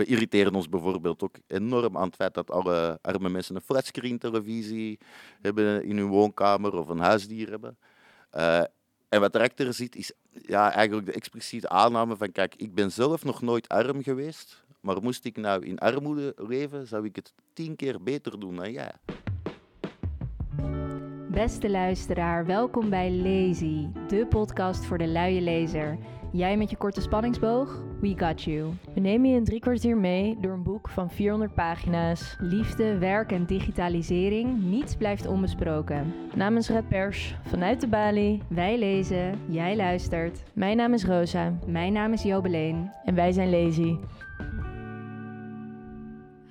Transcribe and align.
we 0.00 0.06
irriteren 0.06 0.54
ons 0.54 0.68
bijvoorbeeld 0.68 1.22
ook 1.22 1.36
enorm 1.46 1.96
aan 1.96 2.06
het 2.06 2.14
feit 2.14 2.34
dat 2.34 2.50
alle 2.50 2.98
arme 3.02 3.28
mensen 3.28 3.54
een 3.54 3.60
flatscreen 3.60 4.18
televisie 4.18 4.98
hebben 5.40 5.84
in 5.84 5.96
hun 5.96 6.06
woonkamer 6.06 6.74
of 6.74 6.88
een 6.88 6.98
huisdier 6.98 7.50
hebben. 7.50 7.78
Uh, 8.34 8.62
en 9.08 9.20
wat 9.20 9.34
erachter 9.34 9.74
zit 9.74 9.96
is 9.96 10.12
ja, 10.30 10.72
eigenlijk 10.72 11.06
de 11.06 11.12
expliciete 11.12 11.68
aanname 11.68 12.16
van 12.16 12.32
kijk, 12.32 12.54
ik 12.54 12.74
ben 12.74 12.92
zelf 12.92 13.24
nog 13.24 13.42
nooit 13.42 13.68
arm 13.68 14.02
geweest, 14.02 14.64
maar 14.80 15.02
moest 15.02 15.24
ik 15.24 15.36
nou 15.36 15.66
in 15.66 15.78
armoede 15.78 16.34
leven, 16.36 16.86
zou 16.86 17.04
ik 17.04 17.16
het 17.16 17.34
tien 17.52 17.76
keer 17.76 18.02
beter 18.02 18.40
doen 18.40 18.56
dan 18.56 18.72
jij. 18.72 18.92
Beste 21.30 21.70
luisteraar, 21.70 22.46
welkom 22.46 22.90
bij 22.90 23.10
Lazy, 23.10 23.86
de 24.08 24.26
podcast 24.26 24.84
voor 24.84 24.98
de 24.98 25.06
luie 25.06 25.40
lezer. 25.40 25.98
Jij 26.32 26.56
met 26.56 26.70
je 26.70 26.76
korte 26.76 27.00
spanningsboog? 27.00 27.82
We 28.00 28.14
got 28.16 28.42
you. 28.42 28.72
We 28.94 29.00
nemen 29.00 29.30
je 29.30 29.36
in 29.36 29.44
drie 29.44 29.60
kwartier 29.60 29.96
mee 29.96 30.38
door 30.40 30.52
een 30.52 30.62
boek 30.62 30.88
van 30.88 31.10
400 31.10 31.54
pagina's. 31.54 32.36
Liefde, 32.38 32.98
werk 32.98 33.32
en 33.32 33.46
digitalisering, 33.46 34.62
niets 34.62 34.96
blijft 34.96 35.26
onbesproken. 35.26 36.14
Namens 36.34 36.68
Red 36.68 36.88
Pers, 36.88 37.34
vanuit 37.42 37.80
de 37.80 37.88
Bali. 37.88 38.42
Wij 38.48 38.78
lezen, 38.78 39.38
jij 39.48 39.76
luistert. 39.76 40.42
Mijn 40.52 40.76
naam 40.76 40.92
is 40.92 41.04
Rosa. 41.04 41.52
Mijn 41.66 41.92
naam 41.92 42.12
is 42.12 42.22
Jobeleen. 42.22 42.92
En 43.04 43.14
wij 43.14 43.32
zijn 43.32 43.50
Lazy. 43.50 43.96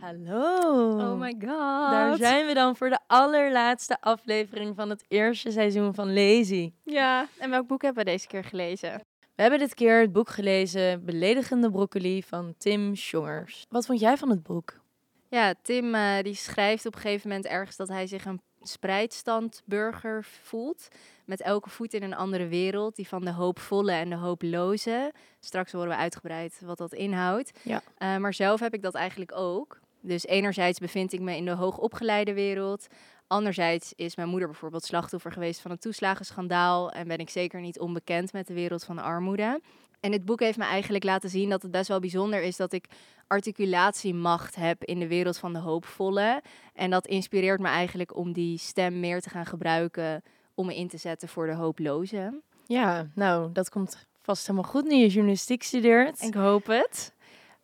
Hallo. 0.10 1.12
Oh 1.12 1.20
my 1.20 1.36
god. 1.40 1.92
Daar 1.92 2.18
zijn 2.18 2.46
we 2.46 2.54
dan 2.54 2.76
voor 2.76 2.90
de 2.90 3.00
allerlaatste 3.08 4.02
aflevering 4.02 4.76
van 4.76 4.90
het 4.90 5.04
eerste 5.08 5.52
seizoen 5.52 5.94
van 5.94 6.14
Lazy. 6.14 6.72
Ja, 6.84 7.28
en 7.38 7.50
welk 7.50 7.68
boek 7.68 7.82
hebben 7.82 8.06
we 8.06 8.12
deze 8.12 8.28
keer 8.28 8.44
gelezen? 8.44 9.02
We 9.36 9.42
hebben 9.42 9.60
dit 9.60 9.74
keer 9.74 10.00
het 10.00 10.12
boek 10.12 10.30
gelezen 10.30 11.06
Beledigende 11.06 11.72
Broccoli 11.72 12.24
van 12.24 12.54
Tim 12.58 12.96
Schongers. 12.96 13.66
Wat 13.70 13.86
vond 13.86 14.00
jij 14.00 14.18
van 14.18 14.30
het 14.30 14.44
boek? 14.44 14.80
Ja, 15.28 15.54
Tim 15.62 15.96
uh, 15.96 16.22
die 16.22 16.36
schrijft 16.36 16.86
op 16.86 16.96
een 16.96 17.02
gegeven 17.02 17.30
moment 17.30 17.48
ergens 17.48 17.76
dat 17.76 17.88
hij 17.88 18.08
zich 18.08 18.26
een 18.26 18.42
spreidstandburger 18.62 20.24
voelt. 20.24 20.88
Met 21.26 21.42
elke 21.42 21.70
voet 21.70 21.94
in 21.94 22.04
een 22.04 22.16
andere 22.16 22.48
wereld. 22.48 22.96
Die 22.96 23.08
van 23.08 23.26
de 23.26 23.32
hoopvolle 23.32 23.92
en 23.92 24.10
de 24.10 24.16
hooploze. 24.16 25.14
Straks 25.40 25.72
horen 25.72 25.90
we 25.90 25.96
uitgebreid 25.96 26.62
wat 26.66 26.78
dat 26.78 26.94
inhoudt. 26.94 27.52
Ja. 27.64 27.82
Uh, 28.00 28.18
maar 28.18 28.34
zelf 28.34 28.60
heb 28.60 28.74
ik 28.74 28.82
dat 28.82 28.96
eigenlijk 28.96 29.36
ook. 29.36 29.80
Dus 30.02 30.26
enerzijds 30.26 30.80
bevind 30.80 31.14
ik 31.14 31.20
me 31.20 31.36
in 31.36 31.46
de 31.46 31.52
hoogopgeleide 31.52 32.34
wereld. 32.34 32.88
Anderzijds 33.28 33.94
is 33.96 34.16
mijn 34.16 34.30
moeder 34.30 34.48
bijvoorbeeld 34.48 34.84
slachtoffer 34.84 35.32
geweest 35.32 35.60
van 35.60 35.72
een 35.72 35.80
toeslagenschandaal 35.80 36.92
en 36.92 37.08
ben 37.08 37.18
ik 37.18 37.30
zeker 37.30 37.62
niet 37.62 37.80
onbekend 37.80 38.34
met 38.34 38.48
de 38.48 38.54
wereld 38.54 38.84
van 38.84 38.96
de 38.96 39.02
armoede. 39.02 39.62
En 40.00 40.12
dit 40.12 40.26
boek 40.26 40.40
heeft 40.40 40.58
me 40.58 40.64
eigenlijk 40.64 41.04
laten 41.04 41.30
zien 41.30 41.50
dat 41.50 41.62
het 41.62 41.72
best 41.72 41.88
wel 41.88 42.00
bijzonder 42.00 42.42
is 42.42 42.56
dat 42.56 42.74
ik 42.74 42.86
articulatiemacht 43.28 44.56
heb 44.56 44.84
in 44.84 45.00
de 45.00 45.08
wereld 45.08 45.38
van 45.38 45.54
de 45.54 45.60
hoopvolle. 45.60 46.42
En 46.74 46.90
dat 46.90 47.08
inspireert 47.08 47.60
me 47.60 47.68
eigenlijk 47.68 48.16
om 48.16 48.34
die 48.34 48.58
stem 48.58 49.00
meer 49.00 49.22
te 49.22 49.30
gaan 49.30 49.46
gebruiken 49.46 50.24
om 50.54 50.66
me 50.66 50.76
in 50.76 50.88
te 50.88 50.98
zetten 50.98 51.28
voor 51.28 51.46
de 51.46 51.54
hooplozen. 51.54 52.44
Ja, 52.66 53.08
nou, 53.16 53.52
dat 53.52 53.70
komt 53.70 54.06
vast 54.22 54.48
helemaal 54.48 54.72
goed 54.72 54.84
nu 54.84 54.96
je 54.96 55.08
journalistiek 55.08 55.64
studeert. 55.64 56.22
Ik 56.22 56.34
hoop 56.34 56.66
het. 56.66 57.14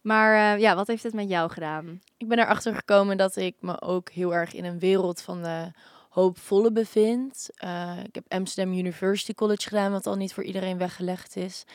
Maar 0.06 0.56
uh, 0.56 0.62
ja, 0.62 0.76
wat 0.76 0.88
heeft 0.88 1.04
het 1.04 1.14
met 1.14 1.30
jou 1.30 1.52
gedaan? 1.52 2.02
Ik 2.18 2.28
ben 2.28 2.40
erachter 2.40 2.76
gekomen 2.76 3.18
dat 3.18 3.36
ik 3.36 3.56
me 3.60 3.82
ook 3.82 4.10
heel 4.10 4.34
erg 4.34 4.54
in 4.54 4.66
een 4.66 4.80
wereld 4.80 5.22
van 5.22 5.44
de 5.44 5.72
hoopvolle 6.10 6.72
bevind. 6.72 7.50
Uh, 7.64 7.98
ik 8.04 8.16
heb 8.16 8.24
Amsterdam 8.28 8.78
University 8.78 9.34
College 9.34 9.68
gedaan, 9.68 9.92
wat 9.92 10.08
al 10.08 10.16
niet 10.16 10.34
voor 10.34 10.44
iedereen 10.44 10.78
weggelegd 10.78 11.36
is. 11.36 11.66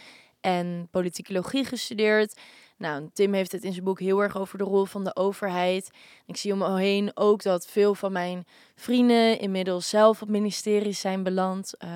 En 0.40 0.88
politicologie 0.90 1.64
gestudeerd. 1.64 2.40
Nou, 2.76 3.10
Tim 3.12 3.32
heeft 3.32 3.52
het 3.52 3.64
in 3.64 3.72
zijn 3.72 3.84
boek 3.84 4.00
heel 4.00 4.20
erg 4.22 4.36
over 4.36 4.58
de 4.58 4.64
rol 4.64 4.84
van 4.84 5.04
de 5.04 5.16
overheid. 5.16 5.90
Ik 6.26 6.36
zie 6.36 6.52
om 6.52 6.58
me 6.58 6.78
heen 6.78 7.10
ook 7.14 7.42
dat 7.42 7.66
veel 7.66 7.94
van 7.94 8.12
mijn 8.12 8.44
vrienden 8.74 9.38
inmiddels 9.38 9.88
zelf 9.88 10.22
op 10.22 10.28
ministeries 10.28 11.00
zijn 11.00 11.22
beland. 11.22 11.74
Uh, 11.84 11.90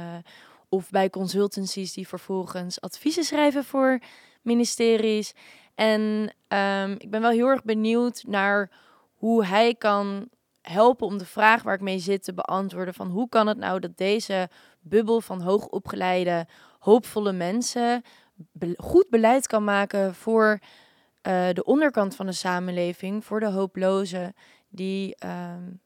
of 0.68 0.90
bij 0.90 1.10
consultancies 1.10 1.92
die 1.92 2.08
vervolgens 2.08 2.80
adviezen 2.80 3.24
schrijven 3.24 3.64
voor 3.64 4.00
ministeries. 4.42 5.34
En 5.74 6.00
um, 6.48 6.92
ik 6.98 7.10
ben 7.10 7.20
wel 7.20 7.30
heel 7.30 7.46
erg 7.46 7.64
benieuwd 7.64 8.24
naar 8.26 8.70
hoe 9.14 9.44
hij 9.44 9.74
kan 9.74 10.28
helpen 10.60 11.06
om 11.06 11.18
de 11.18 11.26
vraag 11.26 11.62
waar 11.62 11.74
ik 11.74 11.80
mee 11.80 11.98
zit 11.98 12.24
te 12.24 12.34
beantwoorden. 12.34 12.94
Van 12.94 13.08
hoe 13.08 13.28
kan 13.28 13.46
het 13.46 13.58
nou 13.58 13.80
dat 13.80 13.96
deze 13.96 14.48
bubbel 14.80 15.20
van 15.20 15.40
hoogopgeleide, 15.40 16.46
hoopvolle 16.78 17.32
mensen 17.32 18.02
goed 18.76 19.06
beleid 19.10 19.46
kan 19.46 19.64
maken 19.64 20.14
voor 20.14 20.58
uh, 21.26 21.48
de 21.52 21.64
onderkant 21.64 22.16
van 22.16 22.26
de 22.26 22.32
samenleving, 22.32 23.24
voor 23.24 23.40
de 23.40 23.50
hooplozen, 23.50 24.34
die 24.68 25.16
um, 25.26 25.80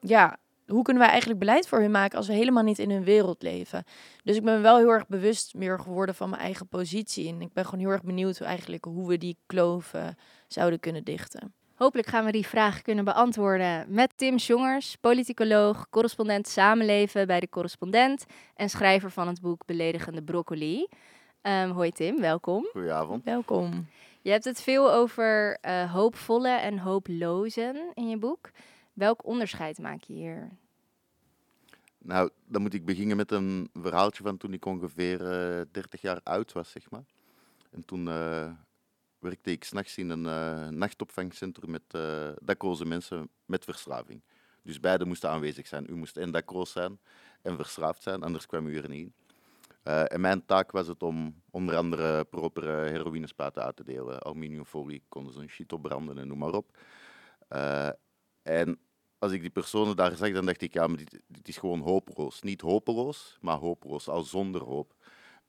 ja, 0.00 0.38
hoe 0.70 0.82
kunnen 0.82 1.02
wij 1.02 1.10
eigenlijk 1.10 1.40
beleid 1.40 1.68
voor 1.68 1.80
hun 1.80 1.90
maken 1.90 2.18
als 2.18 2.26
we 2.26 2.32
helemaal 2.32 2.62
niet 2.62 2.78
in 2.78 2.90
hun 2.90 3.04
wereld 3.04 3.42
leven? 3.42 3.84
Dus 4.24 4.36
ik 4.36 4.44
ben 4.44 4.62
wel 4.62 4.76
heel 4.76 4.90
erg 4.90 5.06
bewust 5.06 5.54
meer 5.54 5.80
geworden 5.80 6.14
van 6.14 6.30
mijn 6.30 6.42
eigen 6.42 6.68
positie. 6.68 7.28
En 7.28 7.40
ik 7.40 7.52
ben 7.52 7.64
gewoon 7.64 7.80
heel 7.80 7.90
erg 7.90 8.02
benieuwd 8.02 8.38
hoe, 8.38 8.46
eigenlijk, 8.46 8.84
hoe 8.84 9.08
we 9.08 9.18
die 9.18 9.36
kloven 9.46 10.16
zouden 10.48 10.80
kunnen 10.80 11.04
dichten. 11.04 11.54
Hopelijk 11.74 12.08
gaan 12.08 12.24
we 12.24 12.32
die 12.32 12.46
vraag 12.46 12.82
kunnen 12.82 13.04
beantwoorden 13.04 13.86
met 13.88 14.12
Tim 14.16 14.36
Jongers, 14.36 14.96
politicoloog, 14.96 15.88
correspondent 15.90 16.48
samenleven 16.48 17.26
bij 17.26 17.40
de 17.40 17.48
correspondent 17.48 18.24
en 18.54 18.70
schrijver 18.70 19.10
van 19.10 19.26
het 19.26 19.40
boek 19.40 19.66
Beledigende 19.66 20.22
Broccoli. 20.22 20.86
Um, 21.42 21.70
hoi 21.70 21.90
Tim, 21.90 22.20
welkom. 22.20 22.68
Goedenavond. 22.72 23.24
Welkom. 23.24 23.86
Je 24.22 24.30
hebt 24.30 24.44
het 24.44 24.62
veel 24.62 24.92
over 24.92 25.58
uh, 25.62 25.92
hoopvolle 25.92 26.48
en 26.48 26.78
hooplozen 26.78 27.90
in 27.94 28.08
je 28.08 28.18
boek. 28.18 28.50
Welk 28.92 29.26
onderscheid 29.26 29.78
maak 29.78 30.02
je 30.02 30.12
hier? 30.12 30.50
Nou, 32.02 32.30
dan 32.46 32.62
moet 32.62 32.74
ik 32.74 32.84
beginnen 32.84 33.16
met 33.16 33.30
een 33.30 33.70
verhaaltje 33.72 34.22
van 34.22 34.36
toen 34.36 34.52
ik 34.52 34.64
ongeveer 34.64 35.20
uh, 35.20 35.60
eh, 35.60 35.66
30 35.70 36.00
jaar 36.00 36.20
oud 36.22 36.52
was, 36.52 36.70
zeg 36.70 36.90
maar. 36.90 37.04
En 37.70 37.84
toen 37.84 38.06
uh, 38.06 38.52
werkte 39.18 39.50
ik 39.50 39.64
s'nachts 39.64 39.98
in 39.98 40.10
een 40.10 40.24
uh, 40.24 40.68
nachtopvangcentrum 40.68 41.70
met 41.70 41.82
dakloze 42.42 42.84
mensen 42.84 43.28
met 43.44 43.64
verslaving. 43.64 44.22
Dus 44.62 44.80
beide 44.80 45.04
moesten 45.04 45.30
aanwezig 45.30 45.66
zijn. 45.66 45.90
U 45.90 45.96
moest 45.96 46.16
en 46.16 46.30
dakloos 46.30 46.72
zijn 46.72 46.98
en 47.42 47.56
verslaafd 47.56 48.02
zijn, 48.02 48.22
anders 48.22 48.46
kwam 48.46 48.66
u 48.66 48.76
er 48.76 48.88
niet 48.88 49.06
in. 49.06 49.14
en 49.82 50.20
mijn 50.20 50.44
taak 50.46 50.70
was 50.70 50.86
het 50.86 51.02
om 51.02 51.42
onder 51.50 51.76
andere 51.76 52.24
propere 52.24 52.88
heroïnespuiten 52.88 53.62
uit 53.62 53.76
te 53.76 53.84
delen. 53.84 54.22
Aluminiumfolie 54.22 55.02
konden 55.08 55.32
ze 55.32 55.40
een 55.40 55.48
shit 55.48 55.72
opbranden 55.72 56.18
en 56.18 56.28
noem 56.28 56.38
maar 56.38 56.54
op. 56.54 56.78
en 58.42 58.78
als 59.20 59.32
ik 59.32 59.40
die 59.40 59.50
personen 59.50 59.96
daar 59.96 60.16
zag, 60.16 60.32
dan 60.32 60.46
dacht 60.46 60.62
ik, 60.62 60.72
ja, 60.72 60.86
maar 60.86 60.96
dit, 60.96 61.20
dit 61.26 61.48
is 61.48 61.56
gewoon 61.56 61.80
hopeloos. 61.80 62.42
Niet 62.42 62.60
hopeloos, 62.60 63.38
maar 63.40 63.58
hopeloos, 63.58 64.08
al 64.08 64.22
zonder 64.22 64.62
hoop. 64.62 64.94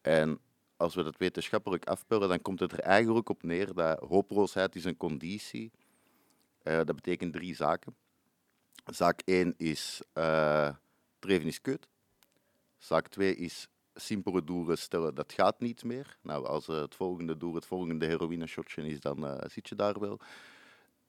En 0.01 0.39
als 0.77 0.95
we 0.95 1.03
dat 1.03 1.17
wetenschappelijk 1.17 1.85
afpellen, 1.85 2.29
dan 2.29 2.41
komt 2.41 2.59
het 2.59 2.71
er 2.71 2.79
eigenlijk 2.79 3.29
op 3.29 3.43
neer 3.43 3.73
dat 3.73 3.99
hopeloosheid 3.99 4.75
is 4.75 4.85
een 4.85 4.97
conditie. 4.97 5.71
Uh, 6.63 6.73
dat 6.73 6.95
betekent 6.95 7.33
drie 7.33 7.55
zaken. 7.55 7.95
Zaak 8.85 9.21
1 9.25 9.53
is, 9.57 10.01
uh, 10.13 10.69
is 11.21 11.61
kut. 11.61 11.87
Zaak 12.77 13.07
2 13.07 13.35
is 13.35 13.67
simpele 13.93 14.43
doelen 14.43 14.77
stellen, 14.77 15.15
dat 15.15 15.33
gaat 15.33 15.59
niet 15.59 15.83
meer. 15.83 16.17
Nou, 16.21 16.45
als 16.45 16.67
uh, 16.67 16.81
het 16.81 16.95
volgende 16.95 17.37
doel 17.37 17.53
het 17.53 17.65
volgende 17.65 18.05
heroïne 18.05 18.47
shotje 18.47 18.87
is, 18.87 18.99
dan 18.99 19.41
zit 19.47 19.69
je 19.69 19.75
daar 19.75 19.99
wel. 19.99 20.19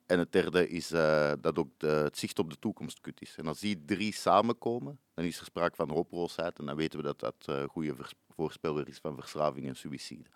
En 0.07 0.19
het 0.19 0.33
derde 0.33 0.69
is 0.69 0.93
uh, 0.93 1.33
dat 1.41 1.59
ook 1.59 1.69
de, 1.77 1.87
het 1.87 2.19
zicht 2.19 2.39
op 2.39 2.51
de 2.51 2.59
toekomst 2.59 3.01
kut 3.01 3.21
is. 3.21 3.35
En 3.37 3.47
als 3.47 3.61
die 3.61 3.85
drie 3.85 4.15
samenkomen, 4.15 4.99
dan 5.15 5.25
is 5.25 5.39
er 5.39 5.45
sprake 5.45 5.77
van 5.77 5.91
hopeloosheid. 5.91 6.59
En 6.59 6.67
dan 6.67 6.77
weten 6.77 6.99
we 6.99 7.05
dat 7.05 7.21
dat 7.21 7.35
een 7.45 7.63
uh, 7.63 7.69
goede 7.69 7.95
voorspeller 8.35 8.89
is 8.89 8.99
van 8.99 9.15
verslaving 9.15 9.67
en 9.67 9.77
suïcide. 9.77 10.29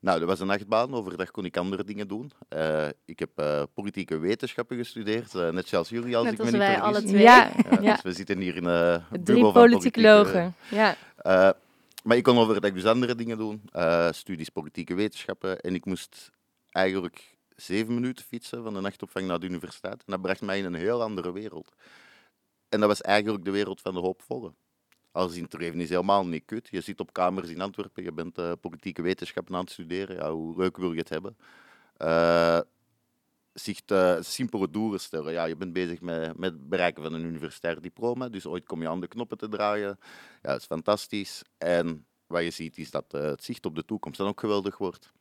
Nou, 0.00 0.18
dat 0.18 0.28
was 0.28 0.40
een 0.40 0.46
nachtbaan. 0.46 0.94
Overdag 0.94 1.30
kon 1.30 1.44
ik 1.44 1.56
andere 1.56 1.84
dingen 1.84 2.08
doen. 2.08 2.32
Uh, 2.48 2.88
ik 3.04 3.18
heb 3.18 3.30
uh, 3.36 3.62
politieke 3.74 4.18
wetenschappen 4.18 4.76
gestudeerd, 4.76 5.34
uh, 5.34 5.48
net 5.48 5.68
zoals 5.68 5.88
jullie, 5.88 6.16
als 6.16 6.24
net 6.24 6.32
ik 6.32 6.40
als 6.40 6.50
me 6.50 6.56
niet 6.56 6.66
wij 6.66 6.76
vergis. 6.76 6.96
alle 6.96 7.06
twee. 7.06 7.22
Ja, 7.22 7.52
ja. 7.80 7.92
Dus 7.92 8.02
we 8.02 8.12
zitten 8.12 8.38
hier 8.38 8.56
in 8.56 8.64
een 8.64 9.02
Drie 9.24 9.52
politicologen. 9.52 10.54
Ja. 10.70 10.96
maar 12.02 12.16
ik 12.16 12.22
kon 12.22 12.38
overdag 12.38 12.72
dus 12.72 12.86
andere 12.86 13.14
dingen 13.14 13.38
doen. 13.38 13.62
studies 14.10 14.48
politieke 14.48 14.94
wetenschappen. 14.94 15.60
En 15.60 15.74
ik 15.74 15.84
moest 15.84 16.30
eigenlijk 16.70 17.38
zeven 17.60 17.94
minuten 17.94 18.24
fietsen 18.24 18.62
van 18.62 18.74
de 18.74 18.80
nachtopvang 18.80 19.26
naar 19.26 19.40
de 19.40 19.46
universiteit. 19.46 20.04
En 20.04 20.12
dat 20.12 20.22
bracht 20.22 20.40
mij 20.40 20.58
in 20.58 20.64
een 20.64 20.74
heel 20.74 21.02
andere 21.02 21.32
wereld. 21.32 21.72
En 22.68 22.80
dat 22.80 22.88
was 22.88 23.00
eigenlijk 23.00 23.44
de 23.44 23.50
wereld 23.50 23.80
van 23.80 23.94
de 23.94 24.00
hoopvolle. 24.00 24.52
Als 25.12 25.36
in 25.36 25.48
is 25.80 25.88
helemaal 25.88 26.26
niet 26.26 26.44
kut. 26.44 26.68
Je 26.70 26.80
zit 26.80 27.00
op 27.00 27.12
kamers 27.12 27.48
in 27.48 27.60
Antwerpen, 27.60 28.02
je 28.02 28.12
bent 28.12 28.38
uh, 28.38 28.52
politieke 28.60 29.02
wetenschappen 29.02 29.54
aan 29.54 29.60
het 29.60 29.70
studeren. 29.70 30.16
Ja, 30.16 30.32
hoe 30.32 30.56
leuk 30.56 30.76
wil 30.76 30.92
je 30.92 30.98
het 30.98 31.08
hebben? 31.08 31.36
Uh, 31.98 32.60
zich 33.52 33.80
simpele 34.20 34.70
doelen 34.70 35.00
stellen. 35.00 35.32
Ja, 35.32 35.44
je 35.44 35.56
bent 35.56 35.72
bezig 35.72 36.00
met, 36.00 36.38
met 36.38 36.52
het 36.52 36.68
bereiken 36.68 37.02
van 37.02 37.12
een 37.12 37.24
universitair 37.24 37.80
diploma, 37.80 38.28
dus 38.28 38.46
ooit 38.46 38.66
kom 38.66 38.82
je 38.82 38.88
aan 38.88 39.00
de 39.00 39.08
knoppen 39.08 39.38
te 39.38 39.48
draaien. 39.48 39.98
Ja, 40.42 40.50
dat 40.50 40.60
is 40.60 40.66
fantastisch. 40.66 41.42
En 41.58 42.06
wat 42.26 42.42
je 42.42 42.50
ziet 42.50 42.78
is 42.78 42.90
dat 42.90 43.12
het 43.12 43.44
zicht 43.44 43.66
op 43.66 43.74
de 43.74 43.84
toekomst 43.84 44.18
dan 44.18 44.28
ook 44.28 44.40
geweldig 44.40 44.78
wordt. 44.78 45.12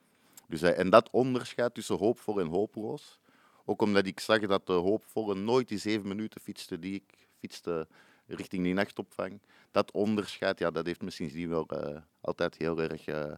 Dus, 0.50 0.62
eh, 0.62 0.80
en 0.80 0.90
dat 0.90 1.10
onderscheid 1.12 1.74
tussen 1.74 1.98
hoopvol 1.98 2.40
en 2.40 2.48
hopeloos, 2.48 3.20
ook 3.66 3.82
omdat 3.82 4.06
ik 4.06 4.20
zag 4.20 4.40
dat 4.40 4.68
de 4.68 4.74
hoopvolle 4.74 5.36
nooit 5.36 5.68
die 5.68 5.78
zeven 5.78 6.08
minuten 6.08 6.42
fietste 6.42 6.80
die 6.80 6.94
ik 6.94 7.28
fietste 7.40 7.88
richting 8.26 8.64
die 8.64 8.74
nachtopvang. 8.74 9.42
Dat 9.72 9.92
onderscheid, 9.92 10.60
ja, 10.60 10.72
dat 10.72 10.86
heeft 10.86 11.02
me 11.02 11.10
sindsdien 11.10 11.50
wel 11.50 11.68
uh, 11.74 11.98
altijd 12.22 12.58
heel 12.58 12.82
erg 12.82 13.08
uh, 13.08 13.34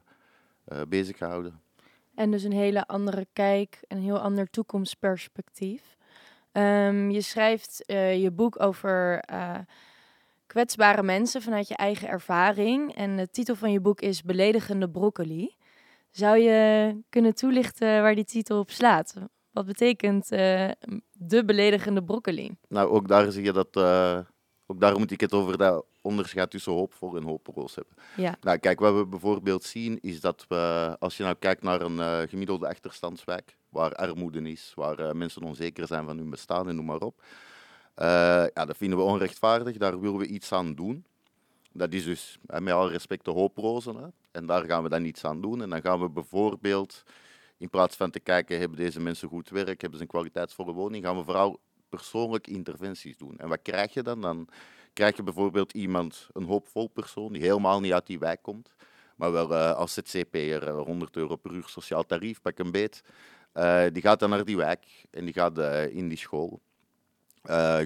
bezig 0.87 1.17
gehouden. 1.17 1.61
En 2.15 2.31
dus 2.31 2.43
een 2.43 2.51
hele 2.51 2.87
andere 2.87 3.27
kijk, 3.33 3.79
een 3.87 4.01
heel 4.01 4.19
ander 4.19 4.49
toekomstperspectief. 4.49 5.97
Um, 6.51 7.09
je 7.09 7.21
schrijft 7.21 7.83
je 7.87 8.31
boek 8.31 8.61
over 8.61 9.23
kwetsbare 10.45 11.03
mensen 11.03 11.41
vanuit 11.41 11.67
je 11.67 11.75
eigen 11.75 12.07
ervaring. 12.07 12.95
En 12.95 13.17
de 13.17 13.29
titel 13.29 13.55
van 13.55 13.71
je 13.71 13.79
boek 13.79 14.01
is 14.01 14.23
Beledigende 14.23 14.89
broccoli. 14.89 15.55
Zou 16.11 16.37
je 16.37 16.95
kunnen 17.09 17.35
toelichten 17.35 18.01
waar 18.01 18.15
die 18.15 18.25
titel 18.25 18.59
op 18.59 18.71
slaat? 18.71 19.13
Wat 19.51 19.65
betekent 19.65 20.31
uh, 20.31 20.69
de 21.11 21.45
beledigende 21.45 22.03
broccoli? 22.03 22.57
Nou, 22.67 22.89
ook 22.89 23.07
daar 23.07 23.31
zie 23.31 23.43
je 23.43 23.51
dat. 23.51 23.75
Uh, 23.77 24.19
ook 24.65 24.79
daar 24.79 24.99
moet 24.99 25.11
ik 25.11 25.21
het 25.21 25.33
over 25.33 25.57
dat 25.57 25.85
onderscheid 26.01 26.51
tussen 26.51 26.73
hoopvol 26.73 27.15
en 27.15 27.23
hopeloos 27.23 27.75
hebben. 27.75 27.95
Ja. 28.15 28.35
Nou, 28.41 28.57
kijk, 28.57 28.79
wat 28.79 28.95
we 28.95 29.05
bijvoorbeeld 29.05 29.63
zien 29.63 29.99
is 30.01 30.21
dat 30.21 30.45
we, 30.47 30.95
als 30.99 31.17
je 31.17 31.23
nou 31.23 31.35
kijkt 31.39 31.63
naar 31.63 31.81
een 31.81 31.97
uh, 31.97 32.19
gemiddelde 32.29 32.67
achterstandswijk, 32.67 33.57
waar 33.69 33.93
armoede 33.93 34.41
is, 34.41 34.71
waar 34.75 35.15
mensen 35.15 35.43
onzeker 35.43 35.87
zijn 35.87 36.05
van 36.05 36.17
hun 36.17 36.29
bestaan 36.29 36.69
en 36.69 36.75
noem 36.75 36.85
maar 36.85 37.01
op. 37.01 37.23
ja, 38.53 38.65
dat 38.65 38.77
vinden 38.77 38.97
we 38.97 39.03
onrechtvaardig, 39.03 39.77
daar 39.77 39.99
willen 39.99 40.19
we 40.19 40.27
iets 40.27 40.51
aan 40.51 40.73
doen. 40.75 41.05
Dat 41.73 41.93
is 41.93 42.03
dus, 42.03 42.37
met 42.45 42.73
alle 42.73 42.89
respect, 42.89 43.25
de 43.25 43.31
hooprozen. 43.31 43.95
Hè? 43.95 44.07
En 44.31 44.45
daar 44.45 44.65
gaan 44.65 44.83
we 44.83 44.89
dan 44.89 45.05
iets 45.05 45.25
aan 45.25 45.41
doen. 45.41 45.61
En 45.61 45.69
dan 45.69 45.81
gaan 45.81 45.99
we 45.99 46.09
bijvoorbeeld 46.09 47.03
in 47.61 47.69
plaats 47.69 47.95
van 47.95 48.11
te 48.11 48.19
kijken, 48.19 48.59
hebben 48.59 48.77
deze 48.77 48.99
mensen 48.99 49.29
goed 49.29 49.49
werk, 49.49 49.81
hebben 49.81 49.99
ze 49.99 50.03
een 50.03 50.11
kwaliteitsvolle 50.11 50.73
woning, 50.73 51.03
gaan 51.03 51.17
we 51.17 51.23
vooral 51.23 51.59
persoonlijke 51.89 52.51
interventies 52.51 53.17
doen. 53.17 53.37
En 53.37 53.49
wat 53.49 53.59
krijg 53.61 53.93
je 53.93 54.03
dan? 54.03 54.21
Dan 54.21 54.47
krijg 54.93 55.15
je 55.15 55.23
bijvoorbeeld 55.23 55.73
iemand, 55.73 56.27
een 56.33 56.43
hoopvol 56.43 56.87
persoon, 56.87 57.33
die 57.33 57.41
helemaal 57.41 57.79
niet 57.79 57.93
uit 57.93 58.07
die 58.07 58.19
wijk 58.19 58.41
komt, 58.41 58.75
maar 59.15 59.31
wel 59.31 59.51
uh, 59.51 59.71
als 59.71 59.93
ZZP'er, 59.93 60.69
100 60.69 61.15
euro 61.15 61.35
per 61.35 61.51
uur 61.51 61.67
sociaal 61.67 62.05
tarief, 62.05 62.41
pak 62.41 62.59
een 62.59 62.71
beet. 62.71 63.03
Uh, 63.53 63.83
die 63.91 64.01
gaat 64.01 64.19
dan 64.19 64.29
naar 64.29 64.45
die 64.45 64.57
wijk 64.57 65.05
en 65.09 65.25
die 65.25 65.33
gaat 65.33 65.57
uh, 65.57 65.95
in 65.95 66.07
die 66.07 66.17
school. 66.17 66.61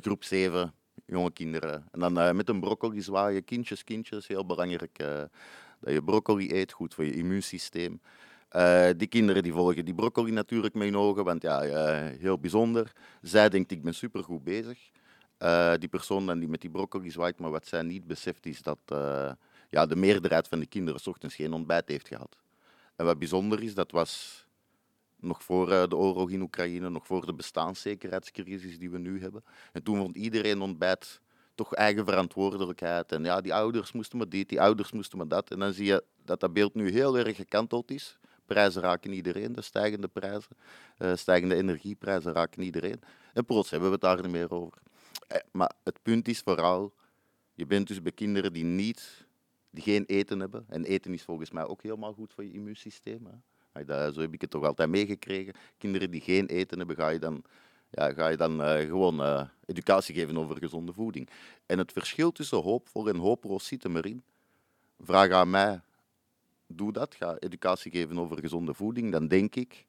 groep 0.02 0.24
7, 0.24 0.74
jonge 1.06 1.31
kinderen. 1.31 1.86
En 1.92 2.00
dan 2.00 2.36
met 2.36 2.50
een 2.50 2.60
broccoli 2.60 3.02
zwaaien, 3.02 3.44
kindjes, 3.44 3.84
kindjes, 3.84 4.28
heel 4.28 4.46
belangrijk 4.46 4.98
dat 5.80 5.94
je 5.94 6.04
broccoli 6.04 6.52
eet, 6.52 6.72
goed 6.72 6.94
voor 6.94 7.06
je 7.06 7.13
immuunsysteem. 7.13 8.02
Uh, 8.52 8.90
die 8.98 9.07
kinderen 9.07 9.44
die 9.44 9.54
volgen 9.54 9.86
die 9.86 9.94
broccoli 9.94 10.31
natuurlijk 10.31 10.74
met 10.74 10.84
hun 10.84 10.98
ogen, 10.98 11.24
want 11.24 11.42
ja, 11.42 11.62
heel 12.19 12.40
bijzonder. 12.40 12.92
Zij 13.22 13.50
denkt, 13.50 13.72
ik 13.72 13.84
ben 13.84 13.94
supergoed 13.94 14.44
bezig. 14.44 14.80
Die 15.80 15.90
persoon 15.90 16.25
dan 16.25 16.40
die 16.40 16.48
met 16.48 16.62
die 16.62 16.69
broccoli 16.69 17.12
zwaait, 17.12 17.40
maar 17.40 17.51
wat 17.51 17.68
zij 17.68 17.81
niet 17.81 18.08
beseft 18.08 18.46
is 18.46 18.62
dat 18.62 18.80
ja, 19.69 19.86
de 19.86 19.96
meerderheid 19.96 20.48
van 20.48 20.60
de 20.60 20.66
kinderen 20.66 21.00
s 21.00 21.08
ochtends 21.08 21.36
geen 21.36 21.54
ontbijt 21.54 21.88
heeft 21.88 22.08
gehad. 22.08 22.38
En 22.96 23.06
wat 23.06 23.19
bijzonder 23.19 23.63
is, 23.63 23.74
dat 23.74 23.92
was 23.92 24.45
nog 25.20 25.44
voor 25.44 25.68
de 25.68 25.96
oorlog 25.96 26.30
in 26.30 26.42
Oekraïne, 26.42 26.90
nog 26.90 27.06
voor 27.06 27.26
de 27.26 27.34
bestaanszekerheidscrisis 27.34 28.80
die 28.80 28.90
we 28.90 28.98
nu 28.98 29.22
hebben. 29.22 29.44
En 29.72 29.84
toen 29.84 29.98
vond 29.98 30.16
iedereen 30.16 30.62
ontbijt 30.62 31.22
toch 31.56 31.74
eigen 31.74 32.06
verantwoordelijkheid. 32.06 33.12
En 33.12 33.24
ja, 33.24 33.42
die 33.42 33.54
ouders 33.54 33.92
moesten 33.92 34.18
maar 34.18 34.30
dit, 34.30 34.50
die 34.50 34.62
ouders 34.62 34.92
moesten 34.92 35.18
maar 35.18 35.28
dat. 35.28 35.52
En 35.52 35.60
dan 35.60 35.74
zie 35.74 35.86
je 35.86 36.04
dat 36.26 36.40
dat 36.40 36.54
beeld 36.54 36.74
nu 36.74 36.92
heel 36.92 37.18
erg 37.18 37.36
gekanteld 37.36 37.92
is. 37.92 38.18
Prijzen 38.46 38.82
raken 38.82 39.14
iedereen, 39.14 39.54
de 39.54 39.62
stijgende 39.62 40.08
prijzen, 40.08 40.58
uh, 40.98 41.16
stijgende 41.16 41.56
energieprijzen 41.56 42.34
raken 42.34 42.64
iedereen. 42.64 43.02
En 43.34 43.46
plots 43.46 43.70
hebben 43.70 43.88
we 43.88 43.94
het 43.94 44.04
daar 44.04 44.22
niet 44.22 44.32
meer 44.32 44.52
over. 44.52 44.78
Eh, 45.28 45.40
maar 45.52 45.72
het 45.84 46.00
punt 46.02 46.28
is 46.28 46.40
vooral, 46.40 46.94
je 47.54 47.66
bent 47.66 47.88
dus 47.88 48.02
bij 48.02 48.12
kinderen 48.12 48.54
die 48.54 48.64
niet, 48.64 49.26
die 49.70 49.84
geen 49.84 50.06
eten 50.06 50.40
hebben. 50.40 50.66
En 50.68 50.84
eten 50.84 51.14
is 51.14 51.24
volgens 51.24 51.52
mij 51.52 51.66
ook 51.66 51.82
helemaal 51.82 52.14
goed 52.14 52.34
voor 52.34 52.44
je 52.44 52.52
immuunsysteem. 52.52 53.26
Hè. 53.26 53.34
Dat, 53.86 54.13
zo 54.13 54.22
heb 54.22 54.33
ik 54.33 54.42
het 54.42 54.50
toch 54.50 54.63
altijd 54.63 54.89
meegekregen. 54.89 55.54
Kinderen 55.77 56.12
die 56.12 56.22
geen 56.22 56.45
eten 56.45 56.77
hebben, 56.77 56.95
ga 56.95 57.10
je 57.10 57.19
dan, 57.19 57.44
ja, 57.89 58.13
ga 58.13 58.27
je 58.27 58.38
dan 58.38 58.62
uh, 58.62 58.77
gewoon 58.77 59.22
uh, 59.22 59.42
educatie 59.66 60.16
geven 60.16 60.38
over 60.38 60.57
gezonde 60.57 60.94
voeding. 60.94 61.30
En 61.66 61.77
het 61.77 61.92
verschil 61.92 62.31
tussen 62.31 62.62
hoopvol 62.62 63.07
en 63.07 63.16
hopeloos 63.16 63.68
zit 63.68 63.83
hem 63.83 63.95
erin. 63.98 64.24
Vraag 65.00 65.31
aan 65.31 65.50
mij 65.50 65.81
doe 66.68 66.92
dat, 66.92 67.16
ga 67.16 67.36
educatie 67.39 67.92
geven 67.92 68.19
over 68.19 68.39
gezonde 68.39 68.74
voeding, 68.74 69.12
dan 69.12 69.27
denk 69.27 69.56
ik, 69.56 69.86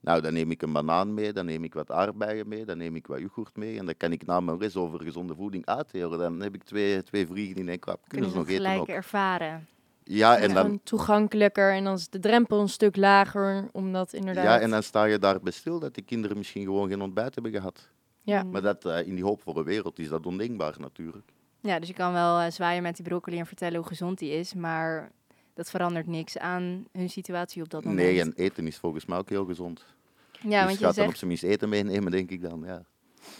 nou, 0.00 0.20
dan 0.20 0.32
neem 0.32 0.50
ik 0.50 0.62
een 0.62 0.72
banaan 0.72 1.14
mee, 1.14 1.32
dan 1.32 1.46
neem 1.46 1.64
ik 1.64 1.74
wat 1.74 1.90
aardbeien 1.90 2.48
mee, 2.48 2.64
dan 2.64 2.78
neem 2.78 2.96
ik 2.96 3.06
wat 3.06 3.18
yoghurt 3.18 3.56
mee 3.56 3.78
en 3.78 3.86
dan 3.86 3.96
kan 3.96 4.12
ik 4.12 4.26
na 4.26 4.40
mijn 4.40 4.58
les 4.58 4.76
over 4.76 5.02
gezonde 5.02 5.34
voeding 5.34 5.66
uitdelen. 5.66 6.18
Dan 6.18 6.40
heb 6.40 6.54
ik 6.54 6.62
twee, 6.62 7.02
twee 7.02 7.26
vliegen 7.26 7.56
in 7.56 7.68
één 7.68 7.78
klap. 7.78 8.08
Kunnen, 8.08 8.30
ze 8.30 8.36
nog 8.36 8.46
gelijk 8.46 8.88
ervaren. 8.88 9.68
Ja, 10.12 10.36
en 10.36 10.54
dan... 10.54 10.80
toegankelijker 10.82 11.72
en 11.72 11.84
dan 11.84 11.94
is 11.94 12.08
de 12.08 12.18
drempel 12.18 12.60
een 12.60 12.68
stuk 12.68 12.96
lager, 12.96 13.68
omdat 13.72 14.12
inderdaad... 14.12 14.44
Ja, 14.44 14.60
en 14.60 14.70
dan 14.70 14.82
sta 14.82 15.04
je 15.04 15.18
daar 15.18 15.40
bij 15.40 15.52
stil 15.52 15.78
dat 15.78 15.94
die 15.94 16.04
kinderen 16.04 16.36
misschien 16.36 16.64
gewoon 16.64 16.88
geen 16.88 17.00
ontbijt 17.00 17.34
hebben 17.34 17.52
gehad. 17.52 17.88
Ja. 18.22 18.42
Maar 18.42 18.62
dat, 18.62 18.84
uh, 18.84 19.06
in 19.06 19.14
die 19.14 19.24
hoopvolle 19.24 19.64
wereld 19.64 19.98
is 19.98 20.08
dat 20.08 20.26
ondenkbaar 20.26 20.74
natuurlijk. 20.78 21.32
Ja, 21.60 21.78
dus 21.78 21.88
je 21.88 21.94
kan 21.94 22.12
wel 22.12 22.40
uh, 22.40 22.50
zwaaien 22.50 22.82
met 22.82 22.96
die 22.96 23.04
broccoli 23.04 23.38
en 23.38 23.46
vertellen 23.46 23.78
hoe 23.78 23.86
gezond 23.86 24.18
die 24.18 24.30
is, 24.30 24.54
maar 24.54 25.12
dat 25.54 25.70
verandert 25.70 26.06
niks 26.06 26.38
aan 26.38 26.86
hun 26.92 27.10
situatie 27.10 27.62
op 27.62 27.70
dat 27.70 27.84
moment. 27.84 28.02
Nee, 28.02 28.20
en 28.20 28.32
eten 28.36 28.66
is 28.66 28.76
volgens 28.76 29.06
mij 29.06 29.18
ook 29.18 29.28
heel 29.28 29.44
gezond. 29.44 29.84
Ja, 30.30 30.40
dus 30.40 30.50
want 30.50 30.78
je 30.78 30.84
gaat 30.84 30.94
zegt... 30.94 30.96
dan 30.96 31.06
op 31.06 31.14
zijn 31.14 31.30
minst 31.30 31.44
eten 31.44 31.68
meenemen, 31.68 32.12
denk 32.12 32.30
ik 32.30 32.42
dan. 32.42 32.62
Ja, 32.66 32.82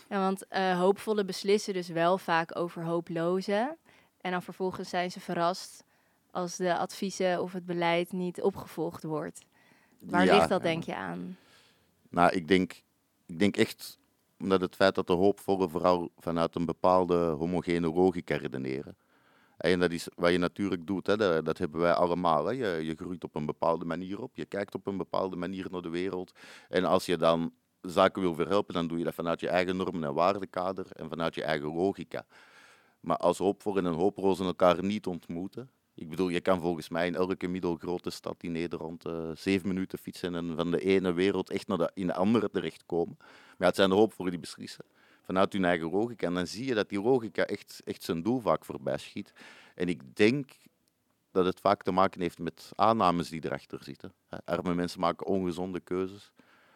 ja 0.08 0.18
want 0.18 0.44
uh, 0.50 0.78
hoopvolle 0.78 1.24
beslissen 1.24 1.74
dus 1.74 1.88
wel 1.88 2.18
vaak 2.18 2.58
over 2.58 2.84
hooplozen. 2.84 3.76
En 4.20 4.30
dan 4.30 4.42
vervolgens 4.42 4.88
zijn 4.88 5.10
ze 5.10 5.20
verrast 5.20 5.84
als 6.32 6.56
de 6.56 6.76
adviezen 6.76 7.42
of 7.42 7.52
het 7.52 7.66
beleid 7.66 8.12
niet 8.12 8.42
opgevolgd 8.42 9.02
wordt. 9.02 9.40
Waar 10.00 10.24
ja, 10.24 10.34
ligt 10.34 10.48
dat, 10.48 10.62
denk 10.62 10.84
je, 10.84 10.94
aan? 10.94 11.36
Nou, 12.08 12.32
ik 12.32 12.48
denk, 12.48 12.82
ik 13.26 13.38
denk 13.38 13.56
echt 13.56 13.98
omdat 14.40 14.60
het 14.60 14.76
feit 14.76 14.94
dat 14.94 15.06
de 15.06 15.12
hoopvolle 15.12 15.68
vooral 15.68 16.10
vanuit 16.18 16.54
een 16.54 16.64
bepaalde 16.64 17.14
homogene 17.14 17.92
logica 17.92 18.36
redeneren. 18.36 18.96
En 19.56 19.80
dat 19.80 19.90
is 19.90 20.08
wat 20.14 20.30
je 20.30 20.38
natuurlijk 20.38 20.86
doet, 20.86 21.06
hè, 21.06 21.16
dat, 21.16 21.44
dat 21.44 21.58
hebben 21.58 21.80
wij 21.80 21.92
allemaal. 21.92 22.46
Hè. 22.46 22.52
Je, 22.52 22.84
je 22.84 22.94
groeit 22.94 23.24
op 23.24 23.34
een 23.34 23.46
bepaalde 23.46 23.84
manier 23.84 24.22
op, 24.22 24.36
je 24.36 24.44
kijkt 24.44 24.74
op 24.74 24.86
een 24.86 24.96
bepaalde 24.96 25.36
manier 25.36 25.66
naar 25.70 25.82
de 25.82 25.88
wereld. 25.88 26.32
En 26.68 26.84
als 26.84 27.06
je 27.06 27.16
dan 27.16 27.52
zaken 27.80 28.22
wil 28.22 28.34
verhelpen, 28.34 28.74
dan 28.74 28.86
doe 28.86 28.98
je 28.98 29.04
dat 29.04 29.14
vanuit 29.14 29.40
je 29.40 29.48
eigen 29.48 29.76
normen 29.76 30.04
en 30.04 30.14
waardekader 30.14 30.86
en 30.92 31.08
vanuit 31.08 31.34
je 31.34 31.42
eigen 31.42 31.74
logica. 31.74 32.26
Maar 33.00 33.16
als 33.16 33.38
hoopvol 33.38 33.76
en 33.76 33.86
hooprozen 33.86 34.46
elkaar 34.46 34.84
niet 34.84 35.06
ontmoeten, 35.06 35.70
ik 36.00 36.08
bedoel, 36.08 36.28
je 36.28 36.40
kan 36.40 36.60
volgens 36.60 36.88
mij 36.88 37.06
in 37.06 37.14
elke 37.14 37.48
middelgrote 37.48 38.10
stad 38.10 38.42
in 38.42 38.52
Nederland 38.52 39.06
uh, 39.06 39.30
zeven 39.34 39.68
minuten 39.68 39.98
fietsen 39.98 40.34
en 40.34 40.56
van 40.56 40.70
de 40.70 40.80
ene 40.80 41.12
wereld 41.12 41.50
echt 41.50 41.66
naar 41.66 41.78
de, 41.78 41.90
in 41.94 42.06
de 42.06 42.14
andere 42.14 42.50
terechtkomen. 42.50 43.16
Maar 43.58 43.66
het 43.68 43.76
zijn 43.76 43.88
de 43.88 43.94
hoopvolle 43.94 44.30
die 44.30 44.38
beslissen 44.38 44.84
vanuit 45.22 45.52
hun 45.52 45.64
eigen 45.64 45.90
logica. 45.90 46.26
En 46.26 46.34
dan 46.34 46.46
zie 46.46 46.66
je 46.66 46.74
dat 46.74 46.88
die 46.88 47.02
logica 47.02 47.44
echt, 47.44 47.80
echt 47.84 48.02
zijn 48.02 48.22
doel 48.22 48.40
vaak 48.40 48.64
voorbij 48.64 48.98
schiet. 48.98 49.32
En 49.74 49.88
ik 49.88 50.16
denk 50.16 50.50
dat 51.30 51.44
het 51.44 51.60
vaak 51.60 51.82
te 51.82 51.92
maken 51.92 52.20
heeft 52.20 52.38
met 52.38 52.72
aannames 52.74 53.28
die 53.28 53.44
erachter 53.44 53.84
zitten. 53.84 54.12
Arme 54.44 54.74
mensen 54.74 55.00
maken 55.00 55.26
ongezonde 55.26 55.80
keuzes. 55.80 56.32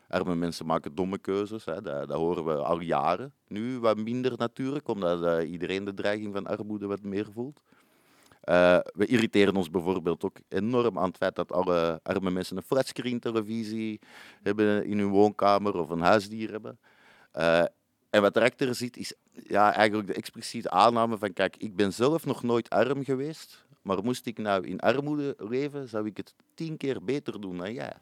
Arme 0.08 0.34
mensen 0.34 0.66
maken 0.66 0.94
domme 0.94 1.18
keuzes. 1.18 1.64
Dat, 1.64 1.84
dat 1.84 2.10
horen 2.10 2.44
we 2.44 2.54
al 2.54 2.80
jaren. 2.80 3.32
Nu 3.48 3.78
wat 3.78 3.96
minder 3.96 4.32
natuurlijk, 4.36 4.88
omdat 4.88 5.42
uh, 5.42 5.50
iedereen 5.50 5.84
de 5.84 5.94
dreiging 5.94 6.32
van 6.32 6.46
armoede 6.46 6.86
wat 6.86 7.02
meer 7.02 7.26
voelt. 7.32 7.62
Uh, 8.48 8.78
we 8.94 9.06
irriteren 9.06 9.56
ons 9.56 9.70
bijvoorbeeld 9.70 10.24
ook 10.24 10.36
enorm 10.48 10.98
aan 10.98 11.08
het 11.08 11.16
feit 11.16 11.34
dat 11.34 11.52
alle 11.52 12.00
arme 12.02 12.30
mensen 12.30 12.56
een 12.56 12.62
flatscreen 12.62 13.20
televisie 13.20 14.00
hebben 14.42 14.84
in 14.84 14.98
hun 14.98 15.08
woonkamer 15.08 15.76
of 15.76 15.88
een 15.88 16.00
huisdier 16.00 16.50
hebben. 16.50 16.78
Uh, 17.36 17.64
en 18.10 18.22
wat 18.22 18.36
erachter 18.36 18.74
zit, 18.74 18.96
is 18.96 19.14
ja, 19.32 19.72
eigenlijk 19.74 20.08
de 20.08 20.14
expliciete 20.14 20.70
aanname 20.70 21.18
van, 21.18 21.32
kijk, 21.32 21.56
ik 21.56 21.76
ben 21.76 21.92
zelf 21.92 22.26
nog 22.26 22.42
nooit 22.42 22.70
arm 22.70 23.04
geweest, 23.04 23.64
maar 23.82 24.04
moest 24.04 24.26
ik 24.26 24.38
nou 24.38 24.66
in 24.66 24.80
armoede 24.80 25.34
leven, 25.38 25.88
zou 25.88 26.06
ik 26.06 26.16
het 26.16 26.34
tien 26.54 26.76
keer 26.76 27.04
beter 27.04 27.40
doen 27.40 27.56
dan 27.56 27.72
jij. 27.72 27.92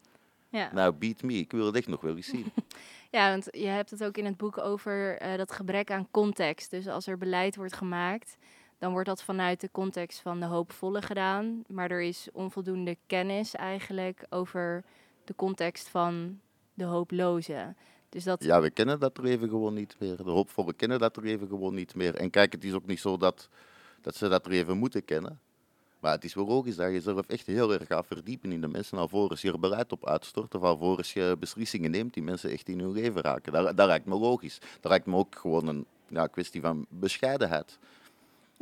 Ja. 0.49 0.71
Nou, 0.73 0.93
beat 0.93 1.23
me, 1.23 1.33
ik 1.33 1.53
wil 1.53 1.67
het 1.67 1.77
echt 1.77 1.87
nog 1.87 2.01
wel 2.01 2.17
eens 2.17 2.27
zien. 2.27 2.53
ja, 3.11 3.31
want 3.31 3.49
je 3.51 3.67
hebt 3.67 3.91
het 3.91 4.05
ook 4.05 4.17
in 4.17 4.25
het 4.25 4.37
boek 4.37 4.59
over 4.59 5.23
uh, 5.23 5.37
dat 5.37 5.53
gebrek 5.53 5.91
aan 5.91 6.09
context. 6.11 6.71
Dus 6.71 6.89
als 6.89 7.07
er 7.07 7.19
beleid 7.19 7.57
wordt 7.57 7.75
gemaakt, 7.75 8.37
dan 8.83 8.93
wordt 8.93 9.09
dat 9.09 9.23
vanuit 9.23 9.61
de 9.61 9.69
context 9.73 10.21
van 10.21 10.41
de 10.41 10.47
hoopvolle 10.47 11.03
gedaan. 11.03 11.65
Maar 11.69 11.91
er 11.91 12.03
is 12.03 12.29
onvoldoende 12.33 12.97
kennis 13.07 13.55
eigenlijk 13.55 14.27
over 14.31 14.85
de 15.25 15.35
context 15.35 15.89
van 15.89 16.41
de 16.75 16.85
hooploze. 16.85 17.75
Dus 18.09 18.25
dat... 18.25 18.45
Ja, 18.45 18.61
we 18.61 18.71
kennen 18.71 19.01
dat 19.01 19.19
er 19.19 19.25
even 19.25 19.49
gewoon 19.49 19.75
niet 19.75 19.97
meer. 19.99 20.17
De 20.17 20.31
hoopvolle 20.31 20.73
kennen 20.73 20.99
dat 20.99 21.17
er 21.17 21.25
even 21.25 21.49
gewoon 21.49 21.75
niet 21.75 21.95
meer. 21.95 22.15
En 22.15 22.31
kijk, 22.31 22.53
het 22.53 22.65
is 22.65 22.73
ook 22.73 22.87
niet 22.87 23.01
zo 23.01 23.17
dat, 23.17 23.49
dat 24.01 24.15
ze 24.15 24.29
dat 24.29 24.47
er 24.47 24.53
even 24.53 24.79
moeten 24.79 25.05
kennen. 25.05 25.41
Maar 26.01 26.13
het 26.13 26.25
is 26.25 26.35
wel 26.35 26.47
logisch 26.47 26.77
dat 26.77 26.87
je 26.87 26.93
jezelf 26.93 27.27
echt 27.27 27.47
heel 27.47 27.73
erg 27.73 27.87
gaat 27.87 28.07
verdiepen 28.07 28.53
in 28.53 28.61
de 28.61 28.69
mensen, 28.69 28.99
alvorens 28.99 29.43
je 29.43 29.53
er 29.53 29.61
beleid 29.61 29.93
op 29.93 30.07
uitstort 30.07 30.55
of 30.55 30.63
alvorens 30.63 31.13
je 31.13 31.37
beslissingen 31.39 31.91
neemt 31.91 32.15
die 32.15 32.23
mensen 32.23 32.51
echt 32.51 32.69
in 32.69 32.81
hun 32.81 32.93
leven 32.93 33.23
raken. 33.23 33.53
Dat, 33.53 33.77
dat 33.77 33.87
lijkt 33.87 34.07
me 34.07 34.15
logisch. 34.15 34.59
Dat 34.81 34.91
lijkt 34.91 35.07
me 35.07 35.17
ook 35.17 35.37
gewoon 35.37 35.67
een 35.67 35.87
ja, 36.09 36.27
kwestie 36.27 36.61
van 36.61 36.87
bescheidenheid. 36.89 37.79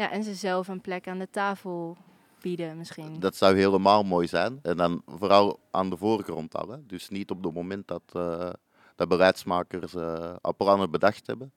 Ja, 0.01 0.11
en 0.11 0.25
ze 0.25 0.35
zelf 0.35 0.69
een 0.69 0.81
plek 0.81 1.09
aan 1.09 1.19
de 1.19 1.31
tafel 1.31 1.97
bieden 2.43 2.77
misschien. 2.77 3.21
Dat 3.21 3.37
zou 3.37 3.57
helemaal 3.57 4.03
mooi 4.03 4.27
zijn. 4.27 4.59
En 4.63 4.77
dan 4.77 5.03
vooral 5.07 5.61
aan 5.71 5.91
de 5.91 5.97
voorgrond 5.97 6.57
al. 6.57 6.83
Dus 6.87 7.09
niet 7.09 7.31
op 7.31 7.45
het 7.45 7.55
moment 7.55 7.89
dat, 7.89 8.03
uh, 8.17 8.51
dat 8.97 9.09
beleidsmakers 9.09 9.95
uh, 9.95 10.35
al 10.41 10.55
plannen 10.57 10.91
bedacht 10.91 11.27
hebben. 11.27 11.53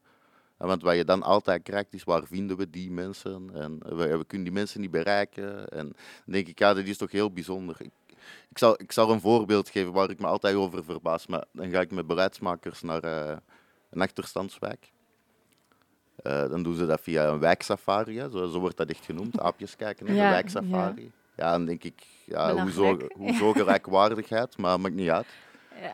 Want 0.58 0.82
wat 0.82 0.96
je 0.96 1.06
dan 1.06 1.24
altijd 1.24 1.64
krijgt 1.64 1.94
is 1.94 2.04
waar 2.04 2.26
vinden 2.26 2.58
we 2.58 2.70
die 2.70 2.92
mensen 2.92 3.50
en 3.54 3.80
we, 3.80 4.18
we 4.18 4.26
kunnen 4.26 4.48
die 4.48 4.56
mensen 4.56 4.82
niet 4.82 4.92
bereiken. 4.92 5.70
En 5.70 5.86
dan 6.26 6.34
denk 6.34 6.48
ik, 6.48 6.60
ja, 6.60 6.74
dat 6.74 6.86
is 6.86 6.98
toch 6.98 7.12
heel 7.12 7.32
bijzonder. 7.32 7.76
Ik, 7.80 7.92
ik, 8.50 8.58
zal, 8.58 8.82
ik 8.82 8.92
zal 8.92 9.12
een 9.12 9.22
voorbeeld 9.22 9.70
geven 9.70 9.92
waar 9.92 10.10
ik 10.10 10.20
me 10.20 10.28
altijd 10.28 10.56
over 10.56 10.84
verbaas. 10.84 11.28
Maar 11.28 11.46
dan 11.52 11.70
ga 11.70 11.82
ik 11.82 11.92
met 11.92 12.08
beleidsmakers 12.08 12.82
naar 12.82 13.06
uh, 13.06 13.36
een 13.90 14.02
achterstandswijk. 14.02 14.93
Uh, 16.24 16.50
dan 16.50 16.64
doen 16.64 16.76
ze 16.76 16.86
dat 16.86 17.02
via 17.02 17.28
een 17.28 17.40
wijksafari, 17.40 18.20
zo, 18.20 18.48
zo, 18.48 18.60
wordt 18.60 18.78
dat 18.78 18.90
echt 18.90 19.06
genoemd. 19.06 19.40
Aapjes 19.42 19.76
kijken 19.76 20.06
naar 20.06 20.16
ja, 20.16 20.28
de 20.28 20.34
wijksafari. 20.34 21.12
Ja. 21.36 21.46
ja, 21.46 21.52
dan 21.52 21.66
denk 21.66 21.84
ik, 21.84 22.04
ja, 22.26 22.56
hoezo, 22.62 22.98
hoezo 23.14 23.54
gelijkwaardigheid, 23.62 24.58
maar 24.58 24.80
maakt 24.80 24.96
niet 24.96 25.10
uit. 25.10 25.28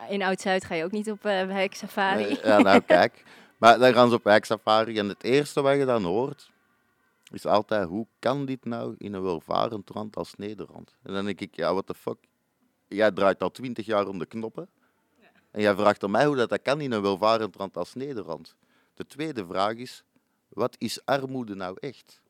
In 0.08 0.22
Oud-Zuid 0.22 0.64
ga 0.64 0.74
je 0.74 0.84
ook 0.84 0.90
niet 0.90 1.10
op 1.10 1.26
uh, 1.26 1.46
wijksafari. 1.46 2.38
ja, 2.42 2.58
nou 2.58 2.80
kijk. 2.80 3.22
Maar 3.58 3.78
dan 3.78 3.92
gaan 3.92 4.08
ze 4.08 4.14
op 4.14 4.24
wijksafari 4.24 4.98
en 4.98 5.08
het 5.08 5.22
eerste 5.22 5.62
wat 5.62 5.76
je 5.76 5.84
dan 5.84 6.04
hoort, 6.04 6.50
is 7.30 7.46
altijd 7.46 7.88
hoe 7.88 8.06
kan 8.18 8.44
dit 8.44 8.64
nou 8.64 8.94
in 8.98 9.12
een 9.12 9.22
welvarend 9.22 9.94
land 9.94 10.16
als 10.16 10.34
Nederland? 10.34 10.96
En 11.02 11.12
dan 11.12 11.24
denk 11.24 11.40
ik, 11.40 11.56
ja, 11.56 11.72
what 11.72 11.86
the 11.86 11.94
fuck. 11.94 12.16
Jij 12.88 13.10
draait 13.10 13.42
al 13.42 13.50
twintig 13.50 13.86
jaar 13.86 14.06
om 14.06 14.18
de 14.18 14.26
knoppen. 14.26 14.68
En 15.50 15.60
jij 15.60 15.74
vraagt 15.74 16.04
aan 16.04 16.10
mij 16.10 16.26
hoe 16.26 16.36
dat, 16.36 16.48
dat 16.48 16.62
kan 16.62 16.80
in 16.80 16.92
een 16.92 17.02
welvarend 17.02 17.58
land 17.58 17.76
als 17.76 17.94
Nederland. 17.94 18.56
De 18.94 19.06
tweede 19.06 19.46
vraag 19.46 19.74
is, 19.74 20.04
wat 20.50 20.76
is 20.78 21.04
armoede 21.04 21.54
nou 21.54 21.76
echt? 21.80 22.20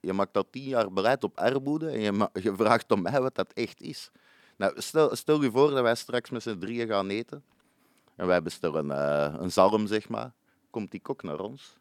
Je 0.00 0.12
maakt 0.12 0.36
al 0.36 0.50
tien 0.50 0.62
jaar 0.62 0.92
bereid 0.92 1.24
op 1.24 1.38
armoede 1.38 1.90
en 1.90 2.00
je, 2.00 2.30
je 2.32 2.54
vraagt 2.54 2.92
om 2.92 3.02
mij 3.02 3.20
wat 3.20 3.34
dat 3.34 3.52
echt 3.52 3.80
is. 3.80 4.10
Nou, 4.56 4.80
stel, 4.80 5.16
stel 5.16 5.42
je 5.42 5.50
voor 5.50 5.70
dat 5.70 5.82
wij 5.82 5.94
straks 5.94 6.30
met 6.30 6.42
z'n 6.42 6.58
drieën 6.58 6.88
gaan 6.88 7.08
eten. 7.08 7.44
En 8.16 8.26
wij 8.26 8.42
bestellen 8.42 8.86
uh, 8.86 9.34
een 9.40 9.52
zalm, 9.52 9.86
zeg 9.86 10.08
maar 10.08 10.32
komt 10.70 10.90
die 10.90 11.00
kok 11.00 11.22
naar 11.22 11.40
ons. 11.40 11.78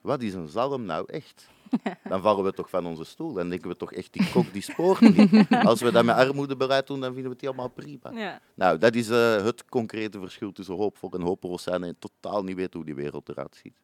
Wat 0.00 0.22
is 0.22 0.34
een 0.34 0.48
zalm 0.48 0.84
nou 0.84 1.04
echt? 1.06 1.48
Dan 2.08 2.22
vallen 2.22 2.44
we 2.44 2.52
toch 2.52 2.70
van 2.70 2.86
onze 2.86 3.04
stoel. 3.04 3.32
Dan 3.32 3.48
denken 3.48 3.68
we 3.68 3.76
toch 3.76 3.92
echt, 3.92 4.12
die 4.12 4.30
kok 4.30 4.52
die 4.52 4.62
spoort 4.62 5.00
niet. 5.00 5.46
Als 5.70 5.80
we 5.80 5.92
dat 5.92 6.04
met 6.04 6.16
armoedebereid 6.16 6.86
doen, 6.86 7.00
dan 7.00 7.12
vinden 7.12 7.30
we 7.30 7.36
het 7.36 7.46
allemaal 7.46 7.68
prima. 7.68 8.10
Ja. 8.12 8.40
Nou, 8.54 8.78
dat 8.78 8.94
is 8.94 9.08
uh, 9.10 9.44
het 9.44 9.64
concrete 9.64 10.18
verschil 10.18 10.52
tussen 10.52 10.74
hoopvol 10.74 11.10
en 11.10 11.20
hopeloos 11.20 11.62
zijn 11.62 11.84
en 11.84 11.96
totaal 11.98 12.44
niet 12.44 12.56
weten 12.56 12.76
hoe 12.76 12.84
die 12.84 12.94
wereld 12.94 13.28
eruit 13.28 13.56
ziet. 13.62 13.76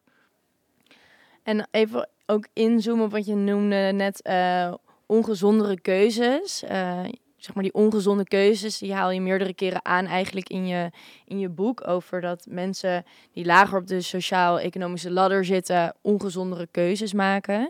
En 1.45 1.67
even 1.71 2.09
ook 2.25 2.47
inzoomen 2.53 3.05
op 3.05 3.11
wat 3.11 3.25
je 3.25 3.35
noemde 3.35 3.91
net, 3.93 4.19
uh, 4.23 4.73
ongezondere 5.05 5.79
keuzes. 5.81 6.63
Uh, 6.63 6.99
zeg 7.37 7.55
maar 7.55 7.63
die 7.63 7.73
ongezonde 7.73 8.23
keuzes, 8.23 8.77
die 8.77 8.93
haal 8.93 9.11
je 9.11 9.21
meerdere 9.21 9.53
keren 9.53 9.85
aan 9.85 10.05
eigenlijk 10.05 10.49
in 10.49 10.67
je, 10.67 10.91
in 11.25 11.39
je 11.39 11.49
boek. 11.49 11.87
Over 11.87 12.21
dat 12.21 12.45
mensen 12.49 13.05
die 13.31 13.45
lager 13.45 13.79
op 13.79 13.87
de 13.87 14.01
sociaal-economische 14.01 15.11
ladder 15.11 15.45
zitten, 15.45 15.95
ongezondere 16.01 16.67
keuzes 16.71 17.13
maken. 17.13 17.69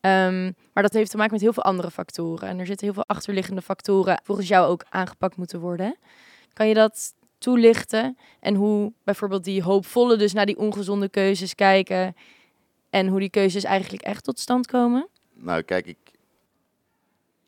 Ehm, 0.00 0.52
maar 0.72 0.82
dat 0.82 0.92
heeft 0.92 1.10
te 1.10 1.16
maken 1.16 1.32
met 1.32 1.42
heel 1.42 1.52
veel 1.52 1.62
andere 1.62 1.90
factoren. 1.90 2.48
En 2.48 2.58
er 2.58 2.66
zitten 2.66 2.86
heel 2.86 2.94
veel 2.94 3.06
achterliggende 3.06 3.62
factoren 3.62 4.20
volgens 4.24 4.48
jou 4.48 4.66
ook 4.66 4.84
aangepakt 4.88 5.36
moeten 5.36 5.60
worden. 5.60 5.96
Kan 6.52 6.68
je 6.68 6.74
dat 6.74 7.14
toelichten? 7.38 8.18
En 8.40 8.54
hoe 8.54 8.92
bijvoorbeeld 9.04 9.44
die 9.44 9.62
hoopvolle 9.62 10.16
dus 10.16 10.32
naar 10.32 10.46
die 10.46 10.58
ongezonde 10.58 11.08
keuzes 11.08 11.54
kijken. 11.54 12.14
En 12.90 13.08
hoe 13.08 13.20
die 13.20 13.30
keuzes 13.30 13.64
eigenlijk 13.64 14.02
echt 14.02 14.24
tot 14.24 14.38
stand 14.38 14.66
komen? 14.66 15.08
Nou, 15.32 15.62
kijk, 15.62 15.86
ik, 15.86 15.98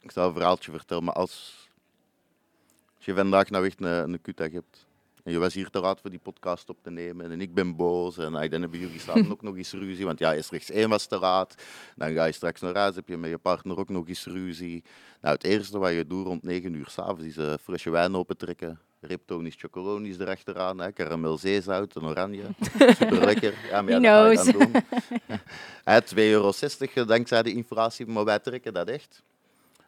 ik 0.01 0.11
zal 0.11 0.27
een 0.27 0.33
verhaaltje 0.33 0.71
vertellen, 0.71 1.05
maar 1.05 1.15
als, 1.15 1.69
als 2.97 3.05
je 3.05 3.15
vandaag 3.15 3.51
nou 3.51 3.67
echt 3.67 3.81
een, 3.81 4.13
een 4.13 4.21
kutdag 4.23 4.51
hebt 4.53 4.87
en 5.25 5.33
je 5.33 5.39
was 5.39 5.55
hier 5.55 5.71
te 5.71 5.81
laat 5.81 6.01
voor 6.01 6.11
die 6.11 6.19
podcast 6.19 6.69
op 6.69 6.83
te 6.83 6.91
nemen 6.91 7.31
en 7.31 7.41
ik 7.41 7.55
ben 7.55 7.77
boos 7.77 8.19
en 8.19 8.33
dan 8.33 8.61
hebben 8.61 8.79
jullie 8.79 9.01
samen 9.01 9.31
ook 9.33 9.43
nog 9.43 9.57
eens 9.57 9.73
ruzie, 9.73 10.05
want 10.05 10.19
ja, 10.19 10.33
is 10.33 10.51
rechts 10.51 10.71
één 10.71 10.89
was 10.89 11.07
te 11.07 11.19
laat, 11.19 11.55
dan 11.97 12.13
ga 12.13 12.25
je 12.25 12.33
straks 12.33 12.61
naar 12.61 12.77
huis, 12.77 12.95
heb 12.95 13.09
je 13.09 13.17
met 13.17 13.31
je 13.31 13.39
partner 13.39 13.79
ook 13.79 13.89
nog 13.89 14.09
eens 14.09 14.25
ruzie. 14.25 14.85
Nou, 15.21 15.35
het 15.35 15.45
eerste 15.45 15.79
wat 15.79 15.93
je 15.93 16.07
doet 16.07 16.27
rond 16.27 16.43
9 16.43 16.75
uur 16.75 16.89
s'avonds 16.89 17.25
is 17.25 17.37
een 17.37 17.59
flesje 17.59 17.91
wijn 17.91 18.15
opentrekken, 18.15 18.81
Riptonisch 19.03 19.55
chocolonies 19.59 20.19
erachteraan, 20.19 20.79
hè, 20.79 20.93
karamel 20.93 21.39
zeezout 21.39 21.97
en 21.97 22.03
oranje. 22.03 22.43
Super 22.99 23.25
lekker. 23.25 23.55
Ja, 23.71 23.83
maar 23.83 24.01
ja, 24.01 24.23
dat 24.29 24.39
ga 24.39 24.51
je 24.51 24.59
dan 24.59 24.73
doen. 24.73 26.15
2,60 26.17 26.93
euro 26.93 27.05
dankzij 27.07 27.43
de 27.43 27.53
inflatie, 27.53 28.07
maar 28.07 28.25
wij 28.25 28.39
trekken 28.39 28.73
dat 28.73 28.89
echt. 28.89 29.23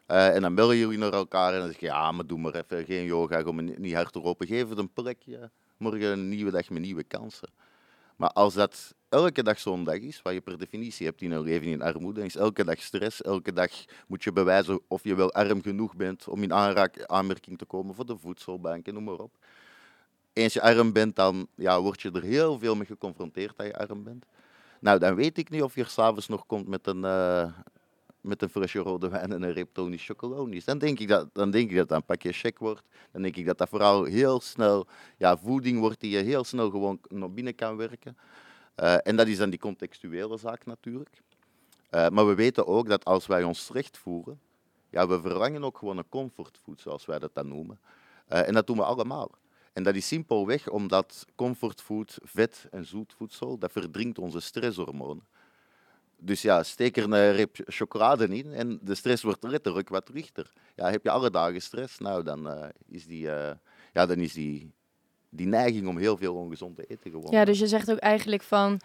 Uh, 0.07 0.35
en 0.35 0.41
dan 0.41 0.55
bellen 0.55 0.77
jullie 0.77 0.97
naar 0.97 1.13
elkaar 1.13 1.53
en 1.53 1.59
dan 1.59 1.67
zeg 1.67 1.79
je, 1.79 1.85
ja, 1.85 2.11
maar 2.11 2.25
doe 2.25 2.39
maar 2.39 2.55
even 2.55 2.85
geen 2.85 3.05
yoga, 3.05 3.41
ga 3.41 3.51
me 3.51 3.61
niet 3.61 3.93
hard 3.93 4.15
erop. 4.15 4.41
Geef 4.41 4.69
het 4.69 4.77
een 4.77 4.93
plekje, 4.93 5.49
morgen 5.77 6.11
een 6.11 6.29
nieuwe 6.29 6.51
dag 6.51 6.69
met 6.69 6.81
nieuwe 6.81 7.03
kansen. 7.03 7.49
Maar 8.15 8.29
als 8.29 8.53
dat 8.53 8.95
elke 9.09 9.43
dag 9.43 9.59
zo'n 9.59 9.83
dag 9.83 9.97
is, 9.97 10.21
wat 10.21 10.33
je 10.33 10.41
per 10.41 10.57
definitie 10.57 11.05
hebt 11.05 11.21
in 11.21 11.31
een 11.31 11.41
leven 11.41 11.67
in 11.67 11.81
armoede, 11.81 12.23
is 12.23 12.35
elke 12.35 12.63
dag 12.63 12.81
stress, 12.81 13.21
elke 13.21 13.53
dag 13.53 13.71
moet 14.07 14.23
je 14.23 14.31
bewijzen 14.31 14.79
of 14.87 15.03
je 15.03 15.15
wel 15.15 15.31
arm 15.31 15.61
genoeg 15.61 15.95
bent 15.95 16.27
om 16.27 16.43
in 16.43 16.53
aanmerking 17.07 17.57
te 17.57 17.65
komen 17.65 17.95
voor 17.95 18.05
de 18.05 18.17
voedselbank 18.17 18.87
en 18.87 18.93
noem 18.93 19.03
maar 19.03 19.19
op. 19.19 19.37
Eens 20.33 20.53
je 20.53 20.61
arm 20.61 20.91
bent, 20.91 21.15
dan 21.15 21.47
ja, 21.55 21.81
word 21.81 22.01
je 22.01 22.11
er 22.11 22.23
heel 22.23 22.59
veel 22.59 22.75
mee 22.75 22.85
geconfronteerd 22.85 23.57
dat 23.57 23.65
je 23.65 23.77
arm 23.77 24.03
bent. 24.03 24.25
Nou, 24.79 24.99
dan 24.99 25.15
weet 25.15 25.37
ik 25.37 25.49
niet 25.49 25.61
of 25.61 25.75
je 25.75 25.83
s'avonds 25.83 26.27
nog 26.27 26.45
komt 26.45 26.67
met 26.67 26.87
een, 26.87 27.03
uh, 27.03 27.45
met 28.23 28.41
een 28.41 28.49
frisse 28.49 28.79
rode 28.79 29.09
wijn 29.09 29.31
en 29.31 29.41
een 29.41 29.53
reptonisch 29.53 30.05
chocolonisch. 30.05 30.65
Dan 30.65 30.77
denk 30.77 30.99
ik 30.99 31.07
dat 31.07 31.29
dan 31.33 31.51
denk 31.51 31.69
ik 31.69 31.75
dat, 31.75 31.87
dat 31.87 31.97
een 31.97 32.05
pakje 32.05 32.31
check 32.31 32.59
wordt. 32.59 32.83
Dan 33.11 33.21
denk 33.21 33.35
ik 33.35 33.45
dat 33.45 33.57
dat 33.57 33.69
vooral 33.69 34.03
heel 34.03 34.39
snel 34.39 34.87
ja, 35.17 35.37
voeding 35.37 35.79
wordt 35.79 35.99
die 35.99 36.11
je 36.11 36.23
heel 36.23 36.43
snel 36.43 36.69
gewoon 36.69 36.99
naar 37.07 37.31
binnen 37.31 37.55
kan 37.55 37.77
werken. 37.77 38.17
Uh, 38.75 39.07
en 39.07 39.15
dat 39.15 39.27
is 39.27 39.37
dan 39.37 39.49
die 39.49 39.59
contextuele 39.59 40.37
zaak 40.37 40.65
natuurlijk. 40.65 41.21
Uh, 41.91 42.07
maar 42.09 42.27
we 42.27 42.35
weten 42.35 42.67
ook 42.67 42.87
dat 42.87 43.05
als 43.05 43.27
wij 43.27 43.43
ons 43.43 43.65
slecht 43.65 43.97
voeren, 43.97 44.39
ja, 44.89 45.07
we 45.07 45.21
verlangen 45.21 45.63
ook 45.63 45.77
gewoon 45.77 45.97
een 45.97 46.09
comfortfood, 46.09 46.79
zoals 46.79 47.05
wij 47.05 47.19
dat 47.19 47.33
dan 47.33 47.47
noemen. 47.47 47.79
Uh, 48.29 48.47
en 48.47 48.53
dat 48.53 48.67
doen 48.67 48.77
we 48.77 48.83
allemaal. 48.83 49.31
En 49.73 49.83
dat 49.83 49.95
is 49.95 50.07
simpelweg 50.07 50.69
omdat 50.69 51.25
comfortfood, 51.35 52.17
vet 52.23 52.67
en 52.71 52.85
zoet 52.85 53.13
voedsel, 53.17 53.57
dat 53.57 53.71
verdrinkt 53.71 54.19
onze 54.19 54.39
stresshormonen. 54.39 55.23
Dus 56.25 56.41
ja, 56.41 56.63
steek 56.63 56.97
er 56.97 57.03
een 57.03 57.31
rip 57.31 57.57
chocolade 57.65 58.27
in 58.27 58.53
en 58.53 58.79
de 58.81 58.95
stress 58.95 59.23
wordt 59.23 59.43
letterlijk 59.43 59.89
wat 59.89 60.09
lichter. 60.13 60.51
Ja, 60.75 60.89
heb 60.89 61.03
je 61.03 61.09
alle 61.09 61.29
dagen 61.29 61.61
stress, 61.61 61.97
nou 61.99 62.23
dan 62.23 62.47
uh, 62.47 62.65
is 62.87 63.05
die, 63.05 63.25
uh, 63.25 63.51
ja, 63.93 64.05
dan 64.05 64.17
is 64.17 64.33
die, 64.33 64.71
die 65.29 65.47
neiging 65.47 65.87
om 65.87 65.97
heel 65.97 66.17
veel 66.17 66.35
ongezond 66.35 66.75
te 66.75 66.85
eten 66.87 67.11
gewoon. 67.11 67.31
Ja, 67.31 67.45
dus 67.45 67.59
je 67.59 67.67
zegt 67.67 67.91
ook 67.91 67.97
eigenlijk 67.97 68.43
van, 68.43 68.79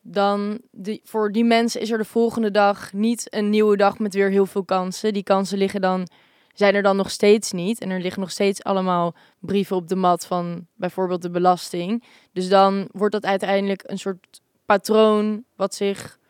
dan 0.00 0.60
die, 0.70 1.00
voor 1.04 1.32
die 1.32 1.44
mensen 1.44 1.80
is 1.80 1.90
er 1.90 1.98
de 1.98 2.04
volgende 2.04 2.50
dag 2.50 2.92
niet 2.92 3.34
een 3.34 3.50
nieuwe 3.50 3.76
dag 3.76 3.98
met 3.98 4.14
weer 4.14 4.30
heel 4.30 4.46
veel 4.46 4.64
kansen. 4.64 5.12
Die 5.12 5.22
kansen 5.22 5.58
liggen 5.58 5.80
dan, 5.80 6.08
zijn 6.54 6.74
er 6.74 6.82
dan 6.82 6.96
nog 6.96 7.10
steeds 7.10 7.52
niet. 7.52 7.80
En 7.80 7.90
er 7.90 8.00
liggen 8.00 8.20
nog 8.20 8.30
steeds 8.30 8.62
allemaal 8.62 9.14
brieven 9.38 9.76
op 9.76 9.88
de 9.88 9.96
mat 9.96 10.26
van 10.26 10.66
bijvoorbeeld 10.74 11.22
de 11.22 11.30
belasting. 11.30 12.04
Dus 12.32 12.48
dan 12.48 12.88
wordt 12.90 13.14
dat 13.14 13.24
uiteindelijk 13.24 13.82
een 13.84 13.98
soort 13.98 14.40
patroon 14.64 15.44
wat 15.56 15.74
zich 15.74 16.20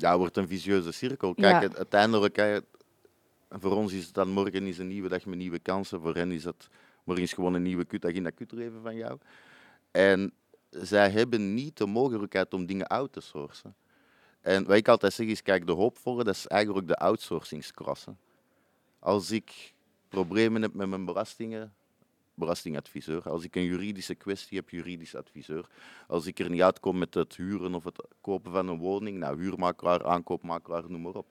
ja, 0.00 0.18
wordt 0.18 0.36
een 0.36 0.48
vicieuze 0.48 0.92
cirkel. 0.92 1.34
Kijk, 1.34 1.76
uiteindelijk, 1.76 2.62
voor 3.48 3.76
ons 3.76 3.92
is 3.92 4.04
het 4.04 4.14
dan 4.14 4.28
morgen 4.28 4.66
is 4.66 4.78
een 4.78 4.88
nieuwe 4.88 5.08
dag 5.08 5.24
met 5.24 5.38
nieuwe 5.38 5.58
kansen. 5.58 6.00
Voor 6.00 6.14
hen 6.14 6.32
is 6.32 6.44
het 6.44 6.68
morgen 7.04 7.24
is 7.24 7.32
gewoon 7.32 7.54
een 7.54 7.62
nieuwe 7.62 7.84
kutdag 7.84 8.12
in 8.12 8.22
dat 8.22 8.34
kutleven 8.34 8.82
van 8.82 8.96
jou. 8.96 9.18
En 9.90 10.32
zij 10.70 11.10
hebben 11.10 11.54
niet 11.54 11.76
de 11.76 11.86
mogelijkheid 11.86 12.54
om 12.54 12.66
dingen 12.66 12.88
uit 12.88 13.12
te 13.12 13.20
sourcen. 13.20 13.74
En 14.40 14.64
wat 14.64 14.76
ik 14.76 14.88
altijd 14.88 15.12
zeg 15.12 15.26
is, 15.26 15.42
kijk, 15.42 15.66
de 15.66 15.72
hoopvolle, 15.72 16.24
dat 16.24 16.34
is 16.34 16.46
eigenlijk 16.46 16.88
de 16.88 16.96
outsourcingsklasse. 16.96 18.14
Als 18.98 19.30
ik 19.30 19.74
problemen 20.08 20.62
heb 20.62 20.74
met 20.74 20.88
mijn 20.88 21.04
belastingen, 21.04 21.74
belastingadviseur. 22.38 23.28
Als 23.28 23.44
ik 23.44 23.56
een 23.56 23.64
juridische 23.64 24.14
kwestie 24.14 24.58
heb, 24.58 24.70
juridisch 24.70 25.14
adviseur. 25.14 25.66
Als 26.06 26.26
ik 26.26 26.38
er 26.38 26.50
niet 26.50 26.62
uitkom 26.62 26.98
met 26.98 27.14
het 27.14 27.36
huren 27.36 27.74
of 27.74 27.84
het 27.84 28.04
kopen 28.20 28.52
van 28.52 28.68
een 28.68 28.78
woning, 28.78 29.18
nou, 29.18 29.38
huurmakelaar, 29.38 30.06
aankoopmakelaar, 30.06 30.84
noem 30.88 31.02
maar 31.02 31.14
op. 31.14 31.26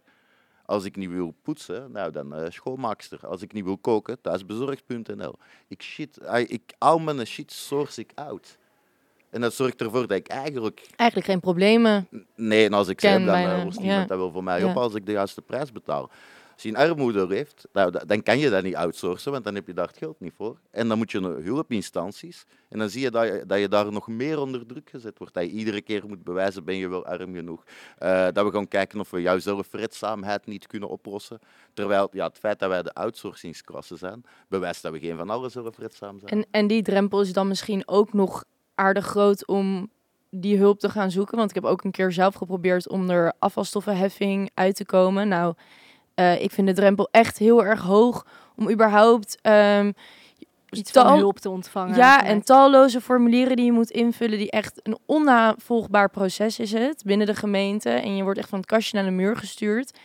Als 0.65 0.83
ik 0.83 0.95
niet 0.95 1.09
wil 1.09 1.35
poetsen, 1.41 1.91
nou 1.91 2.11
dan 2.11 2.39
uh, 2.39 2.49
schoonmaakster. 2.49 3.27
Als 3.27 3.41
ik 3.41 3.53
niet 3.53 3.63
wil 3.63 3.77
koken, 3.77 4.21
thuisbezorgd.nl. 4.21 5.35
Ik 5.67 5.81
shit, 5.81 6.19
ik 6.47 6.73
al 6.77 6.99
mijn 6.99 7.27
shit 7.27 7.51
source 7.51 8.01
ik 8.01 8.11
uit. 8.15 8.57
En 9.29 9.41
dat 9.41 9.53
zorgt 9.53 9.81
ervoor 9.81 10.07
dat 10.07 10.17
ik 10.17 10.27
eigenlijk... 10.27 10.87
Eigenlijk 10.95 11.29
geen 11.29 11.39
problemen 11.39 12.07
Nee, 12.35 12.65
en 12.65 12.73
als 12.73 12.87
ik 12.87 12.99
zeg, 12.99 13.25
dan 13.25 13.35
uh, 13.35 13.63
lost 13.63 13.79
iemand 13.79 14.07
dat 14.07 14.17
wel 14.17 14.31
voor 14.31 14.43
mij 14.43 14.63
op 14.63 14.77
als 14.77 14.95
ik 14.95 15.05
de 15.05 15.11
juiste 15.11 15.41
prijs 15.41 15.71
betaal. 15.71 16.09
Als 16.57 16.65
je 16.65 16.71
een 16.71 16.89
armoede 16.89 17.25
heeft, 17.29 17.67
nou, 17.73 17.91
da- 17.91 18.03
dan 18.05 18.23
kan 18.23 18.39
je 18.39 18.49
dat 18.49 18.63
niet 18.63 18.75
outsourcen, 18.75 19.31
want 19.31 19.43
dan 19.43 19.55
heb 19.55 19.67
je 19.67 19.73
daar 19.73 19.87
het 19.87 19.97
geld 19.97 20.19
niet 20.19 20.33
voor. 20.35 20.57
En 20.71 20.87
dan 20.87 20.97
moet 20.97 21.11
je 21.11 21.19
naar 21.19 21.31
hulpinstanties. 21.31 22.45
En 22.69 22.79
dan 22.79 22.89
zie 22.89 23.01
je 23.01 23.11
dat, 23.11 23.25
je 23.27 23.43
dat 23.47 23.59
je 23.59 23.67
daar 23.67 23.91
nog 23.91 24.07
meer 24.07 24.39
onder 24.39 24.65
druk 24.65 24.89
gezet 24.89 25.17
wordt. 25.17 25.33
Dat 25.33 25.43
je 25.43 25.49
iedere 25.49 25.81
keer 25.81 26.07
moet 26.07 26.23
bewijzen, 26.23 26.63
ben 26.63 26.75
je 26.75 26.87
wel 26.87 27.05
arm 27.05 27.33
genoeg. 27.35 27.63
Eh, 27.97 28.27
dat 28.33 28.45
we 28.45 28.51
gaan 28.51 28.67
kijken 28.67 28.99
of 28.99 29.09
we 29.09 29.21
jouw 29.21 29.39
zelfredzaamheid 29.39 30.45
niet 30.45 30.67
kunnen 30.67 30.89
oplossen. 30.89 31.39
Terwijl 31.73 32.09
ja, 32.11 32.27
het 32.27 32.37
feit 32.37 32.59
dat 32.59 32.69
wij 32.69 32.83
de 32.83 32.93
outsourcingsklasse 32.93 33.95
zijn, 33.95 34.25
bewijst 34.47 34.81
dat 34.81 34.91
we 34.91 34.99
geen 34.99 35.17
van 35.17 35.29
allen 35.29 35.51
zelfredzaam 35.51 36.19
zijn. 36.19 36.31
En, 36.31 36.45
en 36.51 36.67
die 36.67 36.81
drempel 36.81 37.21
is 37.21 37.33
dan 37.33 37.47
misschien 37.47 37.87
ook 37.87 38.13
nog 38.13 38.43
aardig 38.75 39.05
groot 39.05 39.47
om 39.47 39.89
die 40.29 40.57
hulp 40.57 40.79
te 40.79 40.89
gaan 40.89 41.11
zoeken. 41.11 41.37
Want 41.37 41.49
ik 41.49 41.55
heb 41.55 41.65
ook 41.65 41.83
een 41.83 41.91
keer 41.91 42.11
zelf 42.11 42.35
geprobeerd 42.35 42.89
om 42.89 43.09
er 43.09 43.33
afvalstoffenheffing 43.39 44.51
uit 44.53 44.75
te 44.75 44.85
komen. 44.85 45.27
Nou, 45.27 45.53
eh, 46.17 46.41
ik 46.41 46.51
vind 46.51 46.67
de 46.67 46.73
drempel 46.73 47.07
echt 47.11 47.37
heel 47.37 47.65
erg 47.65 47.81
hoog 47.81 48.25
om 48.55 48.69
überhaupt... 48.71 49.37
ehm, 49.41 49.91
Iets 50.69 50.91
tal- 50.91 51.07
van 51.07 51.17
hulp 51.17 51.39
te 51.39 51.49
ontvangen. 51.49 51.95
Ja, 51.95 52.23
en 52.23 52.41
talloze 52.41 53.01
formulieren 53.01 53.55
die 53.55 53.65
je 53.65 53.71
moet 53.71 53.89
invullen, 53.89 54.37
die 54.37 54.51
echt 54.51 54.79
een 54.83 54.97
onnavolgbaar 55.05 56.09
proces 56.09 56.59
is 56.59 56.71
het 56.71 57.03
binnen 57.05 57.27
de 57.27 57.35
gemeente. 57.35 57.89
En 57.89 58.15
je 58.15 58.23
wordt 58.23 58.39
echt 58.39 58.49
van 58.49 58.57
het 58.59 58.67
kastje 58.67 58.95
naar 58.97 59.05
de 59.05 59.11
muur 59.15 59.37
gestuurd. 59.37 59.97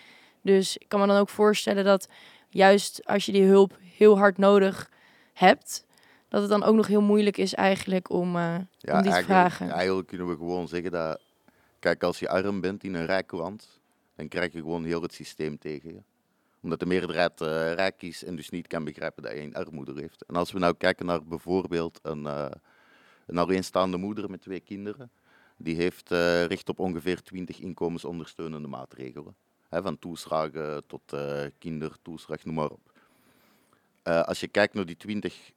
Dus 0.42 0.76
ik 0.76 0.88
kan 0.88 1.00
me 1.00 1.06
dan 1.06 1.16
ook 1.16 1.28
voorstellen 1.28 1.84
dat 1.84 2.08
juist 2.48 3.00
als 3.06 3.26
je 3.26 3.32
die 3.32 3.44
hulp 3.44 3.78
heel 3.96 4.18
hard 4.18 4.38
nodig 4.38 4.90
hebt, 5.32 5.84
dat 6.28 6.40
het 6.40 6.50
dan 6.50 6.62
ook 6.64 6.74
nog 6.74 6.86
heel 6.86 7.02
moeilijk 7.02 7.36
is 7.36 7.54
eigenlijk 7.54 8.10
om, 8.10 8.36
eh, 8.36 8.54
om 8.54 9.02
die 9.02 9.12
te 9.12 9.22
vragen. 9.24 9.70
eigenlijk 9.70 10.06
kunnen 10.08 10.28
we 10.28 10.36
gewoon 10.36 10.68
zeggen 10.68 10.90
dat, 10.90 11.20
kijk, 11.78 12.02
als 12.02 12.18
je 12.18 12.28
arm 12.28 12.60
bent 12.60 12.84
in 12.84 12.94
een 12.94 13.06
rijk 13.06 13.32
land, 13.32 13.80
dan 14.22 14.30
krijg 14.30 14.52
je 14.52 14.58
gewoon 14.58 14.84
heel 14.84 15.02
het 15.02 15.14
systeem 15.14 15.58
tegen 15.58 15.94
je. 15.94 16.02
Omdat 16.60 16.80
de 16.80 16.86
meerderheid 16.86 17.40
eh, 17.40 17.72
rijk 17.72 18.02
is 18.02 18.24
en 18.24 18.36
dus 18.36 18.50
niet 18.50 18.66
kan 18.66 18.84
begrijpen 18.84 19.22
dat 19.22 19.32
je 19.32 19.40
een 19.40 19.54
armoede 19.54 20.00
heeft. 20.00 20.24
En 20.24 20.36
als 20.36 20.52
we 20.52 20.58
nou 20.58 20.74
kijken 20.76 21.06
naar 21.06 21.24
bijvoorbeeld 21.24 21.98
een, 22.02 22.26
eh, 22.26 22.50
een 23.26 23.38
alleenstaande 23.38 23.96
moeder 23.96 24.30
met 24.30 24.40
twee 24.40 24.60
kinderen, 24.60 25.10
die 25.56 25.76
heeft 25.76 26.10
eh, 26.10 26.44
recht 26.44 26.68
op 26.68 26.78
ongeveer 26.78 27.22
20 27.22 27.60
inkomensondersteunende 27.60 28.68
maatregelen. 28.68 29.34
Van 29.70 29.98
toeslagen 29.98 30.86
tot 30.86 31.12
eh, 31.12 31.44
kindertoeslag, 31.58 32.44
noem 32.44 32.54
maar 32.54 32.70
op. 32.70 32.92
Eh, 34.02 34.22
als 34.22 34.40
je 34.40 34.48
kijkt 34.48 34.74
naar 34.74 34.86
die 34.86 34.96
20 34.96 35.52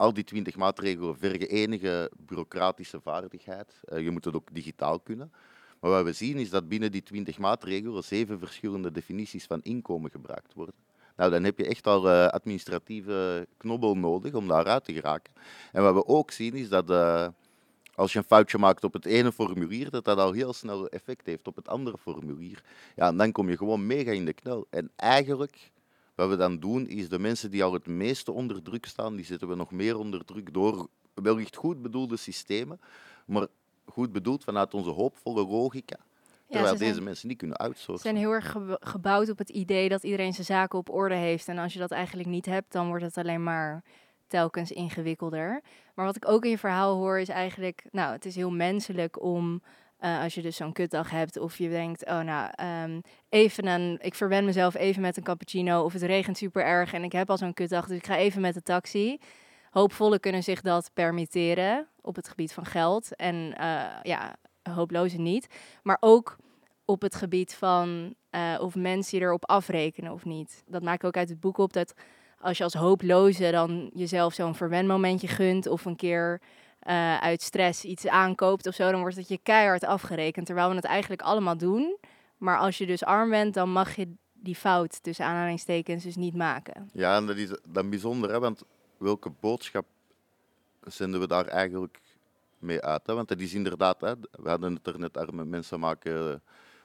al 0.00 0.12
die 0.12 0.24
twintig 0.24 0.56
maatregelen 0.56 1.18
vergen 1.18 1.48
enige 1.48 2.10
bureaucratische 2.16 3.00
vaardigheid. 3.00 3.80
Eh, 3.84 4.02
je 4.02 4.10
moet 4.10 4.24
het 4.24 4.34
ook 4.34 4.48
digitaal 4.52 5.00
kunnen. 5.00 5.32
Maar 5.80 5.90
wat 5.90 6.04
we 6.04 6.12
zien 6.12 6.36
is 6.36 6.50
dat 6.50 6.68
binnen 6.68 6.92
die 6.92 7.02
twintig 7.02 7.38
maatregelen 7.38 8.04
zeven 8.04 8.38
verschillende 8.38 8.90
definities 8.90 9.44
van 9.44 9.62
inkomen 9.62 10.10
gebruikt 10.10 10.54
worden. 10.54 10.74
Nou, 11.16 11.30
dan 11.30 11.44
heb 11.44 11.58
je 11.58 11.66
echt 11.66 11.86
al 11.86 12.08
eh, 12.08 12.26
administratieve 12.26 13.46
knobbel 13.56 13.96
nodig 13.96 14.34
om 14.34 14.48
daaruit 14.48 14.84
te 14.84 14.92
geraken. 14.92 15.32
En 15.72 15.82
wat 15.82 15.94
we 15.94 16.06
ook 16.06 16.30
zien 16.30 16.54
is 16.54 16.68
dat 16.68 16.90
eh, 16.90 17.26
als 17.94 18.12
je 18.12 18.18
een 18.18 18.24
foutje 18.24 18.58
maakt 18.58 18.84
op 18.84 18.92
het 18.92 19.04
ene 19.04 19.32
formulier, 19.32 19.90
dat 19.90 20.04
dat 20.04 20.18
al 20.18 20.32
heel 20.32 20.52
snel 20.52 20.88
effect 20.88 21.26
heeft 21.26 21.46
op 21.46 21.56
het 21.56 21.68
andere 21.68 21.98
formulier. 21.98 22.62
Ja, 22.96 23.08
en 23.08 23.16
dan 23.16 23.32
kom 23.32 23.48
je 23.50 23.56
gewoon 23.56 23.86
mega 23.86 24.10
in 24.10 24.24
de 24.24 24.32
knel. 24.32 24.66
En 24.70 24.90
eigenlijk 24.96 25.70
wat 26.14 26.28
we 26.28 26.36
dan 26.36 26.58
doen, 26.58 26.88
is 26.88 27.08
de 27.08 27.18
mensen 27.18 27.50
die 27.50 27.64
al 27.64 27.72
het 27.72 27.86
meeste 27.86 28.32
onder 28.32 28.62
druk 28.62 28.86
staan, 28.86 29.16
die 29.16 29.24
zetten 29.24 29.48
we 29.48 29.54
nog 29.54 29.70
meer 29.70 29.98
onder 29.98 30.24
druk 30.24 30.54
door 30.54 30.88
wellicht 31.14 31.56
goed 31.56 31.82
bedoelde 31.82 32.16
systemen, 32.16 32.80
maar 33.26 33.46
goed 33.90 34.12
bedoeld 34.12 34.44
vanuit 34.44 34.74
onze 34.74 34.90
hoopvolle 34.90 35.46
logica. 35.46 35.96
Ja, 35.98 36.56
Terwijl 36.56 36.72
ze 36.72 36.78
zijn- 36.78 36.90
deze 36.90 37.02
mensen 37.04 37.28
niet 37.28 37.38
kunnen 37.38 37.56
Ze 37.60 37.62
outsourcen. 37.66 38.04
zijn 38.04 38.16
heel 38.16 38.30
erg 38.32 38.56
gebouwd 38.80 39.30
op 39.30 39.38
het 39.38 39.48
idee 39.50 39.88
dat 39.88 40.02
iedereen 40.04 40.32
zijn 40.32 40.46
zaken 40.46 40.78
op 40.78 40.90
orde 40.90 41.14
heeft. 41.14 41.48
En 41.48 41.58
als 41.58 41.72
je 41.72 41.78
dat 41.78 41.90
eigenlijk 41.90 42.28
niet 42.28 42.46
hebt, 42.46 42.72
dan 42.72 42.86
wordt 42.88 43.04
het 43.04 43.18
alleen 43.18 43.42
maar 43.42 43.82
telkens 44.26 44.70
ingewikkelder. 44.72 45.60
Maar 45.94 46.04
wat 46.06 46.16
ik 46.16 46.28
ook 46.28 46.44
in 46.44 46.50
je 46.50 46.58
verhaal 46.58 46.96
hoor 46.96 47.18
is 47.18 47.28
eigenlijk, 47.28 47.84
nou, 47.90 48.12
het 48.12 48.24
is 48.24 48.34
heel 48.34 48.50
menselijk 48.50 49.22
om, 49.22 49.62
eh, 49.98 50.22
als 50.22 50.34
je 50.34 50.42
dus 50.42 50.56
zo'n 50.56 50.72
kutdag 50.72 51.10
hebt, 51.10 51.38
of 51.38 51.58
je 51.58 51.68
denkt, 51.68 52.04
oh 52.06 52.20
nou, 52.20 52.50
ehm, 52.54 53.00
even 53.28 53.66
een, 53.66 53.98
ik 54.02 54.14
verwen 54.14 54.44
mezelf 54.44 54.74
even 54.74 55.02
met 55.02 55.16
een 55.16 55.22
cappuccino, 55.22 55.82
of 55.84 55.92
het 55.92 56.02
regent 56.02 56.36
super 56.36 56.64
erg 56.64 56.92
en 56.92 57.02
ik 57.04 57.12
heb 57.12 57.30
al 57.30 57.38
zo'n 57.38 57.54
kutdag, 57.54 57.86
dus 57.86 57.96
ik 57.96 58.06
ga 58.06 58.16
even 58.16 58.40
met 58.40 58.54
de 58.54 58.62
taxi. 58.62 59.18
Hoopvollen 59.70 60.20
kunnen 60.20 60.42
zich 60.42 60.60
dat 60.60 60.90
permitteren 60.94 61.88
op 62.00 62.16
het 62.16 62.28
gebied 62.28 62.52
van 62.52 62.66
geld 62.66 63.16
en 63.16 63.54
eh, 63.56 63.84
ja, 64.02 64.36
hooplozen 64.62 65.22
niet. 65.22 65.46
Maar 65.82 65.96
ook 66.00 66.36
op 66.84 67.02
het 67.02 67.14
gebied 67.14 67.54
van 67.54 68.14
eh, 68.30 68.58
of 68.60 68.74
mensen 68.74 69.18
je 69.18 69.24
erop 69.24 69.48
afrekenen 69.48 70.12
of 70.12 70.24
niet. 70.24 70.62
Dat 70.66 70.82
maak 70.82 70.94
ik 70.94 71.04
ook 71.04 71.16
uit 71.16 71.28
het 71.28 71.40
boek 71.40 71.58
op 71.58 71.72
dat 71.72 71.94
als 72.38 72.58
je 72.58 72.64
als 72.64 72.74
hooploze 72.74 73.50
dan 73.50 73.90
jezelf 73.94 74.34
zo'n 74.34 74.54
verwenmomentje 74.54 75.28
gunt 75.28 75.66
of 75.66 75.84
een 75.84 75.96
keer 75.96 76.40
eh, 76.80 77.18
uit 77.18 77.42
stress 77.42 77.84
iets 77.84 78.06
aankoopt 78.06 78.66
of 78.66 78.74
zo, 78.74 78.90
dan 78.90 79.00
wordt 79.00 79.16
het 79.16 79.28
je 79.28 79.38
keihard 79.42 79.84
afgerekend. 79.84 80.46
Terwijl 80.46 80.68
we 80.68 80.74
het 80.74 80.84
eigenlijk 80.84 81.22
allemaal 81.22 81.56
doen. 81.56 81.98
Maar 82.36 82.58
als 82.58 82.78
je 82.78 82.86
dus 82.86 83.04
arm 83.04 83.30
bent, 83.30 83.54
dan 83.54 83.72
mag 83.72 83.96
je 83.96 84.12
die 84.32 84.54
fout 84.54 85.02
tussen 85.02 85.24
aanhalingstekens 85.24 86.04
dus 86.04 86.16
niet 86.16 86.34
maken. 86.34 86.90
Ja, 86.92 87.16
en 87.16 87.26
dat 87.26 87.36
is 87.36 87.50
dan 87.68 87.90
bijzonder, 87.90 88.30
hè, 88.30 88.38
want 88.38 88.64
welke 89.00 89.30
boodschap 89.30 89.86
zenden 90.80 91.20
we 91.20 91.26
daar 91.26 91.46
eigenlijk 91.46 92.00
mee 92.58 92.80
uit? 92.80 93.06
Hè? 93.06 93.14
Want 93.14 93.28
dat 93.28 93.40
is 93.40 93.54
inderdaad, 93.54 94.00
hè, 94.00 94.14
we 94.30 94.48
hadden 94.48 94.74
het 94.74 94.86
er 94.86 94.98
net, 94.98 95.16
arme 95.16 95.44
mensen 95.44 95.80
maken 95.80 96.32
eh, 96.32 96.38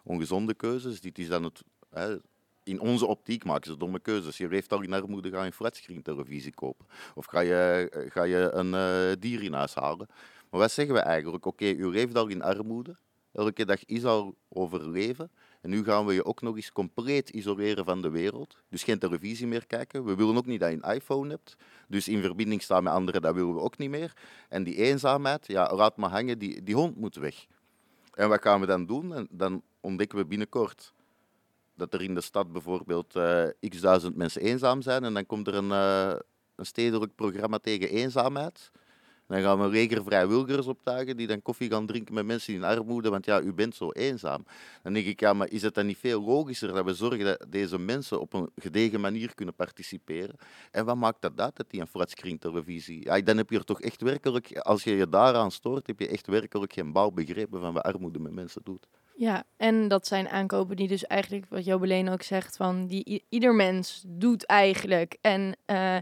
ongezonde 0.03 0.53
keuzes. 0.53 1.01
Dit 1.01 1.17
is 1.17 1.27
dan 1.27 1.43
het, 1.43 1.63
hè, 1.89 2.17
in 2.63 2.79
onze 2.79 3.05
optiek 3.05 3.43
maken 3.43 3.71
ze 3.71 3.77
domme 3.77 3.99
keuzes. 3.99 4.37
Je 4.37 4.47
leeft 4.47 4.71
al 4.71 4.81
in 4.81 4.93
armoede, 4.93 5.29
ga 5.29 5.39
je 5.39 5.45
een 5.45 5.53
flatscreen 5.53 6.01
televisie 6.01 6.53
kopen. 6.53 6.85
Of 7.15 7.25
ga 7.25 7.39
je, 7.39 7.89
eh, 7.91 8.11
ga 8.11 8.23
je 8.23 8.49
een 8.53 8.73
eh, 8.73 9.21
dier 9.21 9.43
in 9.43 9.53
huis 9.53 9.73
halen. 9.73 10.07
Maar 10.49 10.59
wat 10.59 10.71
zeggen 10.71 10.95
we 10.95 11.01
eigenlijk? 11.01 11.45
Oké, 11.45 11.65
u 11.65 11.87
leeft 11.87 12.15
al 12.15 12.27
in 12.27 12.41
armoede. 12.41 12.95
Elke 13.31 13.65
dag 13.65 13.85
is 13.85 14.05
al 14.05 14.35
overleven. 14.49 15.31
En 15.65 15.71
nu 15.71 15.83
gaan 15.83 16.05
we 16.05 16.13
je 16.13 16.25
ook 16.25 16.41
nog 16.41 16.55
eens 16.55 16.71
compleet 16.71 17.29
isoleren 17.29 17.85
van 17.85 18.01
de 18.01 18.09
wereld. 18.09 18.57
Dus 18.69 18.83
geen 18.83 18.99
televisie 18.99 19.47
meer 19.47 19.65
kijken. 19.65 20.05
We 20.05 20.15
willen 20.15 20.37
ook 20.37 20.45
niet 20.45 20.59
dat 20.59 20.69
je 20.71 20.77
een 20.81 20.93
iPhone 20.93 21.29
hebt. 21.29 21.55
Dus 21.87 22.07
in 22.07 22.21
verbinding 22.21 22.61
staan 22.61 22.83
met 22.83 22.93
anderen, 22.93 23.21
dat 23.21 23.33
willen 23.33 23.53
we 23.53 23.59
ook 23.59 23.77
niet 23.77 23.89
meer. 23.89 24.13
En 24.49 24.63
die 24.63 24.75
eenzaamheid, 24.75 25.47
ja, 25.47 25.75
laat 25.75 25.97
maar 25.97 26.09
hangen, 26.09 26.39
die, 26.39 26.63
die 26.63 26.75
hond 26.75 26.95
moet 26.95 27.15
weg. 27.15 27.45
En 28.13 28.29
wat 28.29 28.41
gaan 28.41 28.59
we 28.59 28.65
dan 28.65 28.85
doen? 28.85 29.13
En 29.13 29.27
dan 29.31 29.61
ontdekken 29.79 30.17
we 30.17 30.25
binnenkort 30.25 30.93
dat 31.75 31.93
er 31.93 32.01
in 32.01 32.15
de 32.15 32.21
stad 32.21 32.51
bijvoorbeeld 32.51 33.15
eh, 33.15 33.43
x 33.69 33.79
duizend 33.79 34.15
mensen 34.15 34.41
eenzaam 34.41 34.81
zijn. 34.81 35.03
En 35.03 35.13
dan 35.13 35.25
komt 35.25 35.47
er 35.47 35.55
een, 35.55 35.71
eh, 35.71 36.19
een 36.55 36.65
stedelijk 36.65 37.15
programma 37.15 37.57
tegen 37.57 37.89
eenzaamheid. 37.89 38.71
Dan 39.27 39.41
gaan 39.41 39.61
we 39.61 39.67
leger 39.67 40.03
vrijwilligers 40.03 40.67
optuigen 40.67 41.17
die 41.17 41.27
dan 41.27 41.41
koffie 41.41 41.69
gaan 41.69 41.85
drinken 41.85 42.13
met 42.13 42.25
mensen 42.25 42.53
in 42.53 42.63
armoede, 42.63 43.09
want 43.09 43.25
ja, 43.25 43.41
u 43.41 43.53
bent 43.53 43.75
zo 43.75 43.91
eenzaam. 43.91 44.45
Dan 44.83 44.93
denk 44.93 45.05
ik, 45.05 45.19
ja, 45.19 45.33
maar 45.33 45.49
is 45.49 45.61
het 45.61 45.73
dan 45.73 45.85
niet 45.85 45.97
veel 45.97 46.21
logischer 46.21 46.73
dat 46.73 46.85
we 46.85 46.93
zorgen 46.93 47.25
dat 47.25 47.45
deze 47.49 47.79
mensen 47.79 48.19
op 48.19 48.33
een 48.33 48.49
gedegen 48.55 49.01
manier 49.01 49.35
kunnen 49.35 49.55
participeren? 49.55 50.35
En 50.71 50.85
wat 50.85 50.95
maakt 50.95 51.21
dat 51.21 51.39
uit, 51.39 51.55
dat 51.55 51.69
die 51.69 51.81
een 51.81 51.87
flatscreen 51.87 52.39
televisie? 52.39 53.03
Ja, 53.03 53.21
dan 53.21 53.37
heb 53.37 53.49
je 53.49 53.57
er 53.57 53.63
toch 53.63 53.81
echt 53.81 54.01
werkelijk, 54.01 54.57
als 54.57 54.83
je 54.83 54.95
je 54.95 55.09
daaraan 55.09 55.51
stoort, 55.51 55.87
heb 55.87 55.99
je 55.99 56.07
echt 56.07 56.27
werkelijk 56.27 56.73
geen 56.73 56.91
bouw 56.91 57.11
begrepen 57.11 57.61
van 57.61 57.73
wat 57.73 57.83
armoede 57.83 58.19
met 58.19 58.33
mensen 58.33 58.61
doet. 58.63 58.87
Ja, 59.17 59.43
en 59.57 59.87
dat 59.87 60.07
zijn 60.07 60.29
aankopen 60.29 60.75
die 60.75 60.87
dus 60.87 61.05
eigenlijk, 61.05 61.45
wat 61.49 61.65
Jobeleen 61.65 62.09
ook 62.09 62.21
zegt, 62.21 62.55
van 62.55 62.87
die 62.87 63.23
ieder 63.29 63.55
mens 63.55 64.03
doet 64.07 64.45
eigenlijk. 64.45 65.17
En 65.21 65.55
eh, 65.65 65.97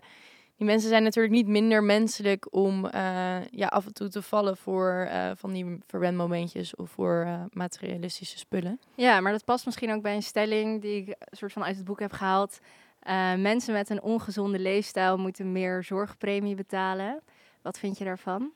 die 0.57 0.65
mensen 0.65 0.89
zijn 0.89 1.03
natuurlijk 1.03 1.33
niet 1.33 1.47
minder 1.47 1.83
menselijk 1.83 2.47
om 2.55 2.85
eh, 2.85 3.45
ja, 3.51 3.67
af 3.67 3.85
en 3.85 3.93
toe 3.93 4.09
te 4.09 4.21
vallen 4.21 4.57
voor 4.57 5.07
eh, 5.09 5.31
van 5.35 5.53
die 5.53 5.77
verwenmomentjes 5.87 6.75
of 6.75 6.89
voor 6.91 7.23
eh, 7.27 7.41
materialistische 7.51 8.37
spullen. 8.37 8.79
Ja, 8.95 9.19
maar 9.19 9.31
dat 9.31 9.45
past 9.45 9.65
misschien 9.65 9.91
ook 9.93 10.01
bij 10.01 10.15
een 10.15 10.23
stelling 10.23 10.81
die 10.81 11.01
ik 11.01 11.07
een 11.07 11.37
soort 11.37 11.53
van 11.53 11.63
uit 11.63 11.75
het 11.75 11.85
boek 11.85 11.99
heb 11.99 12.11
gehaald. 12.11 12.59
Eh, 12.99 13.35
mensen 13.35 13.73
met 13.73 13.89
een 13.89 14.01
ongezonde 14.01 14.59
leefstijl 14.59 15.17
moeten 15.17 15.51
meer 15.51 15.83
zorgpremie 15.83 16.55
betalen. 16.55 17.21
Wat 17.61 17.79
vind 17.79 17.97
je 17.97 18.03
daarvan? 18.03 18.51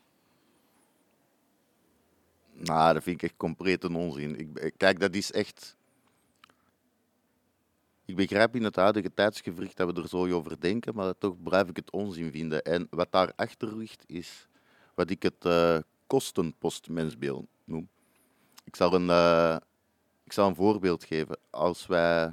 Nou, 2.52 2.94
dat 2.94 3.02
vind 3.02 3.16
ik 3.16 3.22
echt 3.22 3.36
compleet 3.36 3.84
een 3.84 3.94
onzin. 3.94 4.38
Ik- 4.38 4.72
kijk, 4.76 5.00
dat 5.00 5.14
is 5.14 5.32
echt... 5.32 5.76
Ik 8.08 8.16
begrijp 8.16 8.56
in 8.56 8.64
het 8.64 8.76
huidige 8.76 9.14
tijdsgevricht 9.14 9.76
dat 9.76 9.92
we 9.92 10.02
er 10.02 10.08
zo 10.08 10.32
over 10.32 10.60
denken, 10.60 10.94
maar 10.94 11.18
toch 11.18 11.42
blijf 11.42 11.68
ik 11.68 11.76
het 11.76 11.90
onzin 11.90 12.30
vinden. 12.30 12.62
En 12.62 12.86
wat 12.90 13.12
daarachter 13.12 13.76
ligt, 13.76 14.04
is 14.06 14.48
wat 14.94 15.10
ik 15.10 15.22
het 15.22 15.44
eh 15.44 15.78
kostenpostmensbeeld 16.06 17.46
noem. 17.64 17.88
Ik 18.64 18.76
zal, 18.76 18.94
een, 18.94 19.10
eh, 19.10 19.56
ik 20.24 20.32
zal 20.32 20.48
een 20.48 20.54
voorbeeld 20.54 21.04
geven. 21.04 21.38
Als, 21.50 21.86
wij, 21.86 22.24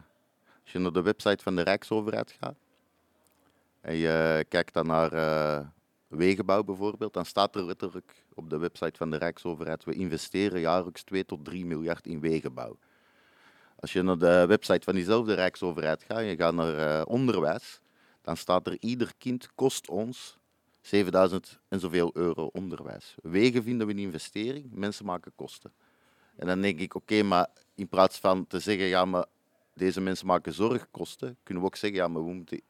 als 0.63 0.71
je 0.71 0.79
naar 0.79 0.91
de 0.91 1.01
website 1.01 1.43
van 1.43 1.55
de 1.55 1.61
Rijksoverheid 1.61 2.31
gaat 2.31 2.57
en 3.81 3.95
je 3.95 4.45
kijkt 4.49 4.73
dan 4.73 4.87
naar 4.87 5.13
eh, 5.13 5.67
wegenbouw 6.07 6.63
bijvoorbeeld, 6.63 7.13
dan 7.13 7.25
staat 7.25 7.55
er 7.55 7.65
letterlijk 7.65 8.25
op 8.33 8.49
de 8.49 8.57
website 8.57 8.97
van 8.97 9.09
de 9.09 9.17
Rijksoverheid, 9.17 9.83
we 9.83 9.93
investeren 9.93 10.59
jaarlijks 10.59 11.03
2 11.03 11.25
tot 11.25 11.45
3 11.45 11.65
miljard 11.65 12.07
in 12.07 12.19
wegenbouw. 12.19 12.77
Als 13.85 13.93
je 13.93 14.01
naar 14.01 14.17
de 14.17 14.45
website 14.47 14.83
van 14.83 14.93
diezelfde 14.95 15.33
Rijksoverheid 15.33 16.03
gaat, 16.03 16.23
je 16.23 16.35
gaat 16.35 16.53
naar 16.53 16.77
eh, 16.77 17.01
onderwijs, 17.07 17.79
dan 18.21 18.37
staat 18.37 18.67
er 18.67 18.77
ieder 18.79 19.11
kind 19.17 19.49
kost 19.55 19.89
ons 19.89 20.37
7000 20.81 21.59
en 21.67 21.79
zoveel 21.79 22.09
euro 22.13 22.49
onderwijs. 22.53 23.15
Wegen 23.21 23.63
vinden 23.63 23.87
we 23.87 23.93
een 23.93 23.99
investering, 23.99 24.71
mensen 24.71 25.05
maken 25.05 25.31
kosten. 25.35 25.73
En 26.35 26.47
dan 26.47 26.61
denk 26.61 26.79
ik, 26.79 26.95
oké, 26.95 27.23
maar 27.23 27.47
in 27.75 27.87
plaats 27.87 28.17
van 28.17 28.47
te 28.47 28.59
zeggen, 28.59 28.85
ja, 28.85 29.05
maar 29.05 29.25
deze 29.73 30.01
mensen 30.01 30.27
maken 30.27 30.53
zorgkosten, 30.53 31.37
kunnen 31.43 31.63
we 31.63 31.69
ook 31.69 31.75
zeggen, 31.75 31.99
ja, 31.99 32.07
maar 32.07 32.25
we 32.25 32.33
moeten 32.33 32.61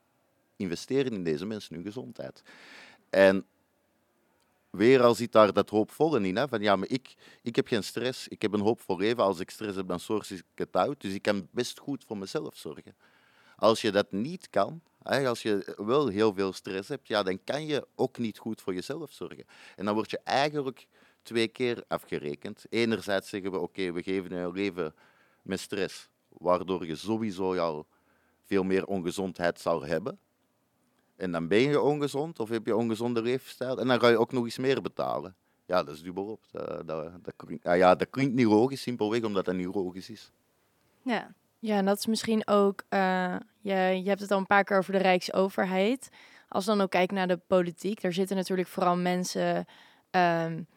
investeren 0.56 1.14
in 1.14 1.24
deze 1.24 1.46
mensen, 1.46 1.76
hun 1.76 1.84
gezondheid. 1.84 2.44
En 3.10 3.46
weer 4.76 5.04
al 5.04 5.16
zit 5.16 5.32
daar 5.32 5.54
dat 5.54 5.70
hoopvolle 5.70 6.28
in, 6.28 6.36
hè, 6.36 6.48
van 6.48 6.62
ja, 6.62 6.76
maar 6.76 6.90
ik, 6.90 7.16
ik 7.42 7.56
heb 7.56 7.68
geen 7.68 7.84
stress, 7.84 8.28
ik 8.28 8.42
heb 8.42 8.54
een 8.54 8.60
hoopvol 8.60 8.98
leven, 8.98 9.24
als 9.24 9.40
ik 9.40 9.50
stress 9.50 9.76
heb, 9.76 9.88
dan 9.88 10.00
zorg 10.00 10.32
ik 10.32 10.44
het 10.56 10.76
uit, 10.76 11.02
dus 11.02 11.14
ik 11.14 11.22
kan 11.22 11.48
best 11.52 11.80
goed 11.80 12.04
voor 12.04 12.18
mezelf 12.18 12.56
zorgen. 12.58 12.96
Als 13.56 13.82
je 13.82 13.92
dat 13.92 14.12
niet 14.12 14.50
kan, 14.50 14.82
als 15.02 15.42
je 15.42 15.76
wel 15.78 16.08
heel 16.08 16.34
veel 16.34 16.54
stress 16.54 16.90
hebt, 16.90 17.08
ja, 17.08 17.24
dan 17.24 17.44
kan 17.44 17.66
je 17.66 17.88
ook 17.96 18.18
niet 18.18 18.38
goed 18.38 18.62
voor 18.62 18.74
jezelf 18.74 19.12
zorgen. 19.12 19.46
En 19.76 19.86
dan 19.86 19.94
word 19.94 20.12
je 20.12 20.20
eigenlijk 20.24 20.88
twee 21.24 21.48
keer 21.48 21.84
afgerekend. 21.88 22.66
Enerzijds 22.70 23.30
zeggen 23.30 23.52
we, 23.52 23.58
oké, 23.58 23.92
we 23.92 24.04
geven 24.04 24.38
je 24.38 24.52
leven 24.52 24.96
met 25.42 25.60
stress, 25.60 26.10
waardoor 26.28 26.86
je 26.86 26.96
sowieso 26.96 27.58
al 27.58 27.88
veel 28.44 28.64
meer 28.64 28.86
ongezondheid 28.86 29.60
zou 29.60 29.88
hebben. 29.88 30.20
En 31.16 31.32
dan 31.32 31.48
ben 31.48 31.60
je 31.60 31.82
ongezond 31.82 32.40
of 32.40 32.50
heb 32.50 32.66
je 32.66 32.76
ongezonde 32.76 33.22
leefstijl 33.22 33.80
en 33.80 33.88
dan 33.88 34.00
ga 34.00 34.08
je 34.08 34.18
ook 34.18 34.32
nog 34.32 34.44
eens 34.44 34.58
meer 34.58 34.82
betalen. 34.82 35.36
Ja, 35.66 35.84
dat 35.84 35.96
is 35.96 36.02
dubbel 36.02 36.26
op. 36.26 36.44
Dat, 36.52 36.88
dat, 36.88 37.24
dat, 37.24 37.34
klinkt, 37.36 37.66
ah 37.66 37.78
ja, 37.78 37.96
dat 37.96 38.10
klinkt 38.10 38.34
niet 38.34 38.46
logisch, 38.46 38.82
simpelweg 38.82 39.24
omdat 39.24 39.46
dat 39.46 39.56
niet 39.56 39.76
logisch 39.76 40.10
is. 40.10 40.32
Ja, 41.02 41.34
ja 41.60 41.78
en 41.78 41.86
dat 41.86 41.98
is 41.98 42.06
misschien 42.06 42.48
ook, 42.48 42.84
uh, 42.90 43.36
je, 43.62 43.74
je 43.74 44.10
hebt 44.10 44.22
het 44.22 44.32
al 44.32 44.38
een 44.38 44.46
paar 44.46 44.64
keer 44.64 44.78
over 44.78 44.92
de 44.92 44.98
Rijksoverheid. 44.98 46.10
Als 46.50 46.66
we 46.66 46.72
dan 46.72 46.82
ook 46.82 46.90
kijken 46.90 47.16
naar 47.16 47.28
de 47.28 47.40
politiek, 47.48 48.02
daar 48.02 48.14
zitten 48.14 48.36
natuurlijk 48.36 48.68
vooral 48.68 48.98
mensen 48.98 49.66
um, 50.12 50.68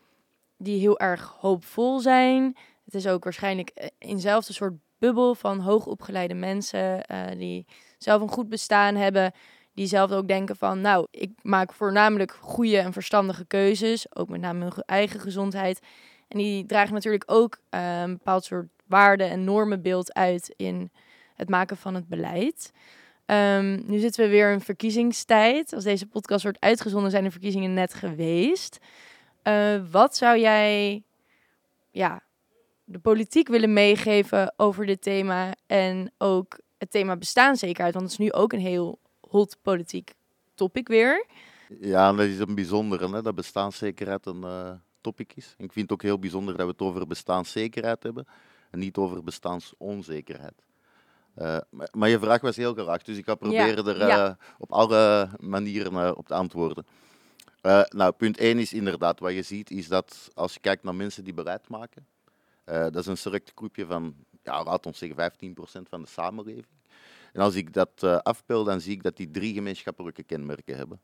die 0.57 0.81
heel 0.81 0.99
erg 0.99 1.37
hoopvol 1.41 2.01
zijn. 2.01 2.57
Het 2.85 2.95
is 2.95 3.07
ook 3.07 3.25
waarschijnlijk 3.25 3.69
eh, 3.69 3.89
eenzelfde 3.99 4.53
soort 4.53 4.75
bubbel 4.99 5.35
van 5.35 5.61
hoogopgeleide 5.61 6.35
mensen 6.35 7.05
uh, 7.11 7.27
die 7.37 7.67
zelf 7.99 8.23
een 8.23 8.29
goed 8.29 8.49
bestaan 8.49 8.95
hebben. 8.95 9.33
Die 9.79 9.87
zelf 9.87 10.11
ook 10.11 10.29
denken 10.29 10.57
van, 10.57 10.81
nou, 10.81 11.07
ik 11.11 11.31
maak 11.43 11.73
voornamelijk 11.73 12.37
goede 12.41 12.79
en 12.79 12.93
verstandige 12.93 13.45
keuzes. 13.45 14.17
Ook 14.17 14.29
met 14.29 14.41
name 14.41 14.65
hun 14.65 14.73
eigen 14.87 15.21
gezondheid. 15.21 15.81
En 16.29 16.39
die 16.39 16.67
dragen 16.67 16.95
natuurlijk 16.95 17.23
ook 17.27 17.59
uh, 17.71 18.01
een 18.01 18.13
bepaald 18.13 18.45
soort 18.45 18.69
waarde- 18.87 19.25
en 19.25 19.45
normenbeeld 19.45 20.15
uit 20.15 20.55
in 20.57 20.91
het 21.35 21.49
maken 21.49 21.77
van 21.77 21.95
het 21.95 22.09
beleid. 22.09 22.73
Um, 23.27 23.83
nu 23.87 23.99
zitten 23.99 24.25
we 24.25 24.31
weer 24.31 24.53
in 24.53 24.61
verkiezingstijd. 24.61 25.73
Als 25.73 25.85
deze 25.85 26.07
podcast 26.07 26.43
wordt 26.43 26.61
uitgezonden, 26.61 27.11
zijn 27.11 27.25
de 27.25 27.31
verkiezingen 27.31 27.75
net 27.75 27.95
geweest. 27.95 28.79
Uh, 29.45 29.81
wat 29.91 30.17
zou 30.17 30.39
jij 30.39 31.03
ja, 31.91 32.23
de 32.85 32.99
politiek 32.99 33.49
willen 33.49 33.73
meegeven 33.73 34.55
over 34.57 34.87
dit 34.87 35.03
thema 35.03 35.55
en 35.67 36.13
ook 36.17 36.59
het 36.79 36.91
thema 36.91 37.17
bestaanszekerheid? 37.17 37.95
Want 37.95 38.11
het 38.11 38.19
is 38.21 38.27
nu 38.27 38.33
ook 38.33 38.53
een 38.53 38.61
heel 38.61 38.99
hot 39.29 39.57
politiek 39.63 40.15
topic 40.55 40.89
weer. 40.89 41.27
Ja, 41.81 42.13
dat 42.13 42.27
is 42.27 42.39
een 42.39 42.55
bijzondere, 42.55 43.11
hè, 43.11 43.23
dat 43.23 43.35
bestaanszekerheid 43.35 44.27
een 44.27 44.43
uh, 44.43 44.71
topic 45.01 45.33
is. 45.35 45.55
Ik 45.59 45.73
vind 45.73 45.91
het 45.91 45.93
ook 45.93 46.03
heel 46.03 46.19
bijzonder 46.19 46.57
dat 46.57 46.67
we 46.67 46.73
het 46.73 46.81
over 46.81 47.07
bestaanszekerheid 47.07 48.03
hebben 48.03 48.27
en 48.71 48.79
niet 48.79 48.97
over 48.97 49.25
bestaansonzekerheid. 49.25 50.67
Uh, 51.39 51.59
maar, 51.71 51.89
maar, 51.93 52.09
je 52.09 52.19
vraag 52.19 52.41
was 52.41 52.57
heel 52.57 52.75
graag, 52.75 53.03
dus 53.03 53.17
ik 53.17 53.25
ga 53.25 53.35
proberen 53.35 53.87
er 53.87 54.09
uh, 54.09 54.31
op 54.59 54.73
alle 54.73 55.31
manieren 55.41 56.17
op 56.17 56.27
te 56.27 56.35
antwoorden. 56.35 56.87
nou, 57.89 58.13
punt 58.13 58.39
1 58.39 58.59
is 58.59 58.73
inderdaad, 58.73 59.21
wat 59.21 59.33
je 59.33 59.43
ziet, 59.43 59.71
is 59.71 59.89
dat 59.89 60.31
als 60.35 60.55
je 60.55 60.61
kijkt 60.61 60.83
naar 60.83 60.95
mensen 60.95 61.25
die 61.25 61.35
beleid 61.35 61.69
maken, 61.69 62.07
dat 62.65 62.97
is 62.97 63.07
een 63.07 63.17
select 63.17 63.53
groepje 63.55 63.87
van, 63.87 64.15
ja, 64.43 64.65
laat 64.65 64.87
ons 64.87 64.99
zeggen, 64.99 65.33
15% 65.33 65.89
van 65.89 66.03
de 66.03 66.09
samenleving. 66.09 66.67
En 67.33 67.41
als 67.41 67.55
ik 67.55 67.73
dat 67.73 67.91
uh, 68.05 68.17
afbeeld, 68.17 68.67
dan 68.67 68.81
zie 68.81 68.93
ik 68.93 69.03
dat 69.03 69.17
die 69.17 69.31
drie 69.31 69.55
gemeenschappelijke 69.55 70.23
kenmerken 70.23 70.77
hebben. 70.77 71.01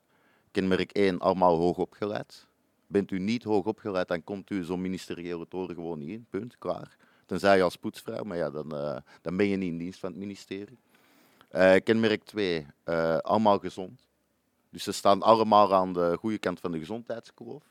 Kenmerk 0.51 0.91
1, 0.91 1.19
allemaal 1.19 1.57
hoog 1.57 1.77
opgeleid. 1.77 2.47
Bent 2.87 3.11
u 3.11 3.19
niet 3.19 3.43
hoog 3.43 3.65
opgeleid, 3.65 4.07
dan 4.07 4.23
komt 4.23 4.49
u 4.49 4.63
zo'n 4.63 4.81
ministeriële 4.81 5.47
toren 5.47 5.75
gewoon 5.75 5.99
niet 5.99 6.09
in. 6.09 6.25
Punt, 6.29 6.57
klaar. 6.57 6.97
Tenzij 7.25 7.57
je 7.57 7.63
als 7.63 7.75
poetsvrouw, 7.75 8.23
maar 8.23 8.37
ja, 8.37 8.49
dan, 8.49 8.75
uh, 8.75 8.97
dan 9.21 9.37
ben 9.37 9.47
je 9.47 9.55
niet 9.55 9.71
in 9.71 9.77
dienst 9.77 9.99
van 9.99 10.09
het 10.09 10.19
ministerie. 10.19 10.77
Uh, 11.51 11.75
kenmerk 11.83 12.23
2, 12.23 12.65
allemaal 13.21 13.59
gezond. 13.59 14.07
Dus 14.69 14.83
ze 14.83 14.91
staan 14.91 15.21
allemaal 15.21 15.73
aan 15.73 15.93
de 15.93 16.17
goede 16.19 16.37
kant 16.37 16.59
van 16.59 16.71
de 16.71 16.79
gezondheidskloof. 16.79 17.63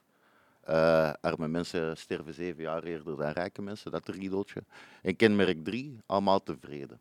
arme 1.21 1.49
mensen 1.49 1.97
sterven 1.97 2.35
zeven 2.35 2.62
jaar 2.62 2.83
eerder 2.83 3.17
dan 3.17 3.31
rijke 3.31 3.62
mensen, 3.62 3.90
dat 3.90 4.09
riedeltje. 4.09 4.64
En 5.03 5.17
kenmerk 5.17 5.64
3, 5.64 6.01
allemaal 6.07 6.43
tevreden. 6.43 7.01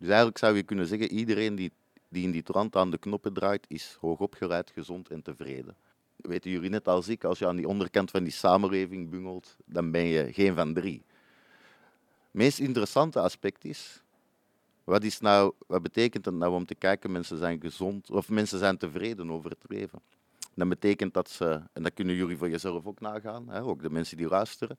Dus 0.00 0.08
eigenlijk 0.08 0.38
zou 0.38 0.56
je 0.56 0.62
kunnen 0.62 0.86
zeggen, 0.86 1.10
iedereen 1.10 1.54
die, 1.54 1.72
die 2.08 2.22
in 2.22 2.30
die 2.30 2.42
trant 2.42 2.76
aan 2.76 2.90
de 2.90 2.98
knoppen 2.98 3.32
draait, 3.32 3.64
is 3.68 3.96
hoogopgeleid, 4.00 4.70
gezond 4.70 5.10
en 5.10 5.22
tevreden. 5.22 5.76
Weten 6.16 6.50
jullie 6.50 6.70
net 6.70 6.88
als 6.88 7.08
ik, 7.08 7.24
als 7.24 7.38
je 7.38 7.46
aan 7.46 7.56
die 7.56 7.68
onderkant 7.68 8.10
van 8.10 8.22
die 8.22 8.32
samenleving 8.32 9.10
bungelt, 9.10 9.56
dan 9.64 9.90
ben 9.90 10.04
je 10.04 10.32
geen 10.32 10.54
van 10.54 10.74
drie. 10.74 11.02
Het 12.24 12.40
meest 12.40 12.58
interessante 12.58 13.20
aspect 13.20 13.64
is, 13.64 14.02
wat, 14.84 15.04
is 15.04 15.20
nou, 15.20 15.52
wat 15.66 15.82
betekent 15.82 16.24
het 16.24 16.34
nou 16.34 16.54
om 16.54 16.66
te 16.66 16.74
kijken, 16.74 17.12
mensen 17.12 17.38
zijn 17.38 17.60
gezond, 17.60 18.10
of 18.10 18.28
mensen 18.28 18.58
zijn 18.58 18.76
tevreden 18.76 19.30
over 19.30 19.50
het 19.50 19.64
leven? 19.68 20.00
Dat 20.54 20.68
betekent 20.68 21.14
dat 21.14 21.30
ze, 21.30 21.62
en 21.72 21.82
dat 21.82 21.94
kunnen 21.94 22.14
jullie 22.14 22.36
voor 22.36 22.50
jezelf 22.50 22.86
ook 22.86 23.00
nagaan, 23.00 23.48
hè, 23.48 23.62
ook 23.62 23.82
de 23.82 23.90
mensen 23.90 24.16
die 24.16 24.28
luisteren, 24.28 24.78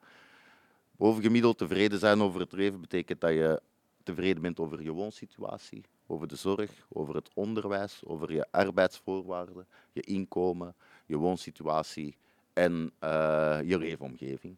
bovengemiddeld 0.91 1.57
tevreden 1.57 1.99
zijn 1.99 2.21
over 2.21 2.39
het 2.39 2.51
leven 2.51 2.81
betekent 2.81 3.21
dat 3.21 3.31
je 3.31 3.61
tevreden 4.03 4.41
bent 4.41 4.59
over 4.59 4.83
je 4.83 4.91
woonsituatie, 4.91 5.83
over 6.07 6.27
de 6.27 6.35
zorg, 6.35 6.71
over 6.89 7.15
het 7.15 7.29
onderwijs, 7.33 8.01
over 8.05 8.31
je 8.33 8.47
arbeidsvoorwaarden, 8.51 9.67
je 9.91 10.01
inkomen, 10.01 10.75
je 11.05 11.17
woonsituatie 11.17 12.17
en 12.53 12.91
uh, 13.03 13.59
je 13.63 13.77
leefomgeving. 13.77 14.55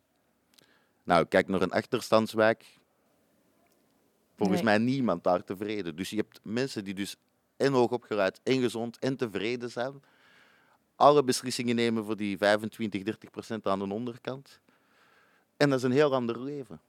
Nou, 1.04 1.26
kijk 1.26 1.48
naar 1.48 1.62
een 1.62 1.72
achterstandswijk. 1.72 2.80
Volgens 4.36 4.62
nee. 4.62 4.78
mij 4.78 4.86
niemand 4.86 5.24
daar 5.24 5.44
tevreden. 5.44 5.96
Dus 5.96 6.10
je 6.10 6.16
hebt 6.16 6.40
mensen 6.44 6.84
die 6.84 6.94
dus 6.94 7.16
en 7.58 7.74
hoogopgeleid 7.74 8.40
en 8.44 8.62
gezond 8.62 9.00
en 9.00 9.16
tevreden 9.16 9.72
zijn. 9.72 10.02
Alle 10.96 11.24
beslissingen 11.24 11.76
nemen 11.76 12.06
voor 12.06 12.18
die 12.18 12.38
25, 12.38 13.04
30 13.04 13.30
procent 13.30 13.68
aan 13.68 13.80
de 13.80 13.94
onderkant. 13.94 14.60
En 15.58 15.70
dat 15.70 15.78
is 15.78 15.84
een 15.84 15.92
heel 15.92 16.14
ander 16.14 16.40
leven. 16.40 16.82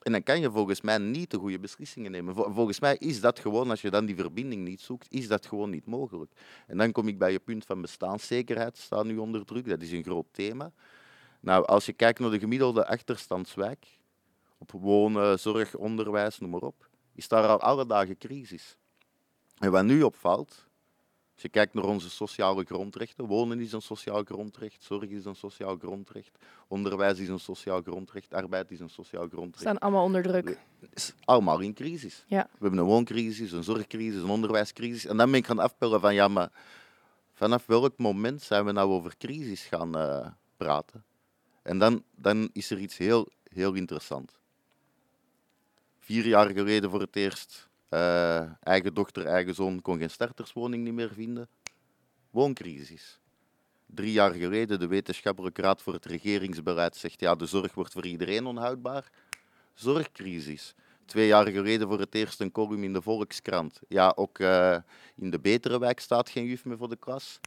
En 0.00 0.12
dan 0.12 0.22
kan 0.22 0.40
je 0.40 0.50
volgens 0.50 0.80
mij 0.80 0.98
niet 0.98 1.30
de 1.30 1.38
goede 1.38 1.58
beslissingen 1.58 2.10
nemen. 2.10 2.34
Volgens 2.34 2.80
mij 2.80 2.96
is 2.96 3.20
dat 3.20 3.38
gewoon, 3.38 3.70
als 3.70 3.80
je 3.80 3.90
dan 3.90 4.06
die 4.06 4.16
verbinding 4.16 4.64
niet 4.64 4.80
zoekt, 4.80 5.06
is 5.10 5.28
dat 5.28 5.46
gewoon 5.46 5.70
niet 5.70 5.86
mogelijk. 5.86 6.32
En 6.66 6.76
dan 6.76 6.92
kom 6.92 7.08
ik 7.08 7.18
bij 7.18 7.32
je 7.32 7.38
punt 7.38 7.64
van 7.64 7.80
bestaanszekerheid, 7.80 8.78
staat 8.78 9.04
nu 9.04 9.16
onder 9.16 9.44
druk. 9.44 9.68
Dat 9.68 9.82
is 9.82 9.92
een 9.92 10.02
groot 10.02 10.26
thema. 10.30 10.72
Nou, 11.40 11.66
als 11.66 11.86
je 11.86 11.92
kijkt 11.92 12.18
naar 12.18 12.30
de 12.30 12.38
gemiddelde 12.38 12.86
achterstandswijk, 12.86 13.86
op 14.58 14.70
wonen, 14.72 15.38
zorg, 15.38 15.76
onderwijs, 15.76 16.38
noem 16.38 16.50
maar 16.50 16.60
op, 16.60 16.88
is 17.14 17.28
daar 17.28 17.46
al 17.46 17.60
alle 17.60 17.86
dagen 17.86 18.18
crisis. 18.18 18.76
En 19.58 19.70
wat 19.70 19.84
nu 19.84 20.02
opvalt, 20.02 20.66
als 21.40 21.52
je 21.52 21.58
kijkt 21.58 21.74
naar 21.74 21.84
onze 21.84 22.10
sociale 22.10 22.64
grondrechten, 22.64 23.26
wonen 23.26 23.60
is 23.60 23.72
een 23.72 23.82
sociaal 23.82 24.22
grondrecht, 24.24 24.82
zorg 24.82 25.08
is 25.08 25.24
een 25.24 25.34
sociaal 25.34 25.76
grondrecht, 25.76 26.38
onderwijs 26.68 27.18
is 27.18 27.28
een 27.28 27.40
sociaal 27.40 27.82
grondrecht, 27.82 28.34
arbeid 28.34 28.70
is 28.70 28.80
een 28.80 28.90
sociaal 28.90 29.28
grondrecht. 29.28 29.60
Staan 29.60 29.78
allemaal 29.78 30.04
onder 30.04 30.22
druk. 30.22 30.58
Is 30.92 31.14
allemaal 31.24 31.60
in 31.60 31.74
crisis. 31.74 32.24
Ja. 32.26 32.48
We 32.52 32.58
hebben 32.60 32.78
een 32.78 32.86
wooncrisis, 32.86 33.52
een 33.52 33.64
zorgcrisis, 33.64 34.22
een 34.22 34.28
onderwijscrisis. 34.28 35.06
En 35.06 35.16
dan 35.16 35.30
ben 35.30 35.40
ik 35.40 35.46
gaan 35.46 35.58
afpellen 35.58 36.00
van 36.00 36.14
ja, 36.14 36.28
maar 36.28 36.50
vanaf 37.32 37.66
welk 37.66 37.98
moment 37.98 38.42
zijn 38.42 38.64
we 38.64 38.72
nou 38.72 38.90
over 38.90 39.16
crisis 39.16 39.62
gaan 39.62 39.96
uh, 39.96 40.26
praten? 40.56 41.04
En 41.62 41.78
dan, 41.78 42.04
dan 42.16 42.50
is 42.52 42.70
er 42.70 42.78
iets 42.78 42.96
heel, 42.96 43.28
heel 43.52 43.74
interessants. 43.74 44.32
Vier 45.98 46.26
jaar 46.26 46.50
geleden 46.50 46.90
voor 46.90 47.00
het 47.00 47.16
eerst 47.16 47.69
uh, 47.90 48.40
eigen 48.62 48.94
dochter, 48.94 49.26
eigen 49.26 49.54
zoon 49.54 49.82
kon 49.82 49.98
geen 49.98 50.10
starterswoning 50.10 50.84
niet 50.84 50.94
meer 50.94 51.12
vinden. 51.12 51.48
Wooncrisis. 52.30 53.20
Drie 53.86 54.12
jaar 54.12 54.32
geleden 54.32 54.78
de 54.78 54.86
wetenschappelijke 54.86 55.62
raad 55.62 55.82
voor 55.82 55.92
het 55.92 56.04
regeringsbeleid 56.04 56.96
zegt 56.96 57.20
ja, 57.20 57.34
de 57.34 57.46
zorg 57.46 57.74
wordt 57.74 57.92
voor 57.92 58.06
iedereen 58.06 58.46
onhoudbaar. 58.46 59.10
Zorgcrisis. 59.74 60.74
Twee 61.04 61.26
jaar 61.26 61.46
geleden 61.46 61.88
voor 61.88 61.98
het 61.98 62.14
eerst 62.14 62.40
een 62.40 62.52
column 62.52 62.84
in 62.84 62.92
de 62.92 63.02
Volkskrant. 63.02 63.80
Ja, 63.88 64.12
ook 64.16 64.38
uh, 64.38 64.76
in 65.16 65.30
de 65.30 65.40
betere 65.40 65.78
wijk 65.78 66.00
staat 66.00 66.28
geen 66.28 66.44
juf 66.44 66.64
meer 66.64 66.76
voor 66.76 66.88
de 66.88 66.96
klas. 66.96 67.40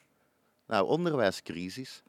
Nou, 0.67 0.87
onderwijscrisis. 0.87 2.03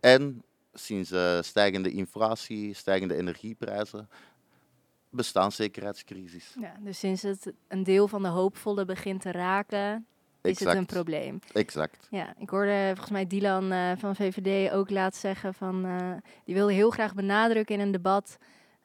En 0.00 0.42
sinds 0.72 1.12
uh, 1.12 1.42
stijgende 1.42 1.90
inflatie, 1.90 2.74
stijgende 2.74 3.14
energieprijzen, 3.16 4.08
bestaanszekerheidscrisis. 5.14 6.54
Ja, 6.60 6.74
dus 6.80 6.98
sinds 6.98 7.22
het 7.22 7.52
een 7.68 7.82
deel 7.82 8.08
van 8.08 8.22
de 8.22 8.28
hoopvolle 8.28 8.84
begint 8.84 9.20
te 9.20 9.30
raken, 9.30 10.06
is 10.50 10.60
het 10.60 10.74
een 10.74 10.86
probleem. 10.86 11.40
Exact. 11.52 12.06
Ja, 12.10 12.34
ik 12.38 12.48
hoorde 12.48 12.86
volgens 12.86 13.10
mij 13.10 13.26
Dylan 13.26 13.72
uh, 13.72 13.92
van 13.96 14.16
VVD 14.16 14.72
ook 14.72 14.90
laat 14.90 15.16
zeggen 15.16 15.54
van, 15.54 15.86
uh, 15.86 16.12
die 16.44 16.54
wilde 16.54 16.72
heel 16.72 16.90
graag 16.90 17.14
benadrukken 17.14 17.74
in 17.74 17.80
een 17.80 17.92
debat 17.92 18.38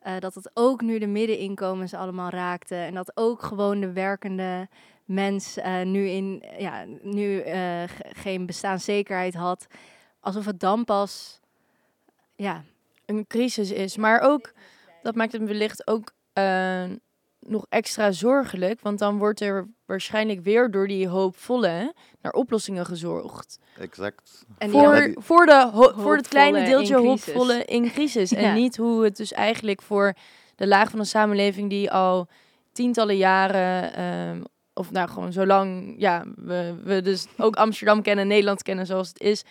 uh, 0.04 0.20
dat 0.20 0.36
het 0.36 0.52
ook 0.54 0.82
nu 0.82 1.00
de 1.00 1.08
middeninkomens 1.08 1.94
allemaal 1.94 2.30
raakte 2.30 2.76
en 2.76 2.94
dat 2.94 3.12
ook 3.18 3.44
gewoon 3.44 3.80
de 3.80 3.92
werkende 3.92 4.68
mens 5.06 5.58
nu, 5.84 6.08
in, 6.08 6.44
ja, 6.58 6.86
nu 7.02 7.44
geen 8.13 8.46
bestaanszekerheid 8.46 9.34
had, 9.34 9.68
alsof 10.20 10.46
het 10.46 10.60
dan 10.60 10.86
pas 10.86 11.39
ja. 12.36 12.63
een 13.06 13.28
crisis 13.28 13.72
is. 13.72 13.98
Maar 13.98 14.20
ook, 14.20 14.54
dat 15.02 15.15
maakt 15.15 15.32
het 15.32 15.44
wellicht 15.44 15.88
ook 15.88 16.12
nog 17.39 17.65
extra 17.69 18.12
zorgelijk, 18.12 18.82
want 18.82 18.99
dan 18.99 19.17
wordt 19.17 19.41
er 19.41 19.67
waarschijnlijk 19.86 20.43
weer 20.43 20.71
door 20.71 20.88
die 20.88 21.08
hoopvolle 21.08 21.93
naar 22.21 22.32
oplossingen 22.32 22.86
gezorgd. 22.86 23.60
Exact. 23.78 24.45
En 24.58 24.69
voor, 24.69 25.12
voor, 25.15 25.45
de 25.45 25.91
voor 25.95 26.15
het 26.15 26.28
kleine 26.28 26.65
deeltje 26.65 26.97
hoopvolle 26.97 27.65
in 27.65 27.89
crisis. 27.93 28.34
En 28.34 28.54
niet 28.54 28.78
hoe 28.78 29.04
het 29.04 29.17
dus 29.17 29.32
eigenlijk 29.32 29.82
voor 29.82 30.13
de 30.56 30.67
laag 30.67 30.89
van 30.89 30.99
de 30.99 31.06
samenleving 31.06 31.69
die 31.69 31.91
al 31.91 32.28
tientallen 32.71 33.17
jaren, 33.17 33.93
ehm, 33.93 34.43
of 34.73 34.91
nou 34.91 35.10
gewoon 35.10 35.32
zolang 35.32 35.95
ja, 35.97 36.25
we, 36.36 36.75
we 36.84 37.02
dus 37.02 37.28
ook 37.38 37.56
Amsterdam 37.65 38.02
kennen, 38.02 38.28
Nederland 38.28 38.63
kennen 38.63 38.86
zoals 38.86 39.08
het 39.08 39.19
is, 39.19 39.43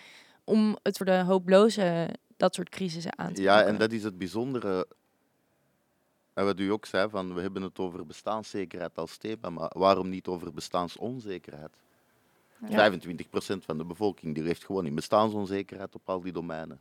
om 0.44 0.76
het 0.82 0.96
voor 0.96 1.06
de 1.06 1.22
hooploze 1.22 2.08
dat 2.36 2.54
soort 2.54 2.68
crisissen 2.68 3.18
aan 3.18 3.32
te 3.32 3.42
Ja, 3.42 3.62
en 3.62 3.76
dat 3.76 3.92
is 3.92 4.02
het 4.02 4.18
bijzondere 4.18 4.86
en 6.38 6.44
wat 6.44 6.60
u 6.60 6.70
ook 6.70 6.86
zei, 6.86 7.08
van, 7.08 7.34
we 7.34 7.40
hebben 7.40 7.62
het 7.62 7.78
over 7.78 8.06
bestaanszekerheid 8.06 8.98
als 8.98 9.16
thema, 9.16 9.50
maar 9.50 9.70
waarom 9.74 10.08
niet 10.08 10.26
over 10.26 10.52
bestaansonzekerheid? 10.52 11.70
Ja. 12.68 12.92
25% 12.92 12.94
van 13.64 13.78
de 13.78 13.84
bevolking 13.84 14.34
die 14.34 14.44
heeft 14.44 14.64
gewoon 14.64 14.86
in 14.86 14.94
bestaansonzekerheid 14.94 15.94
op 15.94 16.08
al 16.08 16.20
die 16.20 16.32
domeinen. 16.32 16.80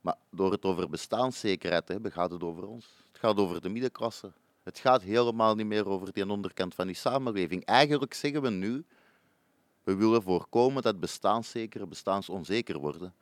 Maar 0.00 0.16
door 0.30 0.52
het 0.52 0.64
over 0.64 0.90
bestaanszekerheid 0.90 1.86
te 1.86 1.92
hebben, 1.92 2.12
gaat 2.12 2.30
het 2.30 2.42
over 2.42 2.66
ons. 2.66 2.86
Het 3.08 3.18
gaat 3.18 3.36
over 3.36 3.60
de 3.60 3.68
middenklasse. 3.68 4.32
Het 4.62 4.78
gaat 4.78 5.02
helemaal 5.02 5.54
niet 5.54 5.66
meer 5.66 5.88
over 5.88 6.12
die 6.12 6.30
onderkant 6.30 6.74
van 6.74 6.86
die 6.86 6.96
samenleving. 6.96 7.64
Eigenlijk 7.64 8.14
zeggen 8.14 8.42
we 8.42 8.50
nu, 8.50 8.84
we 9.84 9.94
willen 9.94 10.22
voorkomen 10.22 10.82
dat 10.82 11.00
bestaanszeker 11.00 11.88
bestaansonzeker 11.88 12.78
worden. 12.78 13.14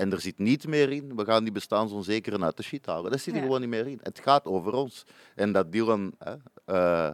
En 0.00 0.12
er 0.12 0.20
zit 0.20 0.38
niet 0.38 0.66
meer 0.66 0.92
in, 0.92 1.16
we 1.16 1.24
gaan 1.24 1.42
die 1.42 1.52
bestaansonzekeren 1.52 2.44
uit 2.44 2.56
de 2.56 2.62
shit 2.62 2.86
halen. 2.86 3.10
Dat 3.10 3.20
zit 3.20 3.34
er 3.34 3.40
gewoon 3.40 3.60
niet 3.60 3.68
meer 3.68 3.86
in. 3.86 4.00
Het 4.02 4.18
gaat 4.18 4.44
over 4.44 4.72
ons. 4.72 5.04
En 5.34 5.52
dat 5.52 5.72
Dylan 5.72 6.12
hè, 6.18 6.34
uh, 6.66 7.10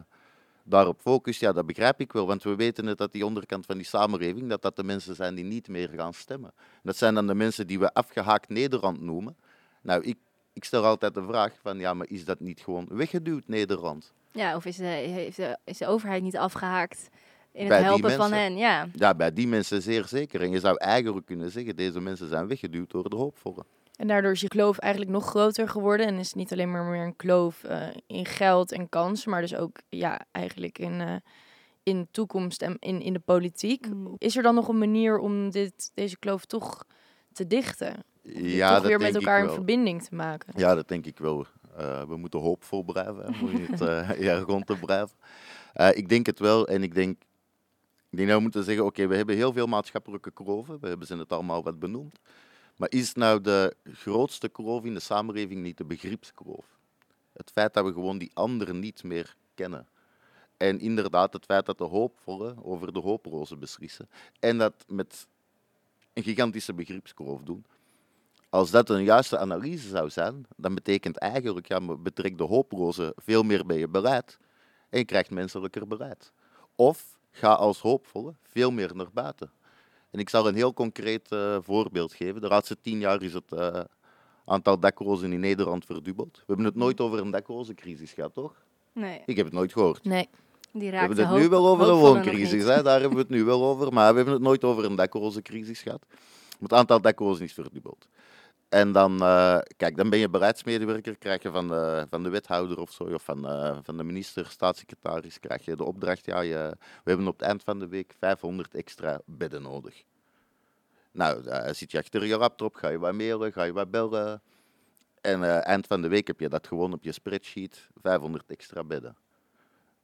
daarop 0.63 1.01
focust, 1.01 1.39
ja, 1.39 1.51
dat 1.51 1.65
begrijp 1.65 1.99
ik 1.99 2.11
wel. 2.11 2.27
Want 2.27 2.43
we 2.43 2.55
weten 2.55 2.85
het 2.85 2.97
dat 2.97 3.11
die 3.11 3.25
onderkant 3.25 3.65
van 3.65 3.75
die 3.75 3.85
samenleving, 3.85 4.49
dat 4.49 4.61
dat 4.61 4.75
de 4.75 4.83
mensen 4.83 5.15
zijn 5.15 5.35
die 5.35 5.43
niet 5.43 5.67
meer 5.67 5.89
gaan 5.95 6.13
stemmen. 6.13 6.53
Dat 6.83 6.97
zijn 6.97 7.13
dan 7.13 7.27
de 7.27 7.35
mensen 7.35 7.67
die 7.67 7.79
we 7.79 7.93
afgehaakt 7.93 8.49
Nederland 8.49 9.01
noemen. 9.01 9.37
Nou, 9.81 10.03
ik, 10.03 10.17
ik 10.53 10.63
stel 10.63 10.85
altijd 10.85 11.13
de 11.13 11.23
vraag 11.23 11.53
van, 11.61 11.79
ja, 11.79 11.93
maar 11.93 12.07
is 12.09 12.25
dat 12.25 12.39
niet 12.39 12.59
gewoon 12.59 12.87
weggeduwd, 12.89 13.47
Nederland? 13.47 14.13
Ja, 14.31 14.55
of 14.55 14.65
is 14.65 14.75
de, 14.75 14.83
heeft 14.83 15.37
de, 15.37 15.57
is 15.63 15.77
de 15.77 15.87
overheid 15.87 16.23
niet 16.23 16.37
afgehaakt 16.37 17.09
in 17.57 17.71
het 17.71 17.83
helpen 17.83 18.11
van 18.11 18.33
hen, 18.33 18.57
ja. 18.57 18.87
Ja, 18.93 19.15
bij 19.15 19.33
die 19.33 19.47
mensen 19.47 19.81
zeer 19.81 20.05
zeker. 20.05 20.41
En 20.41 20.51
je 20.51 20.59
zou 20.59 20.77
eigenlijk 20.77 21.25
kunnen 21.25 21.51
zeggen, 21.51 21.75
deze 21.75 22.01
mensen 22.01 22.29
zijn 22.29 22.47
weggeduwd 22.47 22.91
door 22.91 23.09
de 23.09 23.15
hoopvolle. 23.15 23.65
En 23.95 24.07
daardoor 24.07 24.31
is 24.31 24.41
je 24.41 24.47
kloof 24.47 24.77
eigenlijk 24.77 25.11
nog 25.11 25.25
groter 25.25 25.69
geworden. 25.69 26.05
En 26.05 26.17
is 26.17 26.27
het 26.27 26.35
niet 26.35 26.51
alleen 26.51 26.71
maar 26.71 26.83
meer 26.83 27.05
een 27.05 27.15
kloof 27.15 27.63
uh, 27.63 27.87
in 28.07 28.25
geld 28.25 28.71
en 28.71 28.89
kansen, 28.89 29.31
maar 29.31 29.41
dus 29.41 29.55
ook 29.55 29.79
ja, 29.89 30.25
eigenlijk 30.31 30.79
in, 30.79 30.99
uh, 30.99 31.15
in 31.83 32.07
toekomst 32.11 32.61
en 32.61 32.75
in, 32.79 33.01
in 33.01 33.13
de 33.13 33.19
politiek. 33.19 33.89
Mm. 33.89 34.15
Is 34.17 34.37
er 34.37 34.43
dan 34.43 34.55
nog 34.55 34.67
een 34.67 34.77
manier 34.77 35.17
om 35.17 35.49
dit, 35.49 35.91
deze 35.93 36.17
kloof 36.17 36.45
toch 36.45 36.83
te 37.33 37.47
dichten? 37.47 38.03
Ja, 38.33 38.75
toch 38.75 38.87
weer 38.87 38.99
met 38.99 39.15
elkaar 39.15 39.43
in 39.43 39.49
verbinding 39.49 40.03
te 40.03 40.15
maken? 40.15 40.53
Ja, 40.55 40.75
dat 40.75 40.87
denk 40.87 41.05
ik 41.05 41.17
wel. 41.17 41.45
Uh, 41.79 42.01
we 42.03 42.17
moeten 42.17 42.39
hoopvol 42.39 42.83
blijven, 42.83 43.35
moet 43.39 43.51
je 43.51 43.65
het 43.85 44.19
jargon 44.19 44.63
te 44.63 44.75
blijven. 44.75 45.17
ik 45.93 46.09
denk 46.09 46.25
het 46.25 46.39
wel 46.39 46.67
en 46.67 46.83
ik 46.83 46.93
denk 46.93 47.21
dat 48.09 48.25
we 48.25 48.39
moeten 48.39 48.63
zeggen, 48.63 48.85
oké, 48.85 49.07
we 49.07 49.15
hebben 49.15 49.35
heel 49.35 49.53
veel 49.53 49.67
maatschappelijke 49.67 50.31
kroven, 50.31 50.79
we 50.79 50.87
hebben 50.87 51.07
ze 51.07 51.17
het 51.17 51.31
allemaal 51.31 51.63
wat 51.63 51.79
benoemd. 51.79 52.19
Maar 52.77 52.91
is 52.91 53.13
nou 53.13 53.41
de 53.41 53.75
grootste 53.83 54.49
kroof 54.49 54.83
in 54.83 54.93
de 54.93 54.99
samenleving 54.99 55.61
niet 55.61 55.77
de 55.77 55.85
begripskroof? 55.85 56.65
Het 57.33 57.51
feit 57.51 57.73
dat 57.73 57.85
we 57.85 57.93
gewoon 57.93 58.17
die 58.17 58.31
anderen 58.33 58.79
niet 58.79 59.03
meer 59.03 59.35
kennen. 59.53 59.87
En 60.57 60.79
inderdaad, 60.79 61.33
het 61.33 61.45
feit 61.45 61.65
dat 61.65 61.77
de 61.77 61.83
hoopvolle 61.83 62.55
over 62.63 62.93
de 62.93 62.99
hooploze 62.99 63.55
beslissen. 63.55 64.09
En 64.39 64.57
dat 64.57 64.85
met 64.87 65.27
een 66.13 66.23
gigantische 66.23 66.73
begripskroof 66.73 67.41
doen. 67.41 67.65
Als 68.49 68.71
dat 68.71 68.89
een 68.89 69.03
juiste 69.03 69.37
analyse 69.37 69.87
zou 69.87 70.09
zijn, 70.09 70.45
dan 70.55 70.75
betekent 70.75 71.17
eigenlijk, 71.17 71.67
ja, 71.67 71.95
betrek 71.95 72.37
de 72.37 72.43
hooploze 72.43 73.13
veel 73.15 73.43
meer 73.43 73.65
bij 73.65 73.77
je 73.77 73.87
beleid. 73.87 74.37
En 74.89 74.99
je 74.99 75.05
krijgt 75.05 75.29
menselijker 75.29 75.87
beleid. 75.87 76.31
Of 76.75 77.16
ga 77.37 77.53
als 77.53 77.79
hoopvolle 77.79 78.33
veel 78.43 78.71
meer 78.71 78.95
naar 78.95 79.11
buiten. 79.13 79.51
En 80.11 80.19
ik 80.19 80.29
zal 80.29 80.47
een 80.47 80.55
heel 80.55 80.73
concreet 80.73 81.31
uh, 81.31 81.57
voorbeeld 81.61 82.13
geven. 82.13 82.41
De 82.41 82.47
laatste 82.47 82.77
tien 82.81 82.99
jaar 82.99 83.21
is 83.21 83.33
het 83.33 83.51
uh, 83.53 83.79
aantal 84.45 84.79
daklozen 84.79 85.33
in 85.33 85.39
Nederland 85.39 85.85
verdubbeld. 85.85 86.35
We 86.35 86.43
hebben 86.47 86.65
het 86.65 86.75
nooit 86.75 87.01
over 87.01 87.19
een 87.19 87.31
daklozencrisis 87.31 88.11
gehad, 88.11 88.33
toch? 88.33 88.53
Nee. 88.91 89.21
Ik 89.25 89.35
heb 89.35 89.45
het 89.45 89.55
nooit 89.55 89.73
gehoord. 89.73 90.03
Nee. 90.03 90.29
Die 90.71 90.91
we 90.91 90.97
hebben 90.97 91.17
het 91.17 91.39
nu 91.39 91.49
wel 91.49 91.67
over 91.67 91.89
een 91.89 91.99
wooncrisis, 91.99 92.63
hè? 92.63 92.83
daar 92.83 92.99
hebben 93.01 93.17
we 93.17 93.23
het 93.23 93.29
nu 93.29 93.43
wel 93.43 93.63
over. 93.63 93.93
Maar 93.93 94.09
we 94.09 94.15
hebben 94.15 94.33
het 94.33 94.43
nooit 94.43 94.63
over 94.63 94.85
een 94.85 94.95
daklozencrisis 94.95 95.81
gehad. 95.81 96.05
Het 96.59 96.73
aantal 96.73 97.01
daklozen 97.01 97.45
is 97.45 97.53
verdubbeld. 97.53 98.07
En 98.69 98.91
dan, 98.91 99.13
uh, 99.23 99.59
kijk, 99.77 99.97
dan 99.97 100.09
ben 100.09 100.19
je 100.19 100.29
beleidsmedewerker, 100.29 101.17
krijg 101.17 101.43
je 101.43 101.51
van 101.51 101.67
de, 101.67 102.05
van 102.09 102.23
de 102.23 102.29
wethouder 102.29 102.79
of 102.79 102.91
zo, 102.91 103.03
of 103.03 103.23
van, 103.23 103.45
uh, 103.45 103.77
van 103.83 103.97
de 103.97 104.03
minister, 104.03 104.45
staatssecretaris, 104.45 105.39
krijg 105.39 105.65
je 105.65 105.75
de 105.75 105.83
opdracht, 105.83 106.25
ja, 106.25 106.39
je, 106.39 106.75
we 106.79 107.09
hebben 107.09 107.27
op 107.27 107.39
het 107.39 107.47
eind 107.47 107.63
van 107.63 107.79
de 107.79 107.87
week 107.87 108.15
500 108.19 108.75
extra 108.75 109.21
bedden 109.25 109.61
nodig. 109.61 110.03
Nou, 111.11 111.43
uh, 111.43 111.69
zit 111.71 111.91
je 111.91 111.97
achter 111.97 112.25
je 112.25 112.37
laptop, 112.37 112.75
ga 112.75 112.87
je 112.87 112.99
wat 112.99 113.13
mailen, 113.13 113.51
ga 113.51 113.63
je 113.63 113.73
wat 113.73 113.91
bellen. 113.91 114.41
En 115.21 115.63
eind 115.63 115.87
van 115.87 116.01
de 116.01 116.07
week 116.07 116.27
heb 116.27 116.39
je 116.39 116.49
dat 116.49 116.67
gewoon 116.67 116.93
op 116.93 117.03
je 117.03 117.11
spreadsheet, 117.11 117.87
500 118.01 118.43
extra 118.47 118.83
bedden. 118.83 119.15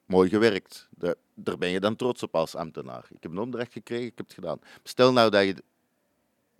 Mooi 0.05 0.29
gewerkt. 0.29 0.89
Daar 1.33 1.57
ben 1.57 1.69
je 1.69 1.79
dan 1.79 1.95
trots 1.95 2.23
op 2.23 2.35
als 2.35 2.55
ambtenaar. 2.55 3.05
Ik 3.09 3.23
heb 3.23 3.31
een 3.31 3.37
opdracht 3.37 3.71
gekregen, 3.71 4.05
ik 4.05 4.17
heb 4.17 4.25
het 4.25 4.35
gedaan. 4.35 4.59
Stel 4.83 5.13
nou 5.13 5.29
dat 5.29 5.43
je 5.43 5.63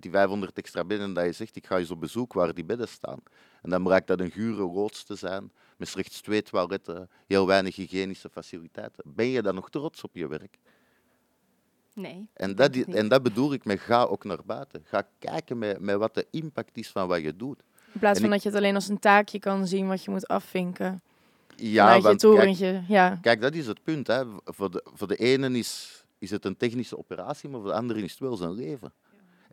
die 0.03 0.11
500 0.11 0.57
extra 0.57 0.83
bedden, 0.83 1.13
dat 1.13 1.25
je 1.25 1.31
zegt, 1.31 1.55
ik 1.55 1.67
ga 1.67 1.77
eens 1.77 1.91
op 1.91 1.99
bezoek 1.99 2.33
waar 2.33 2.53
die 2.53 2.65
bedden 2.65 2.87
staan. 2.87 3.19
En 3.61 3.69
dan 3.69 3.83
blijkt 3.83 4.07
dat 4.07 4.19
een 4.19 4.31
gure 4.31 4.71
loods 4.71 5.03
te 5.03 5.15
zijn, 5.15 5.51
met 5.77 5.87
slechts 5.87 6.21
twee 6.21 6.43
toiletten, 6.43 7.09
heel 7.27 7.47
weinig 7.47 7.75
hygiënische 7.75 8.29
faciliteiten. 8.29 9.03
Ben 9.05 9.27
je 9.27 9.41
dan 9.41 9.55
nog 9.55 9.69
trots 9.69 10.03
op 10.03 10.15
je 10.15 10.27
werk? 10.27 10.57
Nee. 11.93 12.27
En 12.33 12.55
dat, 12.55 12.75
en 12.75 13.07
dat 13.07 13.23
bedoel 13.23 13.53
ik 13.53 13.65
met 13.65 13.79
ga 13.79 14.03
ook 14.03 14.23
naar 14.23 14.45
buiten. 14.45 14.81
Ga 14.85 15.07
kijken 15.19 15.57
met, 15.57 15.79
met 15.79 15.95
wat 15.95 16.13
de 16.13 16.27
impact 16.31 16.77
is 16.77 16.89
van 16.89 17.07
wat 17.07 17.21
je 17.21 17.35
doet. 17.35 17.63
In 17.93 17.99
plaats 17.99 18.19
van 18.19 18.29
dat 18.29 18.43
je 18.43 18.49
het 18.49 18.57
alleen 18.57 18.75
als 18.75 18.87
een 18.87 18.99
taakje 18.99 19.39
kan 19.39 19.67
zien 19.67 19.87
wat 19.87 20.03
je 20.03 20.11
moet 20.11 20.27
afvinken. 20.27 21.01
Ja, 21.55 21.99
want, 22.01 22.21
je 22.21 22.27
torentje. 22.27 22.71
Kijk, 22.71 22.87
ja. 22.87 23.17
kijk, 23.21 23.41
dat 23.41 23.53
is 23.53 23.67
het 23.67 23.83
punt. 23.83 24.07
Hè. 24.07 24.23
Voor, 24.45 24.71
de, 24.71 24.85
voor 24.93 25.07
de 25.07 25.15
ene 25.15 25.57
is, 25.57 26.03
is 26.17 26.31
het 26.31 26.45
een 26.45 26.57
technische 26.57 26.97
operatie, 26.97 27.49
maar 27.49 27.59
voor 27.59 27.69
de 27.69 27.75
andere 27.75 28.01
is 28.01 28.11
het 28.11 28.19
wel 28.19 28.35
zijn 28.35 28.51
leven. 28.51 28.93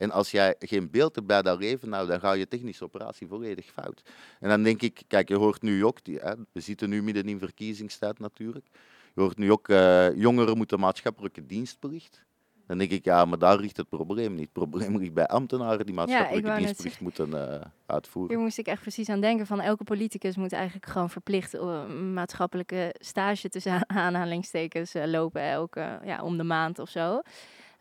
En 0.00 0.10
als 0.10 0.30
jij 0.30 0.54
geen 0.58 0.90
beeld 0.90 1.14
hebt 1.14 1.26
bij 1.26 1.42
dat 1.42 1.58
leven, 1.58 1.88
nou, 1.88 2.06
dan 2.06 2.20
ga 2.20 2.32
je 2.32 2.48
technische 2.48 2.84
operatie 2.84 3.26
volledig 3.26 3.66
fout. 3.66 4.02
En 4.40 4.48
dan 4.48 4.62
denk 4.62 4.82
ik, 4.82 5.02
kijk, 5.06 5.28
je 5.28 5.36
hoort 5.36 5.62
nu 5.62 5.84
ook, 5.84 6.04
die, 6.04 6.18
hè, 6.18 6.34
we 6.52 6.60
zitten 6.60 6.88
nu 6.88 7.02
midden 7.02 7.28
in 7.28 7.38
verkiezingstijd 7.38 8.18
natuurlijk. 8.18 8.66
Je 9.14 9.20
hoort 9.20 9.38
nu 9.38 9.52
ook, 9.52 9.68
uh, 9.68 10.16
jongeren 10.16 10.56
moeten 10.56 10.80
maatschappelijke 10.80 11.46
dienstplicht. 11.46 12.24
Dan 12.66 12.78
denk 12.78 12.90
ik, 12.90 13.04
ja, 13.04 13.24
maar 13.24 13.38
daar 13.38 13.58
ligt 13.58 13.76
het 13.76 13.88
probleem 13.88 14.30
niet. 14.30 14.40
Het 14.40 14.52
probleem 14.52 14.96
ligt 14.98 15.14
bij 15.14 15.26
ambtenaren 15.26 15.86
die 15.86 15.94
maatschappelijke 15.94 16.48
ja, 16.48 16.56
dienstplicht 16.56 17.00
moeten 17.00 17.28
uh, 17.28 17.60
uitvoeren. 17.86 18.34
Hier 18.34 18.44
moest 18.44 18.58
ik 18.58 18.66
echt 18.66 18.80
precies 18.80 19.08
aan 19.08 19.20
denken 19.20 19.46
van 19.46 19.60
elke 19.60 19.84
politicus 19.84 20.36
moet 20.36 20.52
eigenlijk 20.52 20.86
gewoon 20.86 21.10
verplicht 21.10 21.54
uh, 21.54 21.86
maatschappelijke 22.12 22.94
stage 22.98 23.48
tussen 23.48 23.88
aanhalingstekens 24.04 24.92
lopen 25.04 25.42
elke, 25.42 26.00
ja, 26.04 26.22
om 26.22 26.36
de 26.36 26.44
maand 26.44 26.78
of 26.78 26.88
zo. 26.88 27.20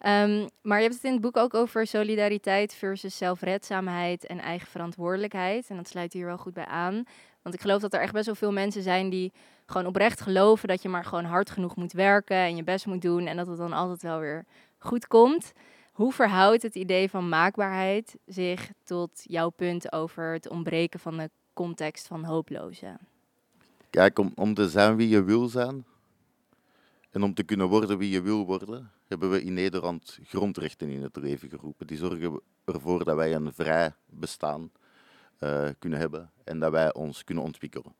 Um, 0.06 0.48
maar 0.62 0.78
je 0.78 0.84
hebt 0.84 0.96
het 0.96 1.04
in 1.04 1.12
het 1.12 1.22
boek 1.22 1.38
ook 1.38 1.54
over 1.54 1.88
solidariteit 1.88 2.74
versus 2.74 3.18
zelfredzaamheid 3.18 4.26
en 4.26 4.40
eigen 4.40 4.68
verantwoordelijkheid. 4.68 5.70
En 5.70 5.76
dat 5.76 5.88
sluit 5.88 6.14
hier 6.14 6.26
wel 6.26 6.38
goed 6.38 6.54
bij 6.54 6.66
aan. 6.66 7.04
Want 7.42 7.56
ik 7.56 7.62
geloof 7.62 7.82
dat 7.82 7.94
er 7.94 8.02
echt 8.02 8.14
best 8.14 8.26
wel 8.26 8.36
veel 8.36 8.52
mensen 8.52 8.82
zijn 8.82 9.10
die 9.10 9.32
gewoon 9.66 9.88
oprecht 9.88 10.22
geloven 10.22 10.68
dat 10.68 10.82
je 10.82 10.90
maar 10.90 11.06
gewoon 11.06 11.26
hard 11.26 11.50
genoeg 11.50 11.76
moet 11.76 11.92
werken 11.92 12.38
en 12.38 12.56
je 12.56 12.64
best 12.64 12.86
moet 12.86 13.02
doen 13.02 13.28
en 13.28 13.38
dat 13.38 13.48
het 13.48 13.58
dan 13.58 13.74
altijd 13.74 14.02
wel 14.02 14.20
weer 14.20 14.46
goed 14.78 15.08
komt. 15.08 15.52
Hoe 15.92 16.14
verhoudt 16.14 16.62
het 16.62 16.76
idee 16.76 17.10
van 17.10 17.30
maakbaarheid 17.30 18.16
zich 18.26 18.72
tot 18.84 19.12
jouw 19.24 19.50
punt 19.50 19.92
over 19.92 20.34
het 20.34 20.50
ontbreken 20.50 21.00
van 21.00 21.18
de 21.18 21.30
context 21.54 22.08
van 22.08 22.24
hooplozen? 22.24 22.98
Kijk, 23.90 24.20
om, 24.20 24.32
om 24.36 24.54
te 24.54 24.70
zijn 24.70 24.96
wie 24.96 25.10
je 25.10 25.24
wil 25.24 25.48
zijn 25.48 25.86
en 27.12 27.24
om 27.24 27.34
te 27.34 27.44
kunnen 27.44 27.68
worden 27.68 27.98
wie 27.98 28.10
je 28.10 28.22
wil 28.22 28.46
worden, 28.46 28.92
hebben 29.10 29.30
we 29.30 29.44
in 29.44 29.54
Nederland 29.54 30.20
grondrechten 30.24 30.90
in 30.90 31.02
het 31.02 31.16
leven 31.16 31.50
geroepen. 31.50 31.88
Die 31.88 31.98
zorgen 31.98 32.42
ervoor 32.66 33.04
dat 33.04 33.16
wij 33.16 33.34
een 33.34 33.54
vrij 33.54 33.94
bestaan 34.06 34.72
uh, 35.40 35.70
kunnen 35.80 36.00
hebben 36.00 36.32
en 36.44 36.60
dat 36.60 36.72
wij 36.72 36.94
ons 36.94 37.24
kunnen 37.24 37.44
ontwikkelen. 37.44 37.94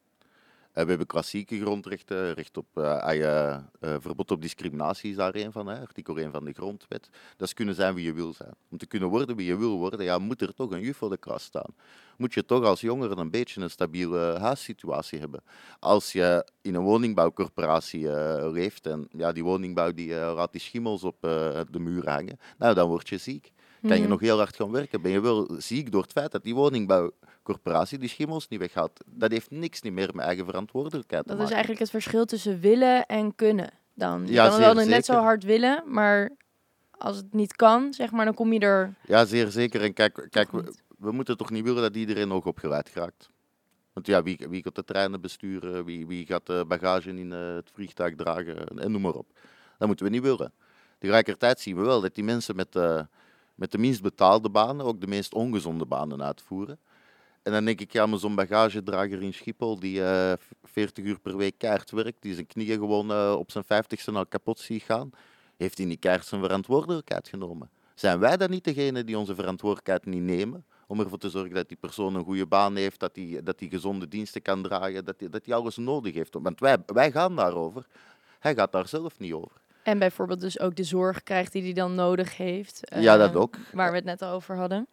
We 0.80 0.90
hebben 0.90 1.08
klassieke 1.08 1.60
grondrechten, 1.60 2.34
recht 2.34 2.58
op 2.58 2.68
uh, 2.76 3.58
verbod 3.80 4.32
op 4.32 4.42
discriminatie 4.42 5.10
is 5.10 5.16
daar 5.16 5.36
een 5.36 5.52
van, 5.52 5.68
hè, 5.68 5.80
artikel 5.80 6.18
1 6.18 6.32
van 6.32 6.46
de 6.46 6.54
grondwet. 6.54 7.10
Dat 7.38 7.48
is 7.48 7.54
kunnen 7.54 7.76
zijn 7.76 7.96
wie 7.96 8.06
je 8.06 8.14
wil 8.14 8.34
zijn. 8.34 8.54
Om 8.70 8.78
te 8.78 8.86
kunnen 8.86 9.10
worden 9.10 9.36
wie 9.36 9.46
je 9.46 9.58
wil 9.58 9.78
worden, 9.78 10.04
ja, 10.04 10.18
moet 10.18 10.42
er 10.42 10.54
toch 10.54 10.72
een 10.72 10.82
juf 10.82 10.98
voor 10.98 11.10
de 11.10 11.18
klas 11.18 11.44
staan. 11.44 11.76
Moet 12.18 12.34
je 12.34 12.46
toch 12.46 12.64
als 12.64 12.82
jongere 12.82 13.16
een 13.16 13.30
beetje 13.30 13.62
een 13.62 13.70
stabiele 13.70 14.38
huissituatie 14.40 15.20
hebben. 15.20 15.44
Als 15.80 16.12
je 16.12 16.48
in 16.62 16.76
een 16.76 16.84
woningbouwcorporatie 16.84 18.10
leeft 18.52 18.86
en 18.86 19.08
ja, 19.12 19.32
die 19.32 19.44
woningbouw 19.44 19.94
die, 19.94 20.14
laat 20.14 20.52
die 20.52 20.62
schimmels 20.62 21.04
op 21.04 21.22
de 21.22 21.80
muur 21.80 22.10
hangen, 22.10 22.40
nou, 22.58 22.74
dan 22.74 22.88
word 22.88 23.10
je 23.10 23.18
ziek. 23.18 23.52
Kan 23.82 23.96
je 23.96 24.00
mhm. 24.00 24.10
nog 24.10 24.20
heel 24.20 24.38
hard 24.38 24.56
gaan 24.56 24.72
werken, 24.72 25.02
ben 25.02 25.12
je 25.12 25.20
wel 25.20 25.50
ziek 25.58 25.92
door 25.92 26.02
het 26.02 26.12
feit 26.12 26.32
dat 26.32 26.44
die 26.44 26.56
woningbouwcorporatie 26.56 27.98
die 27.98 28.10
schimmels 28.10 28.48
niet 28.48 28.60
weghaalt. 28.60 29.00
Dat 29.06 29.32
heeft 29.32 29.52
niks 29.52 29.82
niet 29.82 29.94
meer 29.94 30.10
met 30.14 30.26
eigen 30.26 30.46
verantwoordelijkheid 30.46 31.24
te 31.24 31.30
maken. 31.30 31.42
Dat 31.42 31.48
is 31.48 31.56
eigenlijk 31.56 31.82
het 31.82 31.90
verschil 31.90 32.26
tussen 32.26 32.60
willen 32.60 33.06
en 33.06 33.36
kunnen 33.36 33.70
dan. 33.94 34.26
Je 34.26 34.32
ja, 34.32 34.50
kan 34.50 34.60
wel 34.60 34.74
net 34.74 35.06
zo 35.06 35.14
hard 35.14 35.44
willen, 35.44 35.84
maar 35.86 36.30
als 36.92 37.16
het 37.16 37.34
niet 37.34 37.56
kan, 37.56 37.94
zeg 37.94 38.12
maar, 38.12 38.26
dan 38.26 38.34
kom 38.34 38.54
je 38.54 38.60
er... 38.60 38.96
Ja, 39.06 39.26
zeer 39.26 39.48
zeker. 39.48 39.82
En 39.82 39.94
kijk, 39.94 40.28
kijk 40.30 40.52
we, 40.52 40.74
we, 40.98 41.12
moeten 41.12 41.38
toch 41.38 41.50
niet 41.50 41.64
willen 41.64 41.82
dat 41.82 41.96
iedereen 41.96 42.32
ook 42.32 42.46
opgeleid 42.46 42.92
raakt. 42.94 43.30
Want 43.94 44.08
ja, 44.08 44.24
wie, 44.24 44.46
wie 44.50 44.64
gaat 44.64 44.76
de 44.76 44.84
treinen 44.84 45.22
besturen, 45.22 45.86
wie, 45.86 46.08
wie 46.08 46.26
gaat 46.26 46.46
de 46.46 46.66
bagage 46.68 47.10
in 47.10 47.32
uh, 47.32 47.56
het 47.56 47.70
vliegtuig 47.74 48.16
dragen 48.16 48.66
en 48.66 48.92
noem 48.92 49.02
maar 49.02 49.14
op. 49.14 49.28
Dat 49.78 49.88
moeten 49.88 50.06
we 50.06 50.12
niet 50.12 50.22
willen. 50.22 50.54
Tegelijkertijd 50.98 51.60
zien 51.60 51.76
we 51.76 51.82
wel 51.82 52.02
dat 52.02 52.16
die 52.16 52.24
mensen 52.24 52.56
met... 52.56 52.76
Uh, 52.76 53.02
met 53.60 53.72
de 53.72 53.78
minst 53.78 54.02
betaalde 54.02 54.50
banen 54.50 54.86
ook 54.86 55.02
de 55.02 55.08
meest 55.08 55.34
ongezonde 55.34 55.86
banen 55.86 56.24
uitvoeren. 56.24 56.80
En 57.44 57.52
dan 57.52 57.66
denk 57.66 57.82
ik, 57.82 57.92
ja, 57.92 58.06
maar 58.06 58.20
zo'n 58.20 58.36
bagagedrager 58.36 59.22
in 59.22 59.34
Schiphol 59.34 59.80
die 59.80 59.96
uh, 59.96 60.32
eh, 60.32 60.38
40 60.64 61.04
uur 61.04 61.20
per 61.20 61.38
week 61.38 61.58
kaart 61.58 61.92
werkt, 61.92 62.22
die 62.22 62.34
zijn 62.34 62.48
knieën 62.48 62.78
gewoon 62.78 63.12
uh, 63.12 63.36
op 63.38 63.52
zijn 63.52 63.64
50ste 63.64 64.14
al 64.14 64.26
kapot 64.26 64.60
ziet 64.60 64.84
gaan, 64.84 65.10
heeft 65.58 65.78
hij 65.78 65.88
niet 65.88 66.00
kaart 66.00 66.26
zijn 66.26 66.42
verantwoordelijkheid 66.42 67.28
genomen. 67.28 67.70
Zijn 67.96 68.20
wij 68.20 68.38
dan 68.38 68.50
niet 68.50 68.64
degene 68.64 69.04
die 69.04 69.18
onze 69.18 69.36
verantwoordelijkheid 69.36 70.06
niet 70.06 70.24
nemen? 70.24 70.66
Om 70.88 71.00
ervoor 71.00 71.18
te 71.18 71.30
zorgen 71.30 71.54
dat 71.54 71.68
die 71.68 71.78
persoon 71.78 72.16
een 72.16 72.24
goede 72.24 72.46
baan 72.46 72.76
heeft, 72.76 73.00
dat 73.00 73.16
hij 73.16 73.42
dat 73.44 73.60
die 73.60 73.70
gezonde 73.70 74.08
diensten 74.08 74.42
kan 74.42 74.64
dragen, 74.64 75.06
dat 75.06 75.20
hij 75.20 75.30
dat 75.30 75.44
die 75.44 75.56
alles 75.56 75.78
nodig 75.78 76.14
heeft. 76.14 76.34
Want 76.42 76.60
wij, 76.60 76.78
wij 76.86 77.12
gaan 77.12 77.36
daarover. 77.36 77.86
Hij 78.40 78.56
gaat 78.56 78.72
daar 78.72 78.88
zelf 78.88 79.20
niet 79.20 79.34
over. 79.34 79.62
En 79.90 80.00
bijvoorbeeld 80.00 80.40
dus 80.40 80.60
ook 80.60 80.76
de 80.76 80.84
zorg 80.84 81.24
krijgt 81.24 81.52
die 81.52 81.64
hij 81.64 81.74
dan 81.74 81.96
nodig 81.96 82.38
heeft. 82.38 82.80
ja, 82.96 83.18
dat 83.18 83.30
ehm, 83.30 83.38
ook. 83.38 83.56
Waar 83.72 83.90
we 83.90 83.96
het 83.96 84.06
net 84.06 84.24
over 84.24 84.56
hadden. 84.56 84.88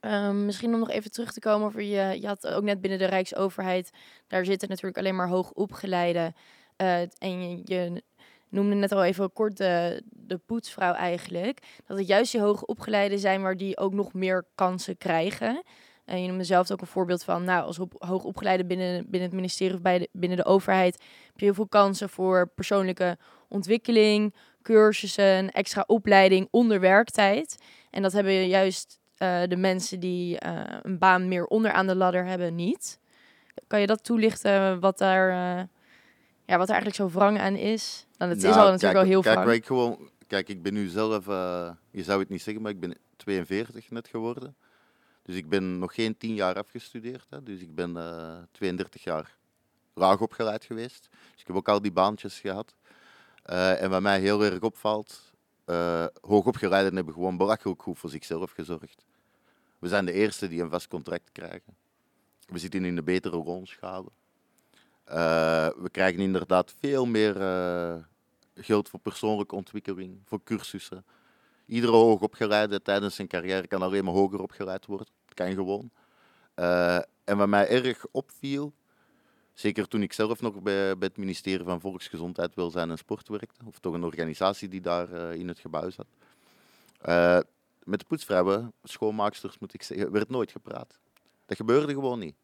Um, 0.00 0.44
misschien 0.44 0.72
om 0.74 0.78
nog 0.78 0.90
even 0.90 1.10
terug 1.10 1.32
te 1.32 1.40
komen 1.40 1.66
over 1.66 1.82
je, 1.82 2.20
je 2.20 2.26
had 2.26 2.46
ook 2.46 2.62
net 2.62 2.80
binnen 2.80 2.98
de 2.98 3.04
Rijksoverheid, 3.04 3.90
daar 4.26 4.44
zitten 4.44 4.68
natuurlijk 4.68 4.98
alleen 4.98 5.16
maar 5.16 5.28
hoogopgeleide. 5.28 6.32
Uh, 6.76 7.00
en 7.00 7.50
je, 7.50 7.60
je, 7.64 8.02
noemde 8.48 8.74
net 8.74 8.92
al 8.92 9.04
even 9.04 9.32
kort 9.32 9.56
de, 9.56 10.02
de 10.10 10.38
poetsvrouw 10.38 10.92
eigenlijk. 10.92 11.60
Dat 11.86 11.98
het 11.98 12.06
juist 12.06 12.32
die 12.32 12.40
hoogopgeleide 12.40 13.18
zijn 13.18 13.42
waar 13.42 13.56
die 13.56 13.78
ook 13.78 13.92
nog 13.92 14.12
meer 14.12 14.44
kansen 14.54 14.96
krijgen. 14.96 15.62
En 16.04 16.22
je 16.22 16.28
noemde 16.28 16.44
zelf 16.44 16.70
ook 16.70 16.80
een 16.80 16.86
voorbeeld 16.86 17.24
van, 17.24 17.44
nou, 17.44 17.64
als 17.64 17.78
op, 17.78 17.94
hoogopgeleide 17.98 18.64
binnen, 18.64 19.02
binnen 19.02 19.28
het 19.28 19.32
ministerie 19.32 19.74
of 19.74 19.80
bij 19.80 19.98
de, 19.98 20.08
binnen 20.12 20.38
de 20.38 20.44
overheid 20.44 20.94
heb 21.26 21.38
je 21.38 21.44
heel 21.44 21.54
veel 21.54 21.68
kansen 21.68 22.08
voor 22.08 22.48
persoonlijke 22.54 23.18
ontwikkeling, 23.54 24.34
cursussen, 24.62 25.52
extra 25.52 25.84
opleiding 25.86 26.48
onder 26.50 26.80
werktijd. 26.80 27.58
En 27.90 28.02
dat 28.02 28.12
hebben 28.12 28.48
juist 28.48 28.98
uh, 29.18 29.42
de 29.48 29.56
mensen 29.56 30.00
die 30.00 30.38
uh, 30.46 30.62
een 30.82 30.98
baan 30.98 31.28
meer 31.28 31.46
onder 31.46 31.72
aan 31.72 31.86
de 31.86 31.96
ladder 31.96 32.24
hebben 32.24 32.54
niet. 32.54 32.98
Kan 33.66 33.80
je 33.80 33.86
dat 33.86 34.04
toelichten 34.04 34.80
wat 34.80 34.98
daar, 34.98 35.28
uh, 35.30 35.62
ja, 36.44 36.58
wat 36.58 36.68
er 36.68 36.74
eigenlijk 36.74 36.94
zo 36.94 37.18
wrang 37.18 37.40
aan 37.40 37.56
is? 37.56 38.06
Dan 38.16 38.28
het 38.28 38.38
nou, 38.38 38.50
is 38.50 38.56
al 38.56 38.70
natuurlijk 38.70 38.80
kijk, 38.80 38.94
wel 38.94 39.04
heel 39.04 39.20
kijk, 39.20 39.38
wrang. 39.38 39.52
Ik 39.52 39.66
gewoon, 39.66 40.10
kijk, 40.26 40.48
ik 40.48 40.62
ben 40.62 40.74
nu 40.74 40.88
zelf, 40.88 41.26
je 41.90 42.02
zou 42.02 42.20
het 42.20 42.28
niet 42.28 42.42
zeggen, 42.42 42.62
maar 42.62 42.72
ik 42.72 42.80
ben 42.80 42.96
42 43.16 43.90
net 43.90 44.08
geworden. 44.08 44.56
Dus 45.22 45.36
ik 45.36 45.48
ben 45.48 45.78
nog 45.78 45.94
geen 45.94 46.16
10 46.16 46.34
jaar 46.34 46.54
afgestudeerd. 46.54 47.26
Hè. 47.30 47.42
Dus 47.42 47.60
ik 47.60 47.74
ben 47.74 47.98
32 48.52 49.04
jaar 49.04 49.36
laag 49.94 50.20
opgeleid 50.20 50.64
geweest. 50.64 51.08
Dus 51.32 51.40
ik 51.40 51.46
heb 51.46 51.56
ook 51.56 51.68
al 51.68 51.82
die 51.82 51.92
baantjes 51.92 52.40
gehad. 52.40 52.74
Uh, 53.50 53.82
en 53.82 53.90
wat 53.90 54.02
mij 54.02 54.20
heel 54.20 54.44
erg 54.44 54.60
opvalt, 54.60 55.32
uh, 55.66 56.06
hoogopgeleiden 56.20 56.96
hebben 56.96 57.14
gewoon 57.14 57.36
belachelijk 57.36 57.82
goed 57.82 57.98
voor 57.98 58.10
zichzelf 58.10 58.50
gezorgd. 58.50 59.04
We 59.78 59.88
zijn 59.88 60.04
de 60.04 60.12
eerste 60.12 60.48
die 60.48 60.62
een 60.62 60.70
vast 60.70 60.88
contract 60.88 61.32
krijgen. 61.32 61.76
We 62.46 62.58
zitten 62.58 62.84
in 62.84 62.96
een 62.96 63.04
betere 63.04 63.42
loonschade. 63.42 64.08
Uh, 65.08 65.14
we 65.68 65.88
krijgen 65.90 66.20
inderdaad 66.20 66.74
veel 66.78 67.06
meer 67.06 67.34
geld 68.54 68.88
voor 68.88 69.00
persoonlijke 69.00 69.54
ontwikkeling, 69.54 70.20
voor 70.24 70.42
cursussen. 70.44 71.04
Iedere 71.66 71.92
hoogopgeleide 71.92 72.82
tijdens 72.82 73.14
zijn 73.14 73.28
carrière 73.28 73.66
kan 73.66 73.82
alleen 73.82 74.04
maar 74.04 74.14
hoger 74.14 74.40
opgeleid 74.40 74.86
worden. 74.86 75.06
Dat 75.24 75.34
kan 75.34 75.54
gewoon. 75.54 75.90
en 77.24 77.36
wat 77.36 77.48
mij 77.48 77.68
erg 77.68 78.06
opviel, 78.10 78.72
Zeker 79.54 79.88
toen 79.88 80.02
ik 80.02 80.12
zelf 80.12 80.40
nog 80.40 80.62
bij, 80.62 80.96
het 80.98 81.16
ministerie 81.16 81.64
van 81.64 81.80
Volksgezondheid, 81.80 82.54
Welzijn 82.54 82.90
en 82.90 82.98
Sport 82.98 83.28
werkte, 83.28 83.64
of 83.64 83.78
toch 83.78 83.94
een 83.94 84.04
organisatie 84.04 84.68
die 84.68 84.80
daar 84.80 85.12
uh, 85.12 85.34
in 85.34 85.48
het 85.48 85.58
gebouw 85.58 85.90
zat. 85.90 86.06
Uh, 87.08 87.38
met 87.84 88.00
de 88.00 88.06
poetsvrouwen, 88.06 88.72
schoonmaaksters 88.82 89.58
moet 89.58 89.74
ik 89.74 89.82
zeggen, 89.82 90.12
werd 90.12 90.28
nooit 90.28 90.50
gepraat. 90.50 90.98
Dat 91.46 91.56
gebeurde 91.56 91.92
gewoon 91.92 92.18
niet. 92.18 92.34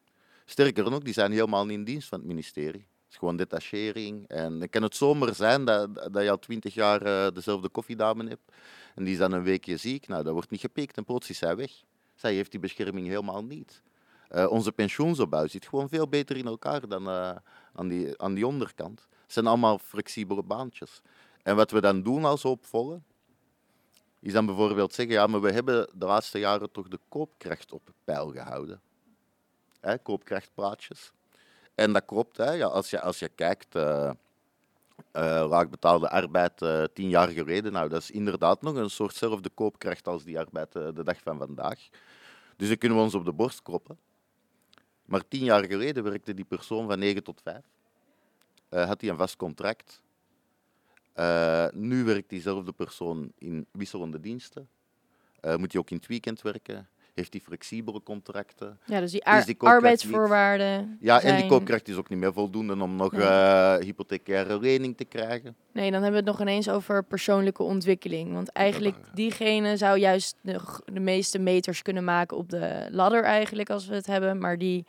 Sterker 0.45 0.89
nog, 0.89 0.99
die 0.99 1.13
zijn 1.13 1.31
helemaal 1.31 1.65
niet 1.65 1.77
in 1.77 1.83
dienst 1.83 2.07
van 2.07 2.19
het 2.19 2.27
ministerie. 2.27 2.81
Het 2.81 3.11
is 3.11 3.17
gewoon 3.17 3.37
detachering. 3.37 4.27
En 4.27 4.59
dan 4.59 4.69
kan 4.69 4.83
het 4.83 4.95
zomaar 4.95 5.35
zijn 5.35 5.65
dat, 5.65 5.95
dat 5.95 6.23
je 6.23 6.29
al 6.29 6.39
twintig 6.39 6.73
jaar 6.73 7.05
uh, 7.05 7.27
dezelfde 7.33 7.69
koffiedame 7.69 8.27
hebt. 8.27 8.51
En 8.95 9.03
die 9.03 9.13
is 9.13 9.19
dan 9.19 9.31
een 9.31 9.43
weekje 9.43 9.77
ziek. 9.77 10.07
Nou, 10.07 10.23
dat 10.23 10.33
wordt 10.33 10.49
niet 10.49 10.59
gepikt 10.59 10.97
en 10.97 11.05
plots 11.05 11.29
is 11.29 11.37
zij 11.37 11.55
weg. 11.55 11.71
Zij 12.15 12.33
heeft 12.33 12.51
die 12.51 12.59
bescherming 12.59 13.07
helemaal 13.07 13.43
niet. 13.43 13.81
Uh, 14.35 14.51
onze 14.51 14.71
pensioensopbouw 14.71 15.47
zit 15.47 15.67
gewoon 15.67 15.89
veel 15.89 16.07
beter 16.07 16.37
in 16.37 16.45
elkaar 16.45 16.87
dan 16.87 17.07
uh, 17.07 17.35
aan, 17.73 17.87
die, 17.87 18.21
aan 18.21 18.33
die 18.33 18.47
onderkant. 18.47 19.07
Het 19.23 19.33
zijn 19.33 19.47
allemaal 19.47 19.77
flexibele 19.77 20.43
baantjes. 20.43 21.01
En 21.43 21.55
wat 21.55 21.71
we 21.71 21.81
dan 21.81 22.01
doen 22.01 22.25
als 22.25 22.45
opvolgen, 22.45 23.05
is 24.19 24.33
dan 24.33 24.45
bijvoorbeeld 24.45 24.93
zeggen, 24.93 25.15
ja, 25.15 25.27
maar 25.27 25.41
we 25.41 25.51
hebben 25.51 25.89
de 25.93 26.05
laatste 26.05 26.39
jaren 26.39 26.71
toch 26.71 26.87
de 26.87 26.99
koopkracht 27.09 27.71
op 27.71 27.89
peil 28.03 28.31
gehouden. 28.31 28.81
Hè, 29.79 29.97
koopkrachtpraatjes. 29.97 31.11
En 31.75 31.93
dat 31.93 32.05
klopt, 32.05 32.37
hè. 32.37 32.51
Ja, 32.51 32.67
als, 32.67 32.89
je, 32.89 33.01
als 33.01 33.19
je 33.19 33.29
kijkt, 33.29 33.75
uh, 33.75 34.11
uh, 35.13 35.45
laagbetaalde 35.49 36.09
arbeid 36.09 36.57
tien 36.93 37.09
jaar 37.09 37.27
geleden, 37.27 37.71
nou, 37.71 37.89
dat 37.89 38.01
is 38.01 38.11
inderdaad 38.11 38.61
nog 38.61 38.75
een 38.75 38.89
soortzelfde 38.89 39.49
koopkracht 39.49 40.07
als 40.07 40.23
die 40.23 40.39
arbeid 40.39 40.71
de 40.71 41.03
dag 41.03 41.21
van 41.23 41.37
vandaag. 41.37 41.79
Dus 42.55 42.67
dan 42.67 42.77
kunnen 42.77 42.97
we 42.97 43.03
ons 43.03 43.15
op 43.15 43.25
de 43.25 43.33
borst 43.33 43.61
kloppen. 43.61 43.97
Maar 45.11 45.27
tien 45.27 45.43
jaar 45.43 45.65
geleden 45.65 46.03
werkte 46.03 46.33
die 46.33 46.45
persoon 46.45 46.87
van 46.87 46.99
9 46.99 47.23
tot 47.23 47.41
5. 47.41 47.55
Uh, 47.55 48.81
eh, 48.81 48.87
had 48.87 49.01
hij 49.01 49.09
een 49.09 49.17
vast 49.17 49.35
contract. 49.35 50.01
Uh, 51.15 51.67
nu 51.73 52.03
werkt 52.03 52.29
diezelfde 52.29 52.71
persoon 52.71 53.31
in 53.37 53.65
wisselende 53.71 54.19
diensten. 54.19 54.69
Uh, 55.41 55.55
moet 55.55 55.71
hij 55.71 55.81
ook 55.81 55.89
in 55.89 55.97
het 55.97 56.07
weekend 56.07 56.41
werken. 56.41 56.89
Heeft 57.13 57.33
hij 57.33 57.41
flexibele 57.41 58.03
contracten. 58.03 58.79
Ja, 58.85 58.99
dus 58.99 59.11
die, 59.11 59.25
ar 59.25 59.45
die 59.45 59.55
arbeidsvoorwaarden. 59.59 60.97
Ja, 61.01 61.21
en 61.21 61.35
die 61.35 61.45
koopkracht 61.45 61.87
is 61.87 61.95
ook 61.95 62.09
niet 62.09 62.19
meer 62.19 62.33
voldoende 62.33 62.81
om 62.81 62.95
nog 62.95 63.11
nee. 63.11 63.83
hypothecaire 63.83 64.59
lening 64.59 64.97
te 64.97 65.05
krijgen. 65.05 65.55
Nee, 65.73 65.91
dan 65.91 66.01
hebben 66.03 66.23
we 66.23 66.29
het 66.29 66.37
nog 66.37 66.47
ineens 66.47 66.69
over 66.69 67.03
persoonlijke 67.03 67.63
ontwikkeling. 67.63 68.33
Want 68.33 68.49
eigenlijk 68.49 68.95
diegene 69.13 69.77
zou 69.77 69.97
juist 69.97 70.35
de, 70.41 70.59
de 70.85 70.99
meeste 70.99 71.39
meters 71.39 71.81
kunnen 71.81 72.03
maken 72.03 72.37
op 72.37 72.49
de 72.49 72.87
ladder 72.91 73.23
eigenlijk, 73.23 73.69
als 73.69 73.87
we 73.87 73.95
het 73.95 74.05
hebben. 74.05 74.39
Maar 74.39 74.57
die 74.57 74.85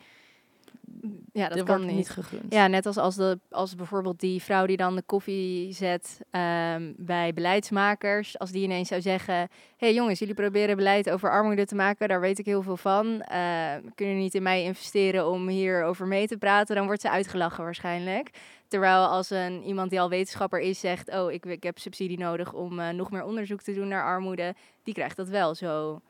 ja, 1.32 1.48
dat 1.48 1.62
kan 1.62 1.86
niet. 1.86 2.10
gegund. 2.10 2.52
Ja, 2.52 2.66
net 2.66 2.86
als, 2.86 2.96
als, 2.96 3.16
de, 3.16 3.38
als 3.50 3.74
bijvoorbeeld 3.74 4.20
die 4.20 4.42
vrouw 4.42 4.66
die 4.66 4.76
dan 4.76 4.96
de 4.96 5.02
koffie 5.02 5.72
zet 5.72 6.20
um, 6.30 6.94
bij 6.96 7.32
beleidsmakers. 7.34 8.38
Als 8.38 8.50
die 8.50 8.62
ineens 8.62 8.88
zou 8.88 9.00
zeggen: 9.00 9.34
Hé 9.34 9.48
hey 9.76 9.94
jongens, 9.94 10.18
jullie 10.18 10.34
proberen 10.34 10.76
beleid 10.76 11.10
over 11.10 11.30
armoede 11.30 11.66
te 11.66 11.74
maken, 11.74 12.08
daar 12.08 12.20
weet 12.20 12.38
ik 12.38 12.46
heel 12.46 12.62
veel 12.62 12.76
van. 12.76 13.06
Uh, 13.06 13.74
kunnen 13.94 14.16
niet 14.16 14.34
in 14.34 14.42
mij 14.42 14.62
investeren 14.62 15.26
om 15.26 15.48
hierover 15.48 16.06
mee 16.06 16.26
te 16.26 16.36
praten? 16.36 16.76
Dan 16.76 16.86
wordt 16.86 17.00
ze 17.00 17.10
uitgelachen 17.10 17.64
waarschijnlijk. 17.64 18.30
Terwijl 18.68 19.06
als 19.06 19.30
een, 19.30 19.62
iemand 19.62 19.90
die 19.90 20.00
al 20.00 20.08
wetenschapper 20.08 20.60
is 20.60 20.80
zegt: 20.80 21.14
Oh, 21.14 21.32
ik, 21.32 21.44
ik 21.46 21.62
heb 21.62 21.78
subsidie 21.78 22.18
nodig 22.18 22.52
om 22.52 22.78
uh, 22.78 22.88
nog 22.88 23.10
meer 23.10 23.24
onderzoek 23.24 23.62
te 23.62 23.74
doen 23.74 23.88
naar 23.88 24.04
armoede, 24.04 24.54
die 24.82 24.94
krijgt 24.94 25.16
dat 25.16 25.28
wel 25.28 25.54
zo. 25.54 26.00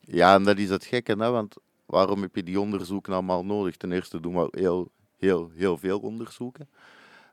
Ja, 0.00 0.34
en 0.34 0.44
dat 0.44 0.58
is 0.58 0.70
het 0.70 0.84
gekke, 0.84 1.12
hè? 1.18 1.30
want 1.30 1.56
waarom 1.88 2.22
heb 2.22 2.34
je 2.34 2.42
die 2.42 2.60
onderzoeken 2.60 3.12
allemaal 3.12 3.44
nodig? 3.44 3.76
Ten 3.76 3.92
eerste 3.92 4.20
doen 4.20 4.34
we 4.34 4.48
heel 4.50 4.90
heel, 5.18 5.50
heel 5.54 5.76
veel 5.78 5.98
onderzoeken. 5.98 6.68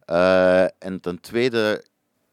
Uh, 0.10 0.64
en 0.64 1.00
ten 1.02 1.20
tweede 1.20 1.86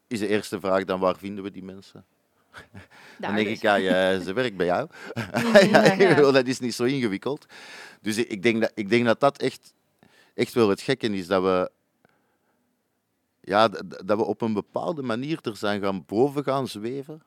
is 0.07 0.19
de 0.19 0.27
eerste 0.27 0.59
vraag 0.59 0.83
dan 0.83 0.99
waar 0.99 1.17
vinden 1.17 1.43
we 1.43 1.51
die 1.51 1.63
mensen? 1.63 2.05
dan 3.19 3.35
denk 3.35 3.47
dus. 3.47 3.55
ik, 3.57 3.61
ja, 3.61 3.75
ja, 3.75 4.19
ze 4.19 4.33
werkt 4.33 4.57
bij 4.57 4.65
jou. 4.65 4.89
ja, 5.71 5.93
ja. 5.93 6.31
dat 6.31 6.47
is 6.47 6.59
niet 6.59 6.73
zo 6.73 6.83
ingewikkeld. 6.83 7.45
Dus 8.01 8.17
ik 8.17 8.43
denk 8.43 8.61
dat 8.61 8.71
ik 8.75 8.89
denk 8.89 9.05
dat, 9.05 9.19
dat 9.19 9.37
echt, 9.37 9.73
echt 10.33 10.53
wel 10.53 10.69
het 10.69 10.81
gekke 10.81 11.07
is, 11.07 11.27
dat 11.27 11.43
we, 11.43 11.71
ja, 13.41 13.67
dat 14.05 14.17
we 14.17 14.23
op 14.23 14.41
een 14.41 14.53
bepaalde 14.53 15.01
manier 15.01 15.39
er 15.41 15.57
zijn 15.57 15.81
gaan 15.81 16.05
boven 16.05 16.43
gaan 16.43 16.67
zweven. 16.67 17.23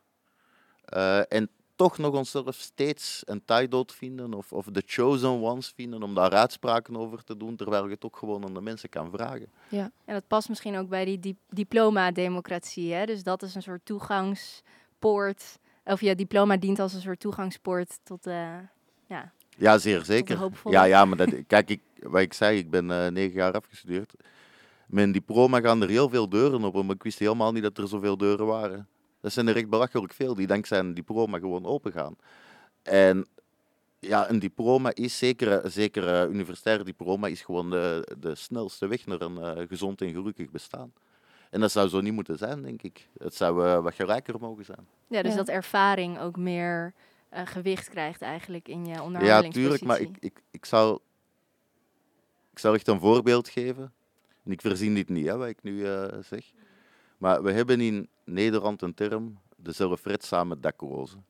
Uh, 0.94 1.32
en 1.32 1.48
toch 1.76 1.98
nog 1.98 2.14
onszelf 2.14 2.54
steeds 2.54 3.22
een 3.24 3.42
tie-dot 3.44 3.92
vinden 3.92 4.34
of, 4.34 4.52
of 4.52 4.66
de 4.66 4.82
chosen 4.86 5.28
ones 5.28 5.72
vinden 5.76 6.02
om 6.02 6.14
daar 6.14 6.30
uitspraken 6.30 6.96
over 6.96 7.24
te 7.24 7.36
doen, 7.36 7.56
terwijl 7.56 7.84
je 7.84 7.90
het 7.90 8.04
ook 8.04 8.16
gewoon 8.16 8.44
aan 8.44 8.54
de 8.54 8.60
mensen 8.60 8.88
kan 8.88 9.10
vragen. 9.10 9.50
Ja, 9.68 9.90
en 10.04 10.14
dat 10.14 10.26
past 10.26 10.48
misschien 10.48 10.76
ook 10.76 10.88
bij 10.88 11.18
die 11.20 11.36
diploma-democratie. 11.50 13.06
Dus 13.06 13.22
dat 13.22 13.42
is 13.42 13.54
een 13.54 13.62
soort 13.62 13.84
toegangspoort, 13.84 15.58
of 15.84 16.00
ja, 16.00 16.14
diploma 16.14 16.56
dient 16.56 16.78
als 16.78 16.94
een 16.94 17.00
soort 17.00 17.20
toegangspoort 17.20 17.98
tot, 18.02 18.26
uh, 18.26 18.54
ja... 19.06 19.32
Ja, 19.58 19.78
zeer 19.78 20.04
zeker. 20.04 20.50
Ja, 20.64 20.84
ja, 20.84 21.04
maar 21.04 21.16
dat, 21.16 21.34
kijk, 21.46 21.70
ik, 21.70 21.80
wat 22.02 22.20
ik 22.20 22.32
zei, 22.32 22.58
ik 22.58 22.70
ben 22.70 22.88
uh, 22.88 23.06
negen 23.06 23.34
jaar 23.34 23.52
afgestudeerd. 23.52 24.14
Mijn 24.86 25.12
diploma 25.12 25.60
gaan 25.60 25.82
er 25.82 25.88
heel 25.88 26.08
veel 26.08 26.28
deuren 26.28 26.64
op, 26.64 26.84
maar 26.84 26.94
ik 26.94 27.02
wist 27.02 27.18
helemaal 27.18 27.52
niet 27.52 27.62
dat 27.62 27.78
er 27.78 27.88
zoveel 27.88 28.16
deuren 28.16 28.46
waren. 28.46 28.88
Dat 29.26 29.34
zijn 29.34 29.48
er 29.48 29.56
echt 29.56 29.68
belachelijk 29.68 30.12
veel 30.12 30.34
die 30.34 30.46
dankzij 30.46 30.78
een 30.78 30.94
diploma 30.94 31.38
gewoon 31.38 31.64
open 31.64 31.92
gaan. 31.92 32.16
En 32.82 33.26
ja, 33.98 34.30
een 34.30 34.38
diploma 34.38 34.94
is 34.94 35.18
zeker, 35.18 35.70
zeker 35.70 36.08
een 36.08 36.30
universitair 36.30 36.84
diploma, 36.84 37.26
is 37.26 37.42
gewoon 37.42 37.70
de, 37.70 38.16
de 38.18 38.34
snelste 38.34 38.86
weg 38.86 39.06
naar 39.06 39.20
een 39.20 39.36
uh, 39.36 39.68
gezond 39.68 40.00
en 40.00 40.12
gelukkig 40.12 40.50
bestaan. 40.50 40.92
En 41.50 41.60
dat 41.60 41.72
zou 41.72 41.88
zo 41.88 42.00
niet 42.00 42.12
moeten 42.12 42.38
zijn, 42.38 42.62
denk 42.62 42.82
ik. 42.82 43.08
Het 43.18 43.34
zou 43.34 43.66
uh, 43.66 43.82
wat 43.82 43.94
gelijker 43.94 44.40
mogen 44.40 44.64
zijn. 44.64 44.86
Ja, 45.08 45.22
dus 45.22 45.34
dat 45.34 45.48
ervaring 45.48 46.20
ook 46.20 46.36
meer 46.36 46.92
uh, 47.32 47.40
gewicht 47.44 47.88
krijgt 47.88 48.22
eigenlijk 48.22 48.68
in 48.68 48.86
je 48.86 49.02
onderhandelingspositie. 49.02 49.62
Ja, 49.62 49.68
tuurlijk, 49.68 49.84
maar 49.84 50.00
ik, 50.00 50.16
ik, 50.20 50.42
ik, 50.50 50.64
zou, 50.64 50.98
ik 52.52 52.58
zou 52.58 52.74
echt 52.74 52.88
een 52.88 53.00
voorbeeld 53.00 53.48
geven. 53.48 53.92
En 54.44 54.52
ik 54.52 54.60
verzin 54.60 54.94
dit 54.94 55.08
niet, 55.08 55.26
hè, 55.26 55.36
wat 55.36 55.48
ik 55.48 55.62
nu 55.62 55.86
zeg. 56.20 56.52
Maar 57.18 57.42
we 57.42 57.52
hebben 57.52 57.80
in 57.80 58.08
Nederland 58.26 58.82
een 58.82 58.94
term, 58.94 59.38
de 59.56 59.72
zelfredzame 59.72 60.60
daklozen. 60.60 61.24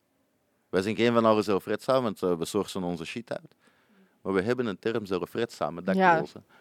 Wij 0.68 0.82
zijn 0.82 0.96
geen 0.96 1.12
van 1.12 1.24
alle 1.24 1.42
zelfredzaam, 1.42 2.02
want 2.02 2.20
we 2.20 2.44
sourcen 2.44 2.82
onze 2.82 3.04
shit 3.04 3.32
uit. 3.32 3.54
Maar 4.22 4.32
we 4.32 4.42
hebben 4.42 4.66
een 4.66 4.78
term 4.78 5.06
zelfredzame 5.06 5.82
daklozen. 5.82 6.44
Ja, 6.48 6.54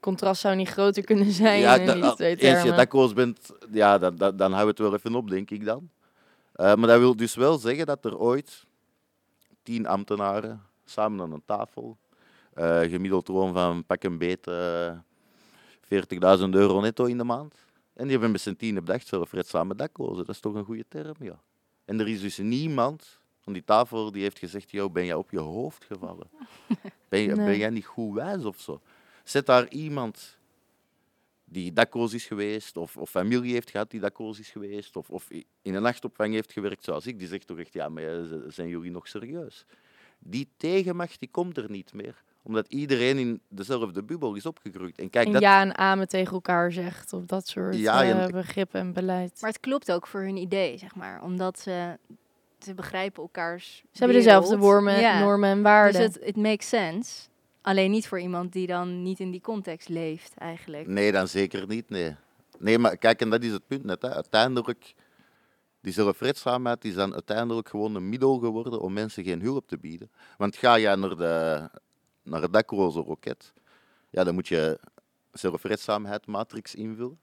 contrast 0.00 0.40
zou 0.40 0.56
niet 0.56 0.68
groter 0.68 1.04
kunnen 1.04 1.30
zijn 1.30 1.60
ja, 1.60 1.74
in 1.74 2.00
die 2.00 2.14
twee 2.14 2.54
Als 2.54 2.62
je 2.62 2.72
dakloos 2.72 3.12
bent, 3.12 3.50
ja, 3.70 3.98
dan, 3.98 4.16
dan, 4.16 4.36
dan 4.36 4.52
hou 4.52 4.68
het 4.68 4.78
wel 4.78 4.94
even 4.94 5.14
op, 5.14 5.30
denk 5.30 5.50
ik 5.50 5.64
dan. 5.64 5.90
Uh, 6.56 6.74
maar 6.74 6.88
dat 6.88 6.98
wil 6.98 7.16
dus 7.16 7.34
wel 7.34 7.58
zeggen 7.58 7.86
dat 7.86 8.04
er 8.04 8.18
ooit 8.18 8.66
tien 9.62 9.86
ambtenaren 9.86 10.62
samen 10.84 11.20
aan 11.20 11.32
een 11.32 11.42
tafel, 11.44 11.96
uh, 12.58 12.80
gemiddeld 12.80 13.28
loon 13.28 13.52
van 13.52 13.84
pak 13.84 14.02
een 14.02 14.18
beet 14.18 14.46
uh, 14.46 14.86
eh, 14.86 14.96
40.000 16.38 16.48
euro 16.50 16.80
netto 16.80 17.04
in 17.04 17.18
de 17.18 17.24
maand, 17.24 17.54
en 18.00 18.06
die 18.06 18.12
hebben 18.12 18.30
met 18.30 18.40
z'n 18.40 18.54
tien 18.54 18.74
bedacht, 18.74 19.06
zelfredzame 19.06 19.74
daklozen. 19.74 20.16
Dat 20.16 20.34
is 20.34 20.40
toch 20.40 20.54
een 20.54 20.64
goede 20.64 20.84
term, 20.88 21.14
ja. 21.18 21.42
En 21.84 22.00
er 22.00 22.08
is 22.08 22.20
dus 22.20 22.38
niemand 22.38 23.18
van 23.40 23.52
die 23.52 23.64
tafel 23.64 24.12
die 24.12 24.22
heeft 24.22 24.38
gezegd, 24.38 24.70
jou 24.70 24.90
ben 24.90 25.04
jij 25.04 25.14
op 25.14 25.30
je 25.30 25.38
hoofd 25.38 25.84
gevallen? 25.84 26.30
Ben, 27.08 27.20
je, 27.20 27.34
ben 27.34 27.58
jij 27.58 27.70
niet 27.70 27.86
goed 27.86 28.14
wijs 28.14 28.44
of 28.44 28.60
zo? 28.60 28.80
Zet 29.24 29.46
daar 29.46 29.68
iemand 29.68 30.38
die 31.44 31.72
dakloos 31.72 32.12
is 32.12 32.24
geweest, 32.24 32.76
of, 32.76 32.96
of 32.96 33.10
familie 33.10 33.52
heeft 33.52 33.70
gehad 33.70 33.90
die 33.90 34.00
dakloos 34.00 34.38
is 34.38 34.48
geweest, 34.48 34.96
of, 34.96 35.10
of 35.10 35.30
in 35.62 35.74
een 35.74 35.82
nachtopvang 35.82 36.32
heeft 36.32 36.52
gewerkt 36.52 36.84
zoals 36.84 37.06
ik, 37.06 37.18
die 37.18 37.28
zegt 37.28 37.46
toch 37.46 37.58
echt, 37.58 37.72
ja, 37.72 37.88
maar 37.88 38.26
zijn 38.48 38.68
jullie 38.68 38.90
nog 38.90 39.08
serieus? 39.08 39.64
Die 40.18 40.48
tegenmacht 40.56 41.18
die 41.18 41.30
komt 41.30 41.56
er 41.56 41.70
niet 41.70 41.92
meer 41.92 42.22
omdat 42.50 42.66
iedereen 42.68 43.18
in 43.18 43.40
dezelfde 43.48 44.02
bubbel 44.02 44.34
is 44.34 44.46
opgegroeid. 44.46 44.98
En 44.98 45.10
kijk, 45.10 45.32
dat... 45.32 45.42
ja 45.42 45.60
en 45.60 45.78
amen 45.78 46.08
tegen 46.08 46.32
elkaar 46.32 46.72
zegt 46.72 47.12
op 47.12 47.28
dat 47.28 47.48
soort 47.48 47.76
ja, 47.76 48.24
uh, 48.24 48.26
begrip 48.26 48.74
en 48.74 48.92
beleid. 48.92 49.38
Maar 49.40 49.50
het 49.50 49.60
klopt 49.60 49.92
ook 49.92 50.06
voor 50.06 50.20
hun 50.20 50.36
idee, 50.36 50.78
zeg 50.78 50.94
maar. 50.94 51.22
Omdat 51.22 51.58
ze, 51.58 51.98
ze 52.58 52.74
begrijpen 52.74 53.22
elkaars 53.22 53.76
Ze 53.76 53.98
hebben 53.98 54.16
dezelfde 54.16 54.58
wormen, 54.58 55.20
normen 55.20 55.50
en 55.50 55.62
waarden. 55.62 56.00
Dus 56.00 56.14
het 56.14 56.26
it 56.26 56.36
makes 56.36 56.68
sense. 56.68 57.28
Alleen 57.62 57.90
niet 57.90 58.08
voor 58.08 58.20
iemand 58.20 58.52
die 58.52 58.66
dan 58.66 59.02
niet 59.02 59.20
in 59.20 59.30
die 59.30 59.40
context 59.40 59.88
leeft, 59.88 60.34
eigenlijk. 60.36 60.86
Nee, 60.86 61.12
dan 61.12 61.28
zeker 61.28 61.66
niet, 61.66 61.90
nee. 61.90 62.16
Nee, 62.58 62.78
maar 62.78 62.96
kijk, 62.96 63.20
en 63.20 63.30
dat 63.30 63.42
is 63.42 63.52
het 63.52 63.66
punt 63.66 63.84
net. 63.84 64.02
Hè. 64.02 64.14
Uiteindelijk, 64.14 64.94
die 65.80 65.92
zelfredzaamheid 65.92 66.84
is 66.84 66.94
dan 66.94 67.12
uiteindelijk 67.12 67.68
gewoon 67.68 67.94
een 67.94 68.08
middel 68.08 68.38
geworden 68.38 68.80
om 68.80 68.92
mensen 68.92 69.24
geen 69.24 69.40
hulp 69.40 69.68
te 69.68 69.78
bieden. 69.78 70.10
Want 70.36 70.56
ga 70.56 70.78
jij 70.78 70.94
naar 70.94 71.16
de, 71.16 71.68
naar 72.22 72.42
het 72.42 72.52
dakloze 72.52 73.00
roket, 73.00 73.52
ja, 74.10 74.24
dan 74.24 74.34
moet 74.34 74.48
je 74.48 74.78
zelfredzaamheid 75.32 76.26
matrix 76.26 76.74
invullen. 76.74 77.18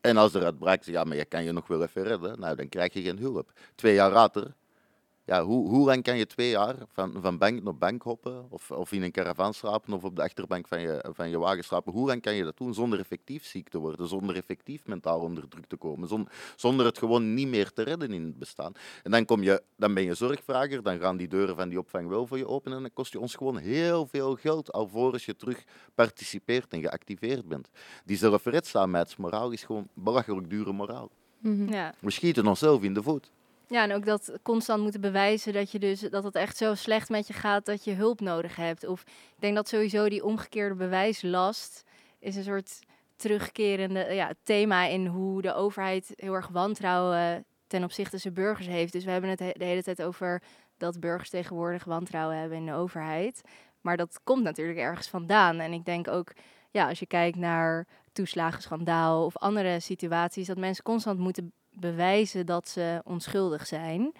En 0.00 0.16
als 0.16 0.34
er 0.34 0.44
uitbraakt, 0.44 0.86
ja, 0.86 1.04
maar 1.04 1.16
je 1.16 1.24
kan 1.24 1.44
je 1.44 1.52
nog 1.52 1.66
wel 1.66 1.82
even 1.82 2.02
redden, 2.02 2.40
nou, 2.40 2.56
dan 2.56 2.68
krijg 2.68 2.92
je 2.92 3.02
geen 3.02 3.18
hulp. 3.18 3.52
Twee 3.74 3.94
jaar 3.94 4.12
later 4.12 4.54
ja, 5.24 5.44
hoe, 5.44 5.68
hoe 5.68 5.86
lang 5.86 6.02
kan 6.02 6.16
je 6.16 6.26
twee 6.26 6.50
jaar 6.50 6.74
van, 6.92 7.14
van 7.20 7.38
bank 7.38 7.62
naar 7.62 7.76
bank 7.76 8.02
hoppen, 8.02 8.46
of, 8.50 8.70
of 8.70 8.92
in 8.92 9.02
een 9.02 9.10
caravan 9.10 9.54
slapen, 9.54 9.92
of 9.92 10.04
op 10.04 10.16
de 10.16 10.22
achterbank 10.22 10.68
van 10.68 10.80
je, 10.80 11.04
van 11.12 11.30
je 11.30 11.38
wagen 11.38 11.64
slapen? 11.64 11.92
Hoe 11.92 12.06
lang 12.06 12.22
kan 12.22 12.34
je 12.34 12.44
dat 12.44 12.56
doen 12.56 12.74
zonder 12.74 12.98
effectief 12.98 13.44
ziek 13.44 13.68
te 13.68 13.78
worden, 13.78 14.08
zonder 14.08 14.36
effectief 14.36 14.86
mentaal 14.86 15.20
onder 15.20 15.48
druk 15.48 15.66
te 15.66 15.76
komen, 15.76 16.08
zonder, 16.08 16.32
zonder 16.56 16.86
het 16.86 16.98
gewoon 16.98 17.34
niet 17.34 17.48
meer 17.48 17.72
te 17.72 17.82
redden 17.82 18.12
in 18.12 18.24
het 18.24 18.38
bestaan? 18.38 18.72
En 19.02 19.10
dan, 19.10 19.24
kom 19.24 19.42
je, 19.42 19.62
dan 19.76 19.94
ben 19.94 20.04
je 20.04 20.14
zorgvrager, 20.14 20.82
dan 20.82 20.98
gaan 20.98 21.16
die 21.16 21.28
deuren 21.28 21.56
van 21.56 21.68
die 21.68 21.78
opvang 21.78 22.08
wel 22.08 22.26
voor 22.26 22.38
je 22.38 22.46
open 22.46 22.72
en 22.72 22.80
dan 22.80 22.92
kost 22.92 23.12
je 23.12 23.20
ons 23.20 23.34
gewoon 23.34 23.56
heel 23.56 24.06
veel 24.06 24.34
geld 24.34 24.72
alvorens 24.72 25.24
je 25.24 25.36
terug 25.36 25.64
participeert 25.94 26.72
en 26.72 26.80
geactiveerd 26.80 27.48
bent. 27.48 27.70
Die 28.04 28.16
zelfredzaamheidsmoraal 28.16 29.50
is 29.50 29.62
gewoon 29.62 29.88
belachelijk 29.94 30.50
dure 30.50 30.72
moraal. 30.72 31.10
Mhm. 31.38 31.72
ja. 31.72 31.94
We 31.98 32.10
schieten 32.10 32.46
onszelf 32.46 32.82
in 32.82 32.94
de 32.94 33.02
voet. 33.02 33.30
Ja, 33.74 33.82
en 33.82 33.92
ook 33.92 34.04
dat 34.04 34.38
constant 34.42 34.82
moeten 34.82 35.00
bewijzen 35.00 35.52
dat, 35.52 35.70
je 35.70 35.78
dus, 35.78 36.00
dat 36.00 36.24
het 36.24 36.34
echt 36.34 36.56
zo 36.56 36.74
slecht 36.74 37.08
met 37.08 37.26
je 37.26 37.32
gaat 37.32 37.66
dat 37.66 37.84
je 37.84 37.92
hulp 37.92 38.20
nodig 38.20 38.56
hebt. 38.56 38.86
Of 38.86 39.00
ik 39.06 39.40
denk 39.40 39.54
dat 39.54 39.68
sowieso 39.68 40.08
die 40.08 40.24
omgekeerde 40.24 40.74
bewijslast 40.74 41.84
is 42.18 42.36
een 42.36 42.42
soort 42.42 42.78
terugkerende 43.16 44.06
ja, 44.10 44.32
thema 44.42 44.84
in 44.84 45.06
hoe 45.06 45.42
de 45.42 45.54
overheid 45.54 46.12
heel 46.16 46.34
erg 46.34 46.48
wantrouwen 46.48 47.44
ten 47.66 47.84
opzichte 47.84 48.10
van 48.10 48.18
zijn 48.18 48.34
burgers 48.34 48.66
heeft. 48.66 48.92
Dus 48.92 49.04
we 49.04 49.10
hebben 49.10 49.30
het 49.30 49.38
de 49.38 49.64
hele 49.64 49.82
tijd 49.82 50.02
over 50.02 50.42
dat 50.76 51.00
burgers 51.00 51.30
tegenwoordig 51.30 51.84
wantrouwen 51.84 52.36
hebben 52.36 52.58
in 52.58 52.66
de 52.66 52.74
overheid. 52.74 53.40
Maar 53.80 53.96
dat 53.96 54.20
komt 54.24 54.42
natuurlijk 54.42 54.78
ergens 54.78 55.08
vandaan. 55.08 55.58
En 55.58 55.72
ik 55.72 55.84
denk 55.84 56.08
ook, 56.08 56.32
ja, 56.70 56.88
als 56.88 56.98
je 56.98 57.06
kijkt 57.06 57.36
naar 57.36 57.86
toeslagenschandaal 58.12 59.24
of 59.24 59.36
andere 59.36 59.80
situaties, 59.80 60.46
dat 60.46 60.58
mensen 60.58 60.84
constant 60.84 61.18
moeten 61.18 61.52
bewijzen 61.74 62.46
dat 62.46 62.68
ze 62.68 63.00
onschuldig 63.04 63.66
zijn. 63.66 64.12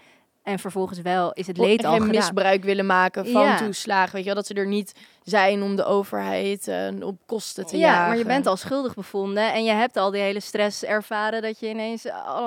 En 0.43 0.59
vervolgens 0.59 1.01
wel 1.01 1.33
is 1.33 1.47
het 1.47 1.59
leed 1.59 1.85
al 1.85 1.99
misbruik 1.99 2.65
willen 2.65 2.87
maken 2.87 3.27
van 3.27 3.57
toeslagen. 3.57 4.13
Weet 4.13 4.21
je 4.21 4.27
wel, 4.27 4.35
dat 4.35 4.47
ze 4.47 4.55
er 4.55 4.67
niet 4.67 4.93
zijn 5.23 5.63
om 5.63 5.77
de 5.77 5.85
overheid 5.85 6.69
uh, 6.69 7.07
op 7.07 7.19
kosten 7.27 7.67
te 7.67 7.77
ja, 7.77 7.87
jagen. 7.87 8.03
Ja, 8.03 8.09
maar 8.09 8.19
je 8.19 8.25
bent 8.25 8.47
al 8.47 8.57
schuldig 8.57 8.95
bevonden. 8.95 9.53
En 9.53 9.65
je 9.65 9.73
hebt 9.73 9.97
al 9.97 10.11
die 10.11 10.21
hele 10.21 10.41
stress 10.41 10.85
ervaren 10.85 11.43
dat 11.43 11.61
je 11.61 11.69
ineens 11.69 12.07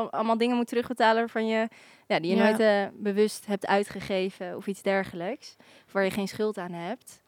allemaal 0.10 0.38
dingen 0.38 0.56
moet 0.56 0.68
terugbetalen 0.68 1.30
van 1.30 1.48
je... 1.48 1.68
Ja, 2.08 2.20
die 2.20 2.36
je 2.36 2.42
nooit 2.44 2.60
uh, 2.60 2.84
bewust 2.94 3.46
hebt 3.46 3.68
uitgegeven 3.68 4.56
of 4.56 4.68
iets 4.68 4.82
dergelijks. 4.82 5.56
Waar 5.92 6.04
je 6.04 6.12
geen 6.12 6.28
schuld 6.28 6.58
aan 6.58 6.72
hebt. 6.72 7.22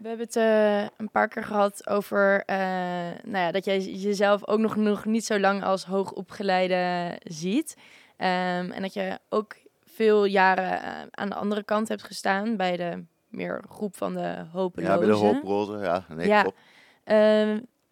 We 0.00 0.08
hebben 0.08 0.26
het 0.26 0.36
uh, 0.36 0.82
een 0.96 1.10
paar 1.10 1.28
keer 1.28 1.44
gehad 1.44 1.86
over 1.88 2.42
uh, 2.46 2.56
nou 3.24 3.44
ja, 3.44 3.50
dat 3.50 3.64
jij 3.64 3.80
jezelf 3.80 4.46
ook 4.46 4.58
nog, 4.58 4.76
nog 4.76 5.04
niet 5.04 5.24
zo 5.24 5.38
lang 5.38 5.62
als 5.62 5.84
hoogopgeleide 5.84 7.16
ziet. 7.22 7.74
Um, 7.76 8.70
en 8.70 8.82
dat 8.82 8.94
je 8.94 9.18
ook 9.28 9.56
veel 9.84 10.24
jaren 10.24 10.72
uh, 10.72 11.02
aan 11.10 11.28
de 11.28 11.34
andere 11.34 11.64
kant 11.64 11.88
hebt 11.88 12.02
gestaan 12.02 12.56
bij 12.56 12.76
de 12.76 13.04
meer 13.28 13.64
groep 13.68 13.96
van 13.96 14.14
de 14.14 14.44
hopelozen. 14.52 14.92
Ja, 14.92 14.98
bij 14.98 15.08
de 15.08 15.14
hopelozen, 15.14 15.80
ja. 15.80 16.04
Nee, 16.08 16.26
ja. 16.26 16.46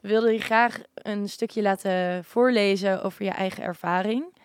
We 0.00 0.08
wilden 0.08 0.32
je 0.32 0.40
graag 0.40 0.78
een 0.94 1.28
stukje 1.28 1.62
laten 1.62 2.24
voorlezen 2.24 3.02
over 3.02 3.24
je 3.24 3.30
eigen 3.30 3.62
ervaring. 3.62 4.36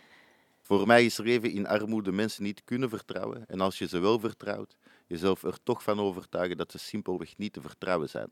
Voor 0.61 0.87
mij 0.87 1.05
is 1.05 1.17
leven 1.17 1.51
in 1.51 1.67
armoede 1.67 2.11
mensen 2.11 2.43
niet 2.43 2.61
kunnen 2.63 2.89
vertrouwen. 2.89 3.45
En 3.47 3.61
als 3.61 3.77
je 3.77 3.87
ze 3.87 3.99
wel 3.99 4.19
vertrouwt, 4.19 4.75
jezelf 5.13 5.43
er 5.43 5.57
toch 5.63 5.83
van 5.83 5.99
overtuigen 5.99 6.57
dat 6.57 6.71
ze 6.71 6.79
simpelweg 6.79 7.37
niet 7.37 7.53
te 7.53 7.61
vertrouwen 7.61 8.09
zijn. 8.09 8.27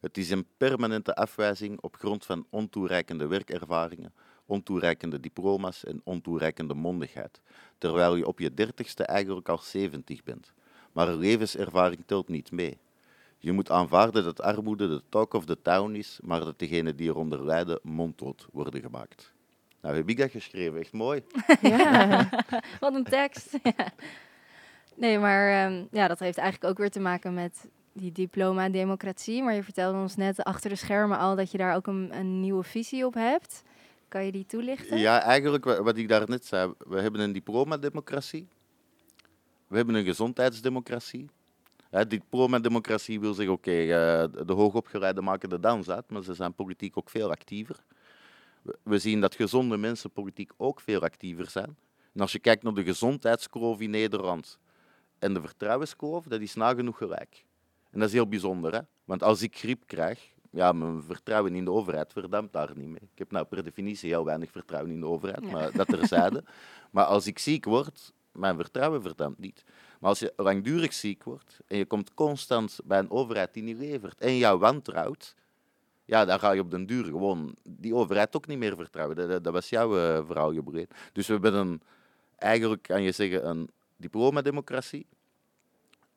Het 0.00 0.18
is 0.18 0.30
een 0.30 0.46
permanente 0.56 1.14
afwijzing 1.14 1.80
op 1.80 1.96
grond 1.96 2.24
van 2.26 2.46
ontoereikende 2.50 3.26
werkervaringen, 3.26 4.12
ontoereikende 4.46 5.20
diploma's 5.20 5.84
en 5.84 6.00
ontoereikende 6.04 6.74
mondigheid, 6.74 7.40
terwijl 7.78 8.16
je 8.16 8.26
op 8.26 8.38
je 8.38 8.54
dertigste 8.54 9.04
eigenlijk 9.04 9.48
al 9.48 9.58
70 9.58 10.22
bent. 10.22 10.52
Maar 10.92 11.14
levenservaring 11.14 12.02
telt 12.06 12.28
niet 12.28 12.50
mee. 12.50 12.78
Je 13.38 13.52
moet 13.52 13.70
aanvaarden 13.70 14.24
dat 14.24 14.40
armoede 14.40 14.88
de 14.88 15.02
talk 15.08 15.34
of 15.34 15.44
the 15.44 15.62
town 15.62 15.94
is, 15.94 16.18
maar 16.22 16.40
dat 16.40 16.58
degenen 16.58 16.96
die 16.96 17.08
eronder 17.08 17.44
lijden 17.44 17.78
monddood 17.82 18.46
worden 18.52 18.80
gemaakt. 18.80 19.32
Nou, 19.80 19.96
heb 19.96 20.08
ik 20.08 20.16
dat 20.16 20.30
geschreven? 20.30 20.80
Echt 20.80 20.92
mooi. 20.92 21.22
Ja. 21.60 22.28
Wat 22.80 22.94
een 22.94 23.04
tekst. 23.04 23.58
Ja. 23.62 23.92
Nee, 25.02 25.18
maar 25.18 25.48
ehm, 25.66 25.84
ja, 25.90 26.08
dat 26.08 26.18
heeft 26.18 26.38
eigenlijk 26.38 26.70
ook 26.70 26.78
weer 26.78 26.90
te 26.90 27.00
maken 27.00 27.34
met 27.34 27.68
die 27.92 28.12
diploma 28.12 28.68
democratie. 28.68 29.42
Maar 29.42 29.54
je 29.54 29.62
vertelde 29.62 29.98
ons 29.98 30.16
net 30.16 30.44
achter 30.44 30.70
de 30.70 30.76
schermen 30.76 31.18
al 31.18 31.36
dat 31.36 31.50
je 31.50 31.58
daar 31.58 31.74
ook 31.74 31.86
een, 31.86 32.16
een 32.18 32.40
nieuwe 32.40 32.62
visie 32.62 33.06
op 33.06 33.14
hebt. 33.14 33.62
Kan 34.08 34.24
je 34.24 34.32
die 34.32 34.46
toelichten? 34.46 34.98
Ja, 34.98 35.22
eigenlijk 35.22 35.64
wa- 35.64 35.82
wat 35.82 35.96
ik 35.96 36.08
daarnet 36.08 36.44
zei. 36.44 36.72
We 36.78 37.00
hebben 37.00 37.20
een 37.20 37.32
diploma-democratie. 37.32 38.48
We 39.66 39.76
hebben 39.76 39.94
een 39.94 40.04
gezondheidsdemocratie. 40.04 41.28
Hè, 41.90 42.06
diploma-democratie 42.06 43.20
wil 43.20 43.34
zeggen, 43.34 43.54
oké, 43.54 43.70
eh, 43.70 44.24
de 44.46 44.52
hoogopgeleiden 44.52 45.24
maken 45.24 45.48
de 45.48 45.60
dans 45.60 45.90
uit, 45.90 46.10
maar 46.10 46.22
ze 46.22 46.34
zijn 46.34 46.54
politiek 46.54 46.96
ook 46.96 47.10
veel 47.10 47.30
actiever. 47.30 47.76
We- 48.82 48.98
zien 48.98 49.20
dat 49.20 49.34
gezonde 49.34 49.76
mensen 49.76 50.10
politiek 50.10 50.52
ook 50.56 50.80
veel 50.80 51.00
actiever 51.00 51.50
zijn. 51.50 51.76
En 52.14 52.20
als 52.20 52.32
je 52.32 52.38
kijkt 52.38 52.62
naar 52.62 52.74
de 52.74 52.84
gezondheidskloof 52.84 53.80
in 53.80 53.90
Nederland 53.90 54.58
en 55.22 55.34
de 55.34 55.40
vertrouwenskloof, 55.40 56.24
dat 56.24 56.40
is 56.40 56.54
nagenoeg 56.54 56.96
gelijk. 56.96 57.44
En 57.90 57.98
dat 57.98 58.08
is 58.08 58.14
heel 58.14 58.28
bijzonder, 58.28 58.74
hè? 58.74 58.80
want 59.04 59.22
als 59.22 59.42
ik 59.42 59.56
griep 59.56 59.82
krijg, 59.86 60.32
ja, 60.50 60.72
mijn 60.72 61.02
vertrouwen 61.02 61.54
in 61.54 61.64
de 61.64 61.70
overheid 61.70 62.12
verdampt 62.12 62.52
daar 62.52 62.70
niet 62.74 62.88
mee. 62.88 63.08
Ik 63.12 63.18
heb 63.18 63.30
nou 63.30 63.44
per 63.44 63.64
definitie 63.64 64.08
heel 64.08 64.24
weinig 64.24 64.50
vertrouwen 64.50 64.92
in 64.92 65.00
de 65.00 65.06
overheid, 65.06 65.44
Ja. 65.44 65.50
maar 65.50 65.72
dat 65.72 65.86
terzijde. 65.88 66.44
maar 66.90 67.04
als 67.04 67.26
ik 67.26 67.38
ziek 67.38 67.64
word, 67.64 68.12
mijn 68.32 68.56
vertrouwen 68.56 69.02
verdampt 69.02 69.38
niet. 69.38 69.64
Maar 70.00 70.10
als 70.10 70.18
je 70.18 70.32
langdurig 70.36 70.92
ziek 70.92 71.24
wordt 71.24 71.58
en 71.66 71.76
je 71.76 71.84
komt 71.86 72.14
constant 72.14 72.80
bij 72.84 72.98
een 72.98 73.10
overheid 73.10 73.54
die 73.54 73.62
niet 73.62 73.78
levert 73.78 74.20
en 74.20 74.36
jou 74.36 74.58
wantrouwt, 74.58 75.34
ja, 76.04 76.24
dan 76.24 76.38
ga 76.38 76.52
je 76.52 76.60
op 76.60 76.70
den 76.70 76.86
duur 76.86 77.04
gewoon 77.04 77.54
die 77.62 77.94
overheid 77.94 78.36
ook 78.36 78.46
niet 78.46 78.58
meer 78.58 78.76
vertrouwen. 78.76 79.42
Dat, 79.42 79.52
was 79.52 79.68
jouw 79.68 79.96
eh, 79.96 80.26
verhaal, 80.26 80.52
Jobreen. 80.52 80.88
Dus 81.12 81.26
we 81.26 81.32
hebben 81.32 81.54
een, 81.54 81.82
eigenlijk 82.36 82.82
kan 82.82 83.02
je 83.02 83.12
zeggen, 83.12 83.48
een 83.48 83.70
diploma-democratie, 84.02 85.06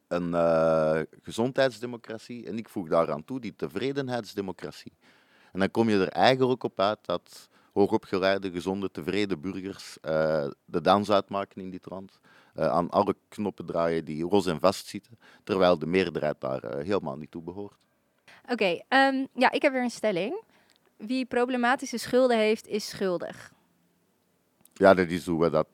een 0.08 0.34
eh, 0.34 1.00
gezondheidsdemocratie 1.22 2.46
en 2.48 2.58
ik 2.58 2.70
voeg 2.70 2.88
daaraan 2.88 3.24
toe 3.24 3.40
die 3.40 3.56
tevredenheidsdemocratie. 3.56 4.94
En 5.52 5.60
dan 5.60 5.72
kom 5.72 5.90
je 5.90 6.00
er 6.00 6.10
eigenlijk 6.10 6.64
op 6.64 6.80
uit 6.80 7.00
dat 7.02 7.50
hoogopgeleide, 7.74 8.52
gezonde, 8.52 8.92
tevreden 8.92 9.42
burgers 9.42 9.98
eh, 10.02 10.48
de 10.66 10.82
dans 10.82 11.12
uitmaken 11.12 11.62
in 11.62 11.70
dit 11.70 11.90
land. 11.90 12.20
eh, 12.54 12.68
aan 12.68 12.90
alle 12.90 13.16
knoppen 13.28 13.66
draaien 13.66 14.06
die 14.06 14.28
los 14.28 14.46
en 14.46 14.60
vast 14.60 14.88
zitten, 14.88 15.20
terwijl 15.44 15.80
de 15.80 15.86
meerderheid 15.86 16.42
daar 16.42 16.78
helemaal 16.78 17.18
niet 17.18 17.32
toe 17.32 17.42
behoort. 17.42 17.78
Oké, 18.50 18.80
ehm, 18.88 19.26
ja, 19.34 19.52
ik 19.52 19.62
heb 19.62 19.74
weer 19.74 19.84
een 19.84 19.90
stelling. 19.90 20.42
Wie 20.98 21.26
problematische 21.26 21.98
schulden 21.98 22.38
heeft, 22.38 22.68
is 22.68 22.90
schuldig. 22.90 23.52
Ja, 24.74 24.94
dat 24.94 25.08
is 25.08 25.26
hoe 25.26 25.42
we 25.42 25.50
dat 25.50 25.68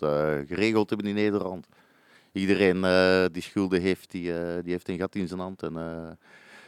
geregeld 0.47 0.89
hebben 0.89 1.07
in 1.07 1.15
Nederland. 1.15 1.67
Iedereen 2.31 2.83
eh, 2.83 3.25
die 3.31 3.41
schulden 3.41 3.81
heeft, 3.81 4.11
die, 4.11 4.33
eh, 4.33 4.63
die 4.63 4.71
heeft 4.71 4.89
een 4.89 4.97
gat 4.97 5.15
in 5.15 5.27
zijn 5.27 5.39
hand. 5.39 5.63
En 5.63 5.77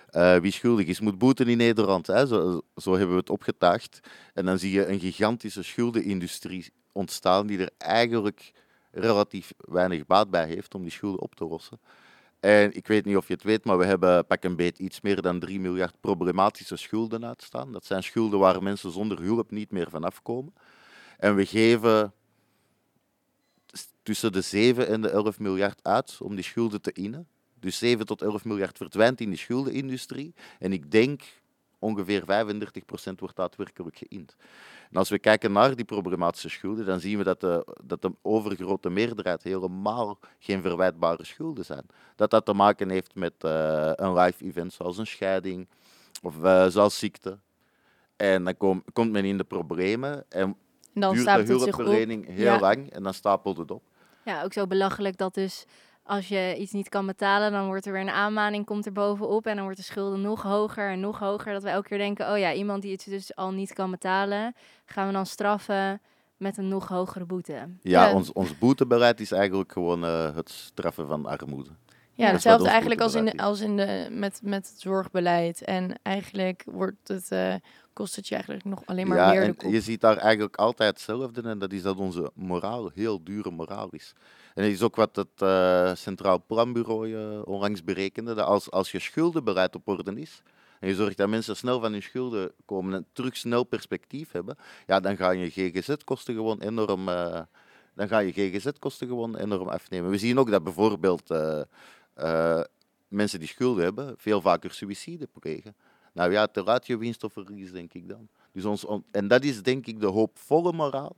eh, 0.10 0.36
wie 0.36 0.52
schuldig 0.52 0.86
is, 0.86 1.00
moet 1.00 1.18
boeten 1.18 1.48
in 1.48 1.58
Nederland. 1.58 2.08
Hè. 2.08 2.28
Zo, 2.28 2.62
zo 2.76 2.92
hebben 2.92 3.12
we 3.12 3.20
het 3.20 3.30
opgetuigd. 3.30 4.00
En 4.34 4.46
dan 4.46 4.60
zie 4.60 4.72
je 4.72 4.88
een 4.88 5.00
gigantische 5.00 5.64
schuldenindustrie 5.64 6.74
ontstaan 6.92 7.48
die 7.48 7.60
er 7.60 7.70
eigenlijk 7.78 8.52
relatief 8.92 9.54
weinig 9.58 10.06
baat 10.06 10.30
bij 10.30 10.48
heeft 10.48 10.76
om 10.76 10.82
die 10.82 10.92
schulden 10.92 11.22
op 11.22 11.36
te 11.36 11.46
lossen. 11.46 11.80
En 12.40 12.76
ik 12.76 12.88
weet 12.88 13.06
niet 13.06 13.18
of 13.18 13.28
je 13.28 13.34
het 13.34 13.44
weet, 13.44 13.66
maar 13.66 13.78
we 13.78 13.86
hebben 13.86 14.26
pak 14.26 14.44
een 14.44 14.56
beet 14.56 14.80
iets 14.80 15.02
meer 15.02 15.22
dan 15.22 15.40
3 15.40 15.60
miljard 15.60 16.00
problematische 16.00 16.76
schulden 16.76 17.26
uitstaan. 17.26 17.72
Dat 17.72 17.86
zijn 17.86 18.04
schulden 18.04 18.40
waar 18.40 18.64
mensen 18.64 18.92
zonder 18.92 19.22
hulp 19.22 19.52
niet 19.52 19.72
meer 19.72 19.90
vanaf 19.90 20.22
komen. 20.22 20.54
En 21.18 21.36
we 21.36 21.46
geven 21.46 22.14
tussen 24.04 24.32
de 24.32 24.42
7 24.42 24.88
en 24.88 25.02
de 25.02 25.10
11 25.10 25.40
miljard 25.40 25.80
uit 25.84 26.18
om 26.22 26.36
die 26.36 26.44
schulden 26.44 26.82
te 26.82 26.92
innen. 26.92 27.28
Dus 27.60 27.78
7 27.78 28.06
tot 28.06 28.22
11 28.22 28.46
miljard 28.46 28.78
verdwijnt 28.78 29.22
in 29.22 29.30
die 29.30 29.38
schuldenindustrie. 29.38 30.34
En 30.60 30.74
ik 30.74 30.92
denk 30.92 31.22
ongeveer 31.80 32.22
35% 32.22 32.26
wordt 33.16 33.36
daadwerkelijk 33.36 33.98
geïnd. 33.98 34.36
En 34.92 34.98
als 34.98 35.10
we 35.10 35.20
kijken 35.20 35.52
naar 35.52 35.76
die 35.76 35.86
problematische 35.86 36.50
schulden, 36.50 36.86
dan 36.86 37.00
zien 37.00 37.18
we 37.18 37.24
dat 37.24 37.40
de, 37.42 37.66
dat 37.84 38.02
de 38.02 38.12
overgrote 38.22 38.90
meerderheid 38.90 39.44
helemaal 39.44 40.20
geen 40.40 40.62
verwijtbare 40.62 41.26
schulden 41.26 41.66
zijn. 41.66 41.86
Dat 42.16 42.30
dat 42.32 42.46
te 42.46 42.54
maken 42.54 42.90
heeft 42.90 43.16
met 43.16 43.34
eh, 43.38 43.92
een 43.96 44.14
live 44.14 44.44
event 44.46 44.74
zoals 44.74 44.98
een 44.98 45.08
scheiding 45.08 45.68
of 46.22 46.44
eh, 46.44 46.68
zoals 46.68 46.98
ziekte. 47.00 47.40
En 48.16 48.44
dan 48.44 48.58
kom- 48.58 48.84
komt 48.94 49.12
men 49.12 49.26
in 49.26 49.38
de 49.38 49.44
problemen 49.44 50.26
en 50.30 50.56
En 50.94 51.02
dan 51.02 51.14
duurt 51.14 51.26
de 51.26 51.32
hulpverlening 51.54 52.28
heel 52.28 52.44
Ja. 52.54 52.60
lang 52.60 52.90
en 52.92 53.04
dan 53.04 53.14
stapelt 53.14 53.58
het 53.58 53.72
op. 53.72 53.84
Ja, 54.26 54.44
ook 54.44 54.54
zo 54.54 54.68
belachelijk 54.68 55.18
dat 55.18 55.34
dus 55.34 55.66
als 56.04 56.28
je 56.28 56.56
iets 56.58 56.72
niet 56.72 56.90
kan 56.90 57.06
betalen, 57.06 57.52
dan 57.52 57.66
wordt 57.66 57.86
er 57.86 57.92
weer 57.92 58.02
een 58.02 58.10
aanmaning, 58.10 58.66
komt 58.66 58.86
er 58.86 58.92
bovenop 58.92 59.46
en 59.46 59.56
dan 59.56 59.64
wordt 59.64 59.80
de 59.80 59.86
schulden 59.86 60.22
nog 60.22 60.42
hoger 60.42 60.90
en 60.90 61.00
nog 61.00 61.20
hoger. 61.20 61.54
Dat 61.54 61.64
we 61.64 61.70
elke 61.70 61.88
keer 61.88 61.98
denken, 61.98 62.32
oh 62.32 62.38
ja, 62.38 62.54
iemand 62.54 62.82
die 62.82 62.92
het 62.92 63.06
dus 63.10 63.36
al 63.36 63.52
niet 63.52 63.74
kan 63.74 63.92
betalen, 63.92 64.56
gaan 64.86 65.08
we 65.08 65.14
dan 65.14 65.26
straffen 65.26 66.02
met 66.38 66.58
een 66.58 66.68
nog 66.68 66.88
hogere 66.88 67.26
boete. 67.26 67.54
Ja, 67.54 67.68
Ja. 67.82 68.14
Ons, 68.14 68.34
ons 68.34 68.58
boetebeleid 68.58 69.20
is 69.20 69.32
eigenlijk 69.32 69.72
gewoon 69.72 70.06
eh, 70.06 70.36
het 70.36 70.50
straffen 70.50 71.08
van 71.08 71.26
armoede. 71.26 71.70
Ja, 72.16 72.32
hetzelfde 72.32 72.68
eigenlijk 72.68 73.02
als 73.02 73.14
in, 73.14 73.26
de, 73.26 73.38
als 73.38 73.60
in 73.60 73.78
de, 73.78 74.08
met, 74.12 74.40
met 74.44 74.70
het 74.70 74.80
zorgbeleid. 74.80 75.64
En 75.64 76.00
eigenlijk 76.02 76.64
wordt 76.66 77.08
het, 77.08 77.32
eh, 77.32 77.56
kost 77.94 78.16
het 78.16 78.28
je 78.28 78.36
eigenlijk 78.36 78.66
nog 78.66 78.82
alleen 78.86 79.08
maar 79.08 79.18
ja, 79.18 79.30
meer 79.30 79.56
en 79.58 79.72
je 79.72 79.82
ziet 79.82 80.02
daar 80.02 80.18
eigenlijk 80.18 80.56
altijd 80.56 80.90
hetzelfde 80.90 81.42
en 81.42 81.60
dat 81.60 81.72
is 81.72 81.82
dat 81.82 81.98
onze 81.98 82.32
moraal 82.34 82.92
heel 82.94 83.24
dure 83.24 83.52
moraal 83.52 83.88
is. 83.90 84.14
En 84.54 84.64
dat 84.64 84.72
is 84.72 84.82
ook 84.82 84.96
wat 84.96 85.16
het 85.16 85.42
eh, 85.42 85.96
Centraal 85.96 86.44
Planbureau 86.48 87.16
eh, 87.16 87.42
onlangs 87.46 87.84
berekende, 87.84 88.34
dat 88.34 88.46
als, 88.46 88.72
als 88.72 88.92
je 88.92 89.00
schuldenbeleid 89.00 89.76
op 89.76 89.88
orde 89.88 90.20
is, 90.20 90.42
en 90.80 90.88
je 90.88 90.96
zorgt 90.96 91.18
dat 91.18 91.30
mensen 91.30 91.56
snel 91.56 91.80
van 91.80 91.92
hun 91.92 92.04
schulden 92.04 92.52
komen 92.66 92.94
en 92.94 93.06
terug 93.14 93.38
snel 93.38 93.64
perspectief 93.64 94.32
hebben, 94.32 94.58
ja, 94.88 95.00
dan 95.00 95.18
gaan 95.18 95.38
je 95.38 95.50
GGZ-kosten 95.50 96.36
gewoon 96.36 96.62
enorm, 96.62 97.10
eh, 97.10 97.42
dan 97.96 98.08
gaan 98.08 98.26
je 98.26 98.32
GGZ-kosten 98.32 99.08
gewoon 99.08 99.36
enorm 99.36 99.68
afnemen. 99.68 100.10
We 100.10 100.18
zien 100.18 100.40
ook 100.40 100.52
dat 100.52 100.64
bijvoorbeeld 100.64 101.30
mensen 103.08 103.40
die 103.40 103.48
schulden 103.48 103.84
hebben 103.84 104.16
veel 104.18 104.42
vaker 104.42 104.72
suïcide 104.72 105.28
plegen. 105.40 105.76
Nou 106.14 106.32
ja, 106.32 106.48
te 106.48 106.64
laat 106.64 106.88
je 106.88 106.98
winst 106.98 107.24
of 107.24 107.34
verlies, 107.34 107.72
denk 107.72 107.94
ik 107.94 108.10
dan. 108.10 108.28
Dus 108.52 108.66
ons, 108.66 108.86
on- 108.86 109.04
en 109.12 109.28
dat 109.28 109.44
is 109.44 109.64
denk 109.64 109.86
ik 109.86 110.00
de 110.00 110.08
hoopvolle 110.08 110.74
moraal. 110.74 111.16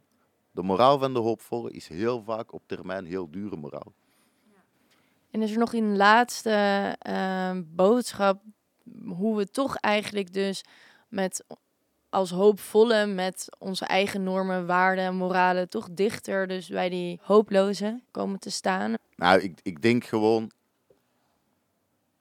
De 0.51 0.61
moraal 0.63 0.99
van 0.99 1.13
de 1.13 1.19
hoopvolle 1.19 1.71
is 1.71 1.87
heel 1.87 2.23
vaak 2.23 2.53
op 2.53 2.63
termijn 2.65 3.05
heel 3.05 3.31
dure 3.31 3.55
moraal. 3.55 3.93
En 5.31 5.41
is 5.41 5.51
er 5.51 5.57
nog 5.57 5.73
een 5.73 5.97
laatste 5.97 6.95
eh, 6.99 7.57
boodschap 7.65 8.41
hoe 9.05 9.37
we 9.37 9.49
toch 9.49 9.75
eigenlijk 9.75 10.33
dus 10.33 10.63
met 11.07 11.45
als 12.09 12.29
hoopvolle 12.31 13.05
met 13.05 13.47
onze 13.59 13.85
eigen 13.85 14.23
normen, 14.23 14.65
waarden 14.65 15.05
en 15.05 15.15
moralen 15.15 15.69
toch 15.69 15.87
dichter 15.91 16.47
dus 16.47 16.67
bij 16.67 16.89
die 16.89 17.19
hooplozen 17.21 18.03
komen 18.11 18.39
te 18.39 18.51
staan. 18.51 18.93
Nou, 19.15 19.41
ik, 19.41 19.59
ik 19.63 19.81
denk 19.81 20.03
gewoon, 20.03 20.51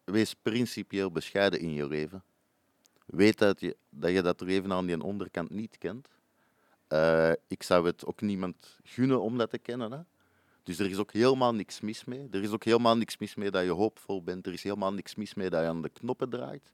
wees 0.05 0.35
principieel 0.35 1.11
bescheiden 1.11 1.61
in 1.61 1.73
je 1.73 1.87
leven. 1.87 2.23
Weet 3.05 3.39
dat 3.39 3.61
je 3.61 3.77
dat, 3.91 4.11
je 4.11 4.23
dat 4.23 4.41
leven 4.41 4.73
aan 4.73 4.87
die 4.87 5.03
onderkant 5.03 5.51
niet 5.51 5.79
kent. 5.79 6.09
Eh, 6.89 7.33
ik 7.47 7.63
zou 7.63 7.87
het 7.87 8.07
ook 8.07 8.21
niemand 8.21 8.79
gunnen 8.83 9.21
om 9.21 9.39
dat 9.39 9.51
te 9.51 9.59
kennen. 9.59 9.93
Hè? 9.93 10.01
Dus 10.63 10.79
er 10.79 10.91
is 10.91 10.97
ook 10.97 11.13
helemaal 11.13 11.55
niks 11.55 11.81
mis 11.81 12.05
mee. 12.05 12.29
Er 12.31 12.43
is 12.43 12.51
ook 12.51 12.65
helemaal 12.65 12.97
niks 12.97 13.19
mis 13.19 13.35
mee 13.35 13.51
dat 13.51 13.65
je 13.65 13.71
hoopvol 13.71 14.23
bent. 14.23 14.47
Er 14.47 14.53
is 14.53 14.63
helemaal 14.63 14.93
niks 14.93 15.15
mis 15.15 15.35
mee 15.35 15.51
dat 15.51 15.61
je 15.61 15.69
aan 15.69 15.83
de 15.83 15.89
knoppen 15.89 16.31
draait. 16.31 16.73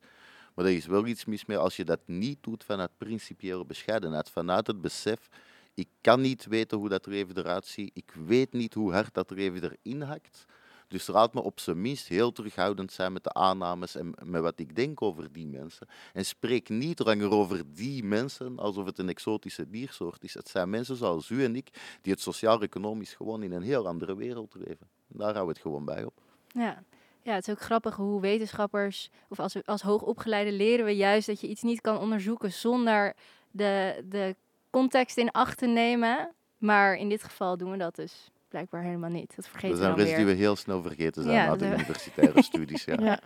Maar 0.54 0.64
er 0.64 0.72
is 0.76 0.86
wel 0.86 1.06
iets 1.06 1.24
mis 1.24 1.44
mee 1.44 1.58
als 1.58 1.76
je 1.76 1.84
dat 1.84 2.00
niet 2.04 2.38
doet 2.40 2.64
vanuit 2.64 2.90
principiële 2.98 3.64
bescheidenheid. 3.64 4.30
Vanuit 4.30 4.66
het 4.66 4.80
besef, 4.80 5.28
ik 5.74 5.88
kan 6.00 6.20
niet 6.20 6.46
weten 6.46 6.78
hoe 6.78 6.88
dat 6.88 7.06
leven 7.06 7.38
eruit 7.38 7.66
ziet. 7.66 7.90
Ik 7.94 8.12
weet 8.26 8.52
niet 8.52 8.74
hoe 8.74 8.92
hard 8.92 9.14
dat 9.14 9.30
leven 9.30 9.62
erin 9.62 10.02
hakt. 10.02 10.46
Dus 10.90 11.06
laat 11.06 11.34
me 11.34 11.42
op 11.42 11.60
zijn 11.60 11.80
minst 11.80 12.08
heel 12.08 12.32
terughoudend 12.32 12.92
zijn 12.92 13.12
met 13.12 13.24
de 13.24 13.32
aannames 13.32 13.96
en 13.96 14.14
met 14.24 14.42
wat 14.42 14.58
ik 14.58 14.76
denk 14.76 15.02
over 15.02 15.32
die 15.32 15.46
mensen. 15.46 15.88
En 16.12 16.24
spreek 16.24 16.68
niet 16.68 16.98
langer 16.98 17.30
over 17.30 17.62
die 17.74 18.04
mensen 18.04 18.58
alsof 18.58 18.86
het 18.86 18.98
een 18.98 19.08
exotische 19.08 19.70
diersoort 19.70 20.24
is. 20.24 20.34
Het 20.34 20.48
zijn 20.48 20.70
mensen 20.70 20.96
zoals 20.96 21.28
u 21.28 21.44
en 21.44 21.56
ik 21.56 21.98
die 22.02 22.12
het 22.12 22.22
sociaal-economisch 22.22 23.14
gewoon 23.14 23.42
in 23.42 23.52
een 23.52 23.62
heel 23.62 23.86
andere 23.86 24.16
wereld 24.16 24.54
leven. 24.54 24.88
Daar 25.06 25.34
houden 25.34 25.46
we 25.46 25.52
het 25.52 25.60
gewoon 25.60 25.84
bij 25.84 26.04
op. 26.04 26.20
Ja. 26.48 26.82
ja, 27.22 27.34
het 27.34 27.46
is 27.48 27.52
ook 27.54 27.60
grappig 27.60 27.96
hoe 27.96 28.20
wetenschappers, 28.20 29.10
of 29.28 29.40
als, 29.40 29.66
als 29.66 29.82
hoogopgeleide 29.82 30.52
leren 30.52 30.84
we 30.84 30.96
juist 30.96 31.26
dat 31.26 31.40
je 31.40 31.48
iets 31.48 31.62
niet 31.62 31.80
kan 31.80 31.98
onderzoeken 31.98 32.52
zonder 32.52 33.14
de, 33.50 34.04
de 34.08 34.36
context 34.70 35.16
in 35.16 35.30
acht 35.30 35.58
te 35.58 35.66
nemen. 35.66 36.34
Maar 36.58 36.94
in 36.94 37.08
dit 37.08 37.22
geval 37.22 37.56
doen 37.56 37.70
we 37.70 37.76
dat 37.76 37.94
dus 37.94 38.30
blijkbaar 38.50 38.82
helemaal 38.82 39.10
niet. 39.10 39.32
Dat 39.36 39.48
vergeten 39.48 39.68
Dat 39.68 39.78
we 39.78 39.84
zijn 39.84 39.96
dan 39.96 40.06
les 40.06 40.14
die 40.16 40.24
weer. 40.24 40.34
we 40.34 40.40
heel 40.40 40.56
snel 40.56 40.82
vergeten 40.82 41.22
zijn 41.22 41.34
Ja, 41.34 41.42
na 41.44 41.50
dat 41.50 41.58
de 41.58 41.66
universitaire 41.74 42.42
studies. 42.42 42.84
Ja. 42.84 42.94
Ja. 43.04 43.18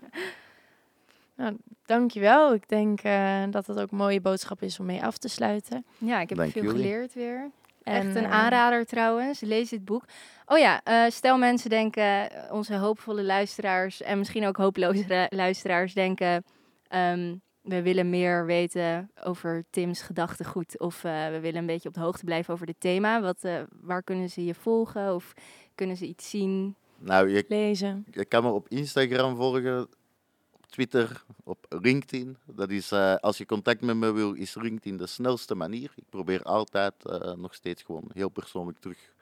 Nou, 1.36 1.56
dankjewel. 1.86 2.54
Ik 2.54 2.68
denk 2.68 3.00
eh, 3.00 3.42
dat 3.50 3.66
het 3.66 3.80
ook 3.80 3.90
een 3.90 3.96
mooie 3.96 4.20
boodschap 4.20 4.62
is 4.62 4.80
om 4.80 4.86
mee 4.86 5.02
af 5.04 5.18
te 5.18 5.28
sluiten. 5.28 5.84
Ja, 5.98 6.20
ik 6.20 6.28
heb 6.28 6.38
Dank 6.38 6.52
veel 6.52 6.62
jullie. 6.62 6.80
geleerd 6.82 7.14
weer. 7.14 7.50
En, 7.82 7.94
Echt 8.06 8.16
een 8.16 8.24
eh, 8.24 8.30
aanrader 8.30 8.86
trouwens. 8.86 9.40
Lees 9.40 9.68
dit 9.68 9.84
boek. 9.84 10.04
Oh 10.46 10.58
ja, 10.58 10.80
eh, 10.84 11.10
stel 11.10 11.38
mensen 11.38 11.70
denken, 11.70 12.28
onze 12.50 12.76
hoopvolle 12.76 13.22
luisteraars 13.22 14.02
en 14.02 14.18
misschien 14.18 14.46
ook 14.46 14.56
hooploze 14.56 15.04
ra- 15.08 15.26
luisteraars 15.30 15.94
denken, 15.94 16.44
ehm, 16.88 17.34
we 17.64 17.82
willen 17.82 18.10
meer 18.10 18.46
weten 18.46 19.10
over 19.22 19.64
Tim's 19.70 20.02
gedachtegoed 20.02 20.78
of 20.78 21.04
eh, 21.04 21.28
we 21.28 21.40
willen 21.40 21.60
een 21.60 21.66
beetje 21.66 21.88
op 21.88 21.94
de 21.94 22.00
hoogte 22.00 22.24
blijven 22.24 22.54
over 22.54 22.66
dit 22.66 22.80
thema. 22.80 23.20
Wat, 23.20 23.44
eh, 23.44 23.62
waar 23.80 24.02
kunnen 24.02 24.30
ze 24.30 24.44
je 24.44 24.54
volgen 24.54 25.14
of 25.14 25.32
kunnen 25.74 25.96
ze 25.96 26.06
iets 26.06 26.30
zien? 26.30 26.76
Nou, 26.98 27.28
je, 27.28 27.44
Lezen. 27.48 28.04
je 28.10 28.24
kan 28.24 28.42
me 28.42 28.50
op 28.50 28.68
Instagram 28.68 29.36
volgen, 29.36 29.82
op 30.50 30.66
Twitter, 30.66 31.24
op 31.44 31.66
LinkedIn. 31.68 32.36
Dat 32.46 32.70
is, 32.70 32.92
eh, 32.92 33.14
als 33.14 33.38
je 33.38 33.46
contact 33.46 33.80
met 33.80 33.96
me 33.96 34.12
wil, 34.12 34.32
is 34.32 34.54
LinkedIn 34.54 34.96
de 34.96 35.06
snelste 35.06 35.54
manier. 35.54 35.92
Ik 35.96 36.04
probeer 36.08 36.42
altijd 36.42 36.94
eh, 37.04 37.32
nog 37.32 37.54
steeds 37.54 37.82
gewoon 37.82 38.10
heel 38.12 38.28
persoonlijk 38.28 38.78
terug 38.78 39.13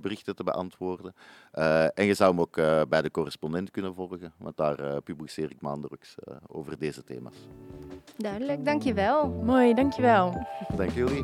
berichten 0.00 0.36
te 0.36 0.44
beantwoorden. 0.44 1.14
Eh, 1.52 1.84
en 1.98 2.04
je 2.04 2.14
zou 2.14 2.34
me 2.34 2.40
ook 2.40 2.56
eh, 2.56 2.80
bij 2.88 3.02
de 3.02 3.10
correspondent 3.10 3.70
kunnen 3.70 3.94
volgen, 3.94 4.32
want 4.36 4.56
daar 4.56 4.78
eh, 4.78 4.96
publiceer 5.04 5.50
ik 5.50 5.60
maandelijks 5.60 6.14
eh, 6.18 6.36
over 6.46 6.78
deze 6.78 7.04
thema's. 7.04 7.36
Duidelijk, 8.16 8.64
dankjewel. 8.64 9.28
Mooi, 9.28 9.74
dankjewel. 9.74 10.46
Dank 10.76 10.90
jullie. 10.90 11.22